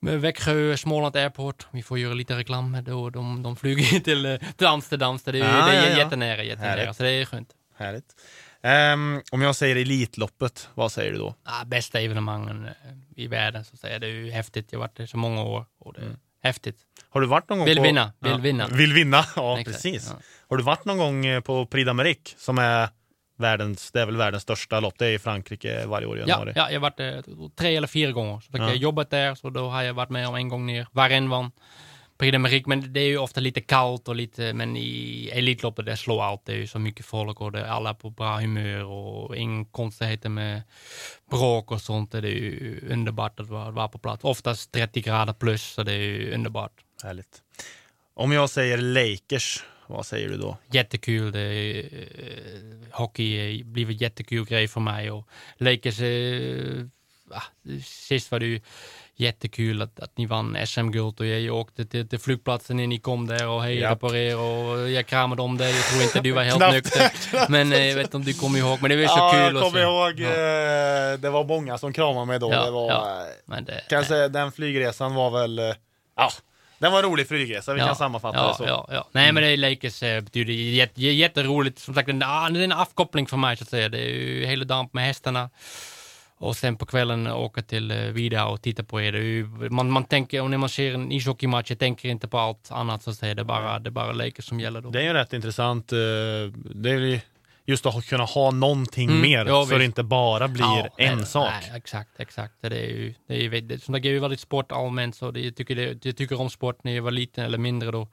Växjö, 0.00 0.76
Småland 0.76 1.16
Airport. 1.16 1.66
Vi 1.70 1.82
får 1.82 1.98
göra 1.98 2.14
lite 2.14 2.36
reklam 2.36 2.78
då. 2.84 3.10
De, 3.10 3.42
de 3.42 3.56
flyger 3.56 4.00
till, 4.00 4.26
eh, 4.26 4.36
till 4.56 4.66
Amsterdam. 4.66 5.18
Så 5.18 5.32
det 5.32 5.42
Ah, 5.42 5.66
det 5.66 5.72
är 5.76 5.84
ja, 5.86 5.90
ja. 5.90 5.98
jättenära, 5.98 6.42
jättenära. 6.42 6.80
Härligt. 6.80 6.96
Så 6.96 7.02
det 7.02 7.10
är 7.10 7.24
skönt. 7.24 7.48
Härligt. 7.78 8.14
Ehm, 8.62 9.22
om 9.32 9.42
jag 9.42 9.56
säger 9.56 9.76
Elitloppet, 9.76 10.68
vad 10.74 10.92
säger 10.92 11.12
du 11.12 11.18
då? 11.18 11.34
ah, 11.44 11.64
bästa 11.64 12.00
evenemangen 12.00 12.66
eh, 12.66 12.72
i 13.16 13.26
världen 13.26 13.64
så 13.64 13.76
säga. 13.76 13.98
Det 13.98 14.06
är 14.06 14.10
ju 14.10 14.30
häftigt. 14.30 14.68
Jag 14.72 14.78
har 14.78 14.84
varit 14.84 14.96
där 14.96 15.06
så 15.06 15.16
många 15.16 15.42
år 15.42 15.66
och 15.78 15.92
det 15.94 16.00
är 16.00 16.16
häftigt. 16.42 16.76
Har 17.10 17.20
du 17.20 17.26
varit 17.26 17.48
någon 17.48 17.58
gång 17.58 17.66
Vill 17.66 17.76
på... 17.76 17.82
vinna, 17.82 18.12
vill 18.20 18.32
ja. 18.32 18.38
vinna. 18.38 18.68
Vill 18.68 18.92
vinna, 18.92 19.24
ja 19.36 19.58
Exakt, 19.58 19.82
precis. 19.82 20.14
Har 20.48 20.56
du 20.56 20.62
varit 20.62 20.84
någon 20.84 20.98
gång 20.98 21.26
eh, 21.26 21.40
på 21.40 21.66
Prix 21.66 21.88
d'Amérique 21.88 22.34
som 22.38 22.58
är 22.58 22.88
världens, 23.40 23.92
det 23.92 24.00
är 24.00 24.06
väl 24.06 24.16
världens 24.16 24.42
största 24.42 24.80
lopp, 24.80 24.94
det 24.98 25.06
är 25.06 25.10
i 25.12 25.18
Frankrike 25.18 25.86
varje 25.86 26.06
år 26.06 26.16
i 26.18 26.20
Ja, 26.20 26.26
januari. 26.28 26.52
ja, 26.56 26.66
jag 26.70 26.74
har 26.74 26.80
varit 26.80 26.96
där 26.96 27.24
tre 27.56 27.76
eller 27.76 27.88
fyra 27.88 28.12
gånger. 28.12 28.40
Så 28.40 28.46
Ja. 28.52 28.68
jag 28.68 28.76
jobbat 28.76 29.10
där, 29.10 29.34
så 29.34 29.50
då 29.50 29.68
har 29.68 29.82
jag 29.82 29.94
varit 29.94 30.10
med 30.10 30.28
om 30.28 30.34
en 30.34 30.48
gång 30.48 30.66
ner. 30.66 30.86
Varje 30.92 31.20
vann. 31.20 31.50
Prix 32.18 32.34
d'Amérique, 32.36 32.64
men 32.66 32.92
det 32.92 33.00
är 33.00 33.04
ju 33.06 33.18
ofta 33.18 33.40
lite 33.40 33.60
kallt 33.60 34.08
och 34.08 34.14
lite, 34.16 34.52
men 34.52 34.76
i 34.76 35.30
Elitloppet 35.32 35.86
det 35.86 35.96
slår 35.96 36.22
allt. 36.24 36.44
Det 36.46 36.52
är 36.52 36.56
ju 36.56 36.66
så 36.66 36.78
mycket 36.78 37.06
folk 37.06 37.40
och 37.40 37.52
det 37.52 37.60
är 37.60 37.64
alla 37.64 37.94
på 37.94 38.10
bra 38.10 38.36
humör 38.38 38.84
och 38.84 39.36
ingen 39.36 39.64
konstigheter 39.64 40.28
med 40.28 40.62
bråk 41.30 41.70
och 41.70 41.80
sånt. 41.80 42.12
Det 42.12 42.18
är 42.18 42.22
ju 42.22 42.80
underbart 42.90 43.40
att 43.40 43.48
vara 43.48 43.88
på 43.88 43.98
plats. 43.98 44.24
Oftast 44.24 44.72
30 44.72 45.00
grader 45.00 45.32
plus, 45.32 45.62
så 45.62 45.82
det 45.82 45.92
är 45.92 45.96
ju 45.98 46.34
underbart. 46.34 46.72
Härligt. 47.02 47.42
Om 48.14 48.32
jag 48.32 48.50
säger 48.50 48.78
Lakers, 48.78 49.64
vad 49.90 50.06
säger 50.06 50.28
du 50.28 50.36
då? 50.36 50.56
jättekul. 50.70 51.32
Det 51.32 51.80
eh, 51.80 51.86
hockey 52.90 53.62
blir 53.64 53.86
en 53.86 53.96
jättekul 53.96 54.44
grej 54.44 54.68
för 54.68 54.80
mig. 54.80 55.10
Och 55.10 55.28
Lakers, 55.56 56.00
eh, 56.00 56.84
ah, 57.30 57.42
sist 57.84 58.30
var 58.30 58.40
det 58.40 58.46
ju 58.46 58.60
jättekul 59.20 59.82
att, 59.82 60.00
att 60.00 60.18
ni 60.18 60.26
vann 60.26 60.56
SM-guld 60.66 61.20
och 61.20 61.26
jag 61.26 61.56
åkte 61.56 61.84
till, 61.84 62.08
till 62.08 62.18
flygplatsen 62.18 62.76
när 62.76 62.86
ni 62.86 62.98
kom 62.98 63.26
där 63.26 63.48
och 63.48 63.62
hejade 63.62 63.80
Japp. 63.80 64.00
på 64.00 64.16
er 64.16 64.38
och 64.38 64.90
jag 64.90 65.06
kramade 65.06 65.42
om 65.42 65.56
dig. 65.56 65.76
Jag 65.76 65.84
tror 65.84 66.02
inte 66.02 66.20
du 66.20 66.32
var 66.32 66.42
helt 66.42 66.72
nykter. 66.72 67.48
Men 67.50 67.72
eh, 67.72 67.86
jag 67.86 67.94
vet 67.96 68.04
inte 68.04 68.16
om 68.16 68.24
du 68.24 68.34
kommer 68.34 68.58
ihåg. 68.58 68.78
Men 68.82 68.90
det 68.90 68.96
var 68.96 69.06
så 69.06 69.18
ja, 69.18 69.32
kul. 69.32 69.54
jag 69.54 69.62
kommer 69.62 69.82
ihåg, 69.82 70.20
Ja, 70.20 70.28
eh, 70.28 71.18
det 71.18 71.30
var 71.30 71.44
många 71.44 71.78
som 71.78 71.92
kramade 71.92 72.26
mig 72.26 72.38
då. 72.38 72.52
Ja, 72.52 72.64
det 72.64 72.70
var, 72.70 72.88
ja. 72.88 73.20
eh, 73.20 73.26
men 73.44 73.64
det, 73.64 73.80
kan 73.88 73.96
jag 73.96 74.06
säga, 74.06 74.28
den 74.28 74.52
flygresan 74.52 75.14
var 75.14 75.30
väl, 75.30 75.74
ja, 76.16 76.30
den 76.80 76.92
var 76.92 76.98
en 76.98 77.04
rolig 77.10 77.28
flygresa, 77.28 77.74
vi 77.74 77.80
kan 77.80 77.96
sammanfatta 77.96 78.38
ja, 78.38 78.48
det 78.48 78.54
så. 78.54 78.64
Ja, 78.64 78.88
ja. 78.90 79.08
Nej, 79.12 79.32
men 79.32 79.42
det 79.42 79.48
är 79.48 79.56
Lakers 79.56 80.02
eh, 80.02 80.20
betyder 80.20 80.52
jätte, 80.52 81.02
jätteroligt. 81.02 81.78
Som 81.78 81.94
sagt, 81.94 82.08
ah, 82.08 82.48
det 82.48 82.60
är 82.60 82.64
en 82.64 82.72
avkoppling 82.72 83.26
för 83.26 83.36
mig 83.36 83.56
så 83.56 83.62
att 83.62 83.68
säga. 83.68 83.88
Det 83.88 83.98
är 83.98 84.08
ju 84.08 84.46
hela 84.46 84.64
dagen 84.64 84.88
med 84.92 85.04
hästarna. 85.04 85.50
Och 86.38 86.56
sen 86.56 86.76
på 86.76 86.86
kvällen 86.86 87.26
åka 87.26 87.62
till 87.62 87.90
eh, 87.90 87.96
Vida 87.96 88.46
och 88.46 88.62
titta 88.62 88.84
på 88.84 89.00
er. 89.00 89.12
Ju, 89.12 89.46
man, 89.70 89.90
man 89.90 90.04
tänker, 90.04 90.42
och 90.42 90.50
när 90.50 90.58
man 90.58 90.68
ser 90.68 90.94
en 90.94 91.12
ishockeymatch, 91.12 91.70
jag 91.70 91.78
tänker 91.78 92.08
inte 92.08 92.28
på 92.28 92.38
allt 92.38 92.70
annat 92.70 93.02
så 93.02 93.10
att 93.10 93.16
säga. 93.16 93.34
Det 93.34 93.42
är 93.42 93.44
bara, 93.44 93.78
det 93.78 93.88
är 93.88 93.90
bara 93.90 94.12
Lakers 94.12 94.44
som 94.44 94.60
gäller 94.60 94.80
då. 94.80 94.90
Det 94.90 94.98
är 94.98 95.04
ju 95.04 95.12
rätt 95.12 95.32
intressant, 95.32 95.92
eh, 95.92 95.98
det 96.74 96.90
är 96.90 96.98
ju 96.98 97.20
just 97.66 97.86
att 97.86 98.06
kunna 98.06 98.24
ha 98.24 98.50
någonting 98.50 99.08
Mm, 99.10 99.22
mer, 99.22 99.46
ja, 99.46 99.66
så 99.66 99.78
det 99.78 99.84
inte 99.84 100.02
bara 100.02 100.48
blir 100.48 100.62
Ja, 100.62 100.88
en 100.96 101.16
nej, 101.16 101.26
sak. 101.26 101.48
Nej, 101.62 101.76
exakt, 101.76 102.20
exakt. 102.20 102.54
Det 102.60 102.66
är 102.66 102.86
ju, 102.86 103.14
det 103.26 103.34
är 103.34 103.38
ju, 103.38 103.78
som 103.78 103.94
sagt, 103.94 104.04
jag 104.04 104.10
är 104.10 104.14
ju 104.14 104.20
väldigt 104.20 104.40
sport 104.40 104.72
allmänt, 104.72 105.16
så 105.16 105.30
det, 105.30 105.40
jag, 105.40 105.56
tycker 105.56 105.74
det, 105.76 106.04
jag 106.04 106.16
tycker 106.16 106.40
om 106.40 106.50
sport 106.50 106.84
när 106.84 106.92
jag 106.92 107.02
var 107.02 107.10
liten 107.10 107.44
eller 107.44 107.58
mindre 107.58 107.90
då. 107.90 108.08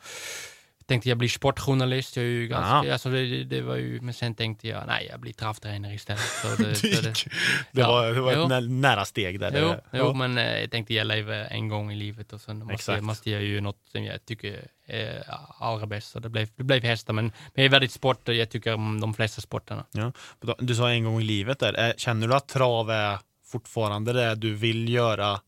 Tänkte 0.87 1.09
jag 1.09 1.17
bli 1.17 1.29
sportjournalist. 1.29 2.15
Jag 2.15 2.25
är 2.25 2.29
ju 2.29 2.47
ganska, 2.47 2.65
Aha. 2.71 2.91
alltså 2.91 3.09
det, 3.09 3.43
det 3.43 3.61
var 3.61 3.75
ju, 3.75 4.01
men 4.01 4.13
sen 4.13 4.35
tänkte 4.35 4.67
jag, 4.67 4.87
nej, 4.87 5.07
jag 5.11 5.19
blir 5.19 5.33
tränare 5.53 5.93
istället. 5.93 6.21
Så 6.21 6.47
det, 6.63 6.75
så 6.75 6.87
det, 7.01 7.13
Det 7.71 7.81
Ja, 7.81 7.87
var, 7.91 8.07
det 8.13 8.21
var 8.21 8.33
jo. 8.33 8.41
ett 8.43 8.49
nä- 8.49 8.59
nära 8.59 9.05
steg 9.05 9.39
där. 9.39 9.59
jo, 9.61 9.75
jo, 9.99 10.13
men 10.13 10.37
eh, 10.37 10.59
jag 10.59 10.71
tänkte 10.71 10.93
jag 10.93 11.07
lever 11.07 11.45
en 11.51 11.67
gång 11.67 11.91
i 11.91 11.95
livet 11.95 12.33
och 12.33 12.41
sen 12.41 12.59
måste 12.65 12.91
jag, 12.91 13.03
måste 13.03 13.31
jag 13.31 13.41
ju 13.43 13.61
något 13.61 13.79
som 13.91 14.03
jag 14.03 14.25
tycker 14.25 14.67
är 14.87 15.23
allra 15.59 15.85
bäst. 15.85 16.09
Så 16.11 16.19
det 16.19 16.29
blev, 16.29 16.47
det 16.55 16.63
blev 16.63 16.83
hästar, 16.83 17.13
men, 17.13 17.25
men 17.25 17.33
jag 17.53 17.65
är 17.65 17.69
väldigt 17.69 17.91
sport, 17.91 18.27
jag 18.27 18.49
tycker 18.49 18.73
om 18.73 18.99
de 19.01 19.13
flesta 19.13 19.41
sporterna. 19.41 19.85
Ja. 19.91 20.11
Du 20.59 20.75
sa 20.75 20.89
en 20.91 21.03
gång 21.03 21.21
i 21.21 21.23
livet 21.23 21.59
där. 21.59 21.87
Eh, 21.87 21.93
Känner 21.97 22.27
du 22.27 22.33
att 22.35 22.47
trav 22.47 22.89
är 22.91 23.19
fortfarande 23.51 24.13
det 24.13 24.35
du 24.35 24.53
vill 24.55 24.89
göra 24.89 25.39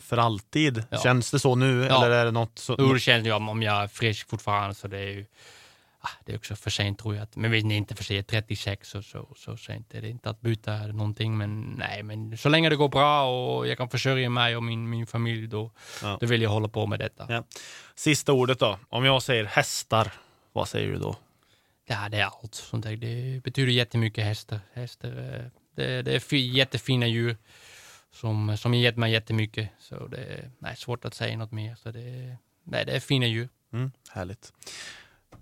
för 0.00 0.16
alltid? 0.16 0.84
Ja. 0.90 0.98
Känns 1.02 1.30
det 1.30 1.38
så 1.38 1.54
nu? 1.54 1.86
Ja. 1.90 1.96
Eller 2.04 2.10
är 2.16 2.24
det 2.24 2.30
något 2.30 2.58
så... 2.58 2.76
Jo, 2.78 2.92
det 2.92 3.00
känns 3.00 3.26
ju 3.26 3.32
om, 3.32 3.48
om 3.48 3.62
jag 3.62 3.82
är 3.82 3.88
frisk 3.88 4.28
fortfarande 4.30 4.74
så 4.74 4.88
det 4.88 4.98
är 4.98 5.08
ju 5.10 5.26
ah, 6.00 6.08
det 6.24 6.32
är 6.32 6.36
också 6.36 6.56
för 6.56 6.70
sent 6.70 6.98
tror 6.98 7.16
jag. 7.16 7.26
Men 7.34 7.50
vi 7.50 7.58
är 7.58 7.72
inte 7.72 7.94
för 7.94 8.04
sent, 8.04 8.28
36 8.28 8.94
och 8.94 9.04
så, 9.04 9.28
så 9.36 9.56
sent 9.56 9.94
är 9.94 10.02
det 10.02 10.08
inte 10.08 10.30
att 10.30 10.40
byta 10.40 10.76
någonting. 10.76 11.36
Men 11.38 11.60
nej, 11.78 12.02
men 12.02 12.38
så 12.38 12.48
länge 12.48 12.68
det 12.68 12.76
går 12.76 12.88
bra 12.88 13.24
och 13.56 13.68
jag 13.68 13.78
kan 13.78 13.88
försörja 13.90 14.30
mig 14.30 14.56
och 14.56 14.62
min, 14.62 14.90
min 14.90 15.06
familj 15.06 15.46
då, 15.46 15.70
Ja. 16.02 16.18
då 16.20 16.26
vill 16.26 16.42
jag 16.42 16.50
hålla 16.50 16.68
på 16.68 16.86
med 16.86 16.98
detta. 16.98 17.26
Ja. 17.28 17.44
Sista 17.94 18.32
ordet 18.32 18.58
då. 18.58 18.78
Om 18.88 19.04
jag 19.04 19.22
säger 19.22 19.44
hästar, 19.44 20.12
vad 20.52 20.68
säger 20.68 20.88
du 20.92 20.98
då? 20.98 21.16
Ja, 21.90 22.08
det 22.08 22.16
är 22.20 22.24
allt. 22.24 22.54
Sånt 22.54 22.84
där. 22.84 22.96
Det 22.96 23.42
betyder 23.44 23.72
jättemycket 23.72 24.24
hästar. 24.24 24.60
hästar 24.72 25.08
eh, 25.08 25.44
det, 25.76 26.02
det 26.02 26.14
är 26.14 26.18
fi- 26.20 26.48
jättefina 26.56 27.06
djur 27.06 27.36
som, 28.18 28.56
som 28.56 28.72
har 28.72 28.78
gett 28.78 28.96
mig 28.96 29.12
jättemycket. 29.12 29.70
Så 29.78 30.06
det 30.06 30.16
är 30.16 30.50
nej, 30.58 30.76
svårt 30.76 31.04
att 31.04 31.14
säga 31.14 31.36
något 31.36 31.52
mer. 31.52 31.74
Så 31.74 31.90
det, 31.90 32.36
nej, 32.64 32.84
det 32.84 32.92
är 32.92 33.00
fina 33.00 33.26
djur. 33.26 33.48
Mm, 33.72 33.92
härligt. 34.10 34.52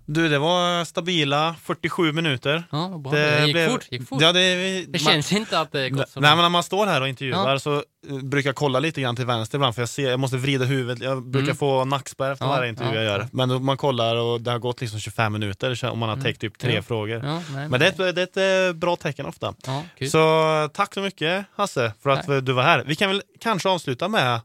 Du, 0.09 0.29
det 0.29 0.39
var 0.39 0.85
stabila 0.85 1.55
47 1.63 2.11
minuter. 2.11 2.63
Ja, 2.71 2.87
bra. 3.03 3.11
Det, 3.11 3.45
gick 3.45 3.53
blev- 3.53 3.69
fort. 3.69 3.87
Gick 3.91 4.07
fort. 4.07 4.21
Ja, 4.21 4.31
det, 4.33 4.85
Det 4.87 4.99
känns 4.99 5.31
inte 5.33 5.59
att 5.59 5.71
det 5.71 5.89
gått 5.89 6.09
så 6.09 6.19
Nej, 6.19 6.29
långt. 6.29 6.37
men 6.37 6.43
när 6.43 6.49
man 6.49 6.63
står 6.63 6.85
här 6.87 7.01
och 7.01 7.07
intervjuar 7.07 7.51
Ja. 7.51 7.59
så 7.59 7.75
eh, 7.75 8.17
brukar 8.23 8.47
jag 8.49 8.55
kolla 8.55 8.79
lite 8.79 9.01
grann 9.01 9.15
till 9.15 9.25
vänster 9.25 9.57
ibland 9.57 9.75
för 9.75 9.81
jag, 9.81 9.89
ser, 9.89 10.09
jag 10.09 10.19
måste 10.19 10.37
vrida 10.37 10.65
huvudet. 10.65 11.03
Jag 11.03 11.23
brukar 11.23 11.45
Mm. 11.47 11.55
få 11.57 11.85
nackspärr 11.85 12.31
efter 12.31 12.45
Ja, 12.45 12.49
varje 12.49 12.69
intervju 12.69 12.95
ja, 12.95 13.01
jag 13.03 13.17
gör. 13.19 13.27
Men 13.31 13.63
man 13.63 13.77
kollar 13.77 14.15
och 14.15 14.41
det 14.41 14.51
har 14.51 14.59
gått 14.59 14.81
liksom 14.81 14.99
25 14.99 15.33
minuter 15.33 15.85
och 15.91 15.97
man 15.97 16.09
har 16.09 16.17
täckt 16.17 16.41
typ 16.41 16.57
tre 16.57 16.71
Mm. 16.71 16.83
Frågor. 16.83 17.19
Nej, 17.53 17.69
Men 17.69 17.79
det 17.79 17.85
är, 17.85 17.89
ett, 18.09 18.15
det 18.15 18.21
är 18.39 18.63
ett 18.67 18.69
eh, 18.73 18.77
bra 18.79 18.95
tecken 18.95 19.25
ofta. 19.25 19.53
Så 20.11 20.69
tack 20.73 20.93
så 20.93 21.01
mycket 21.01 21.45
Hasse 21.55 21.93
för 22.03 22.09
att 22.09 22.45
du 22.45 22.53
var 22.53 22.63
här. 22.63 22.83
Vi 22.87 22.95
kan 22.95 23.09
väl 23.09 23.21
kanske 23.39 23.69
avsluta 23.69 24.07
med 24.07 24.39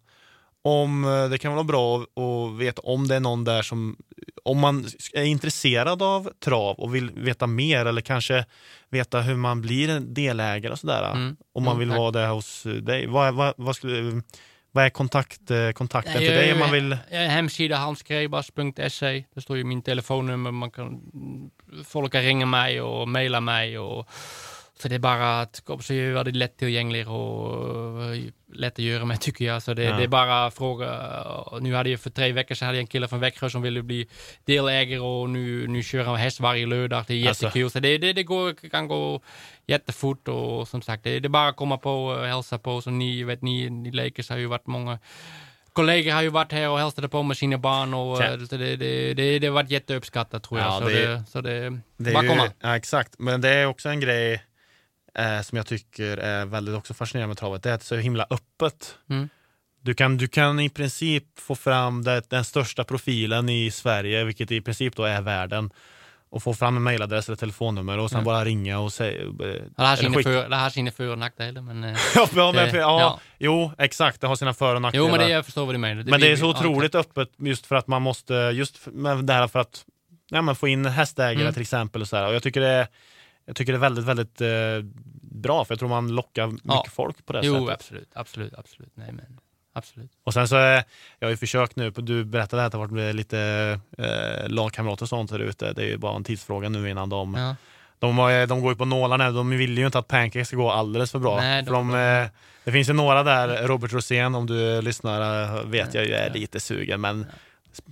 om 0.64 1.04
eh, 1.04 1.28
det 1.28 1.38
kan 1.38 1.52
vara 1.54 1.64
bra 1.64 1.96
att 1.98 2.58
veta 2.60 2.82
om 2.82 3.08
det 3.08 3.16
är 3.16 3.20
någon 3.20 3.44
där 3.44 3.62
som 3.62 3.96
om 4.44 4.58
man 4.60 4.86
är 5.12 5.22
intresserad 5.24 6.02
av 6.02 6.30
trav 6.44 6.76
och 6.76 6.94
vill 6.94 7.10
veta 7.10 7.46
mer 7.46 7.86
eller 7.86 8.00
kanske 8.00 8.44
veta 8.90 9.20
hur 9.20 9.36
man 9.36 9.60
blir 9.60 9.88
en 9.88 10.14
delägare 10.14 10.72
och 10.72 10.78
sådär. 10.78 11.12
Mm. 11.12 11.36
Om 11.54 11.64
man 11.64 11.72
Mm, 11.76 11.78
vill 11.80 11.88
tack. 11.88 11.98
vara 11.98 12.10
det 12.10 12.26
hos 12.26 12.62
dig. 12.82 13.06
Vad, 13.06 13.34
vad, 13.34 13.54
vad, 13.56 13.76
skulle, 13.76 14.22
vad 14.72 14.84
är 14.84 14.90
kontakt, 14.90 15.50
eh, 15.50 15.70
kontakten 15.70 16.12
till 16.18 16.30
dig 16.30 16.52
om 16.52 16.58
man 16.58 16.72
vill? 16.72 16.92
Har 16.92 16.98
en 17.10 17.30
hemsida, 17.30 17.76
halmskrebas.se. 17.76 19.24
Där 19.34 19.40
står 19.40 19.56
ju 19.56 19.64
min 19.64 19.82
telefonnummer. 19.82 20.50
Man 20.50 20.70
kan, 20.70 21.00
folk 21.86 22.12
kan 22.12 22.22
ringa 22.22 22.46
mig 22.46 22.80
och 22.80 23.08
mejla 23.08 23.40
mig. 23.40 23.78
Och, 23.78 24.08
så 24.82 24.88
det 24.88 24.94
är 24.94 24.98
bara 24.98 25.40
att 25.40 25.62
så 25.80 25.92
är 25.92 26.24
det 26.24 26.30
lättillgänglig 26.30 27.08
och 27.08 28.02
eh, 28.14 28.22
lätt 28.54 28.72
att 28.72 28.78
göra 28.78 29.04
med 29.04 29.20
tycker 29.20 29.44
jag. 29.44 29.62
Så 29.62 29.74
det, 29.74 29.82
Ja. 29.82 29.96
det 29.96 30.02
är 30.04 30.08
bara 30.08 30.50
fråga. 30.50 30.88
Nu 31.60 31.74
hade 31.74 31.90
jag 31.90 32.00
för 32.00 32.10
tre 32.10 32.32
veckor 32.32 32.54
sedan 32.54 32.66
hade 32.66 32.78
jag 32.78 32.82
en 32.82 32.86
kille 32.86 33.08
från 33.08 33.20
Växjö 33.20 33.50
som 33.50 33.62
ville 33.62 33.82
bli 33.82 34.08
delägare 34.44 34.98
och 35.00 35.30
nu, 35.30 35.66
nu 35.66 35.82
kör 35.82 36.04
han 36.04 36.16
häst 36.16 36.40
varje 36.40 36.66
lördag. 36.66 37.04
Det 37.08 37.14
är 37.14 37.28
Alltså. 37.28 37.44
jättekul. 37.44 37.70
Så 37.70 37.80
det, 37.80 37.98
det, 37.98 38.12
det 38.12 38.22
går, 38.22 38.68
kan 38.70 38.88
gå 38.88 39.20
jättefort 39.66 40.28
och 40.28 40.68
som 40.68 40.82
sagt, 40.82 41.04
det, 41.04 41.20
det 41.20 41.26
är 41.26 41.30
bara 41.30 41.48
att 41.48 41.56
komma 41.56 41.78
på 41.78 42.04
och 42.06 42.26
hälsa 42.26 42.58
på. 42.58 42.80
Så 42.82 42.90
ni 42.90 43.22
vet, 43.22 43.42
ni, 43.42 43.70
ni 43.70 43.90
Lakers 43.92 44.30
har 44.30 44.36
ju 44.36 44.46
varit 44.46 44.66
många 44.66 44.98
kollegor 45.72 46.12
har 46.12 46.22
ju 46.22 46.28
varit 46.28 46.52
här 46.52 46.68
och 46.68 46.78
hälsat 46.78 47.10
på 47.10 47.22
med 47.22 47.36
sina 47.36 47.58
barn 47.58 47.94
och 47.94 48.22
Ja. 48.22 48.36
det, 48.36 48.76
det, 48.76 49.14
det, 49.14 49.38
det 49.38 49.46
har 49.46 49.54
varit 49.54 49.70
jätteuppskattat 49.70 50.42
tror 50.42 50.60
jag. 50.60 50.68
Ja, 50.68 50.78
så, 50.80 50.88
det- 50.88 51.24
så 51.28 51.40
det, 51.40 51.80
Det 51.96 52.12
bara 52.12 52.22
ju, 52.22 52.28
komma. 52.28 52.48
ja, 52.60 52.76
exakt, 52.76 53.14
men 53.18 53.40
det 53.40 53.48
är 53.48 53.66
också 53.66 53.88
en 53.88 54.00
grej 54.00 54.42
eh, 55.18 55.40
som 55.42 55.56
jag 55.56 55.66
tycker 55.66 56.16
är 56.16 56.44
väldigt 56.46 56.74
också 56.74 56.94
fascinerande 56.94 57.28
med 57.28 57.36
travet. 57.38 57.62
Det 57.62 57.70
är 57.70 57.74
att 57.74 57.80
det 57.80 57.84
är 57.84 57.86
så 57.86 57.96
himla 57.96 58.26
öppet. 58.30 58.98
Mm. 59.10 59.28
Du 59.84 59.94
kan, 59.94 60.16
du 60.16 60.28
kan 60.28 60.60
i 60.60 60.68
princip 60.68 61.24
få 61.38 61.54
fram 61.54 62.04
det, 62.04 62.30
den 62.30 62.44
största 62.44 62.84
profilen 62.84 63.48
i 63.48 63.70
Sverige, 63.70 64.24
vilket 64.24 64.50
i 64.50 64.60
princip 64.60 64.96
då 64.96 65.04
är 65.04 65.20
världen, 65.20 65.70
och 66.30 66.42
få 66.42 66.54
fram 66.54 66.76
en 66.76 66.82
mailadress 66.82 67.28
eller 67.28 67.36
telefonnummer 67.36 67.98
och 67.98 68.10
sen 68.10 68.16
Mm. 68.16 68.24
bara 68.24 68.44
ringa 68.44 68.78
och 68.78 68.92
säga... 68.92 69.22
eh, 69.22 69.28
Det 69.38 69.70
eller 69.78 69.96
sina 69.96 70.22
för, 70.22 70.48
det 70.48 70.70
sina 70.70 70.90
för 70.90 71.06
och 71.08 71.18
nackdelar 71.18 71.62
men... 71.62 71.84
eh, 71.84 71.96
ja, 72.14 72.28
men, 72.34 72.54
det- 72.54 72.76
ja, 72.78 73.00
ja. 73.00 73.20
Jo, 73.38 73.72
exakt. 73.78 74.20
Det 74.20 74.26
har 74.26 74.36
sina 74.36 74.54
för 74.54 74.74
och 74.74 74.82
nackdelar. 74.82 75.04
Jo 75.06 75.10
men 75.10 75.20
det, 75.20 75.28
jag 75.28 75.44
förstår 75.44 75.66
vad 75.66 75.74
du 75.74 75.78
menar. 75.78 76.04
Men 76.04 76.20
det 76.20 76.32
är 76.32 76.36
så 76.36 76.44
ja, 76.44 76.48
otroligt 76.50 76.94
öppet 76.94 77.28
just 77.38 77.66
för 77.66 77.74
att 77.76 77.86
man 77.86 78.02
måste, 78.02 78.34
just 78.34 78.86
med 78.86 79.24
det 79.24 79.32
här 79.32 79.48
för 79.48 79.58
att 79.58 79.84
ja, 80.30 80.42
men 80.42 80.56
få 80.56 80.68
in 80.68 80.86
hästägare 80.86 81.42
Mm. 81.42 81.52
till 81.52 81.62
exempel. 81.62 82.02
Och 82.02 82.08
så 82.08 82.16
här. 82.16 82.26
Och 82.28 82.34
jag 82.34 82.42
tycker 82.42 82.60
det 82.60 82.68
är, 82.68 82.86
jag 83.52 83.56
tycker 83.56 83.72
det 83.72 83.76
är 83.76 83.80
väldigt, 83.80 84.04
väldigt 84.04 84.40
eh, 84.40 84.48
bra 85.22 85.64
för 85.64 85.72
jag 85.74 85.78
tror 85.78 85.88
man 85.88 86.08
lockar 86.14 86.46
mycket 86.46 86.60
Ja. 86.64 86.84
folk 86.92 87.26
på 87.26 87.32
det 87.32 87.40
Jo 87.44 87.54
sättet. 87.54 87.74
absolut, 87.74 88.08
absolut, 88.14 88.54
absolut. 88.58 88.92
Nej 88.94 89.12
men 89.12 89.38
absolut. 89.74 90.10
Och 90.24 90.34
sen 90.34 90.48
så 90.48 90.56
är, 90.56 90.84
jag 91.18 91.26
har 91.26 91.30
ju 91.30 91.36
försökt 91.36 91.76
nu, 91.76 91.90
du 91.90 92.24
berättade 92.24 92.64
att 92.64 92.72
det 92.72 92.78
har 92.78 92.86
varit 92.86 93.14
lite 93.14 93.38
eh, 93.98 94.48
lagkamrater 94.48 95.02
och 95.04 95.08
sånt 95.08 95.30
här 95.30 95.38
ute. 95.38 95.72
Det 95.72 95.82
är 95.82 95.86
ju 95.86 95.96
bara 95.98 96.16
en 96.16 96.24
tidsfråga 96.24 96.68
nu 96.68 96.90
innan 96.90 97.08
de, 97.08 97.34
Ja. 97.34 97.56
de, 97.98 98.18
har- 98.18 98.46
de 98.46 98.60
går 98.60 98.72
ju 98.72 98.76
på 98.76 98.84
nålarna. 98.84 99.30
De 99.30 99.50
vill 99.50 99.78
ju 99.78 99.86
inte 99.86 99.98
att 99.98 100.08
Pancake 100.08 100.44
ska 100.44 100.56
gå 100.56 100.70
alldeles 100.70 101.10
för 101.12 101.18
bra. 101.18 101.36
Nej, 101.36 101.64
för 101.64 101.72
de- 101.72 101.88
de, 101.92 101.98
eh, 101.98 102.28
det 102.64 102.72
finns 102.72 102.88
ju 102.88 102.92
några 102.92 103.22
där, 103.22 103.66
Robert 103.68 103.92
Rosén 103.92 104.34
om 104.34 104.46
du 104.46 104.82
lyssnar 104.82 105.42
eh, 105.56 105.62
vet 105.64 105.94
jag 105.94 106.04
ju 106.06 106.12
är 106.12 106.26
Ja. 106.26 106.32
lite 106.34 106.60
sugen 106.60 107.00
men 107.00 107.26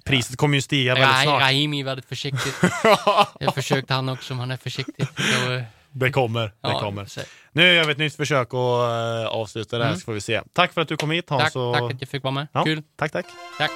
priset 0.05 0.37
kommer 0.37 0.55
ju 0.55 0.62
stiga 0.62 0.95
väldigt 0.95 1.22
snart. 1.22 1.41
Rahimi 1.43 1.81
är 1.81 1.85
väldigt 1.85 2.07
försiktig. 2.07 2.53
Jag 3.41 3.55
försökte 3.55 3.95
han 3.95 4.09
också, 4.09 4.33
men 4.35 4.41
han 4.41 4.51
är 4.51 4.57
försiktig. 4.57 5.07
Så, 5.45 5.53
eh, 5.53 5.62
Det 5.93 6.11
kommer, 6.11 6.41
det 6.47 6.53
ja, 6.61 6.81
kommer. 6.81 7.05
så- 7.05 7.20
Nu 7.53 7.74
gör 7.74 7.85
vi 7.85 7.93
ett 7.93 7.99
nytt 7.99 8.16
försök 8.16 8.47
att 8.49 8.55
eh, 8.55 9.26
avsluta 9.26 9.78
det 9.78 9.85
här 9.85 9.91
Mm. 9.91 10.01
så 10.01 10.05
får 10.05 10.12
vi 10.12 10.20
se. 10.20 10.41
Tack 10.53 10.72
för 10.72 10.81
att 10.81 10.89
du 10.89 10.97
kom 10.97 11.11
hit 11.11 11.31
Hans. 11.31 11.43
Tack, 11.43 11.57
och- 11.57 11.74
tack 11.74 11.93
att 11.93 12.01
jag 12.01 12.09
fick 12.09 12.22
vara 12.22 12.35
med. 12.35 12.47
Ja, 12.53 12.64
Kul. 12.64 12.83
Tack, 12.99 13.12
tack. 13.12 13.26
Tack. 13.59 13.70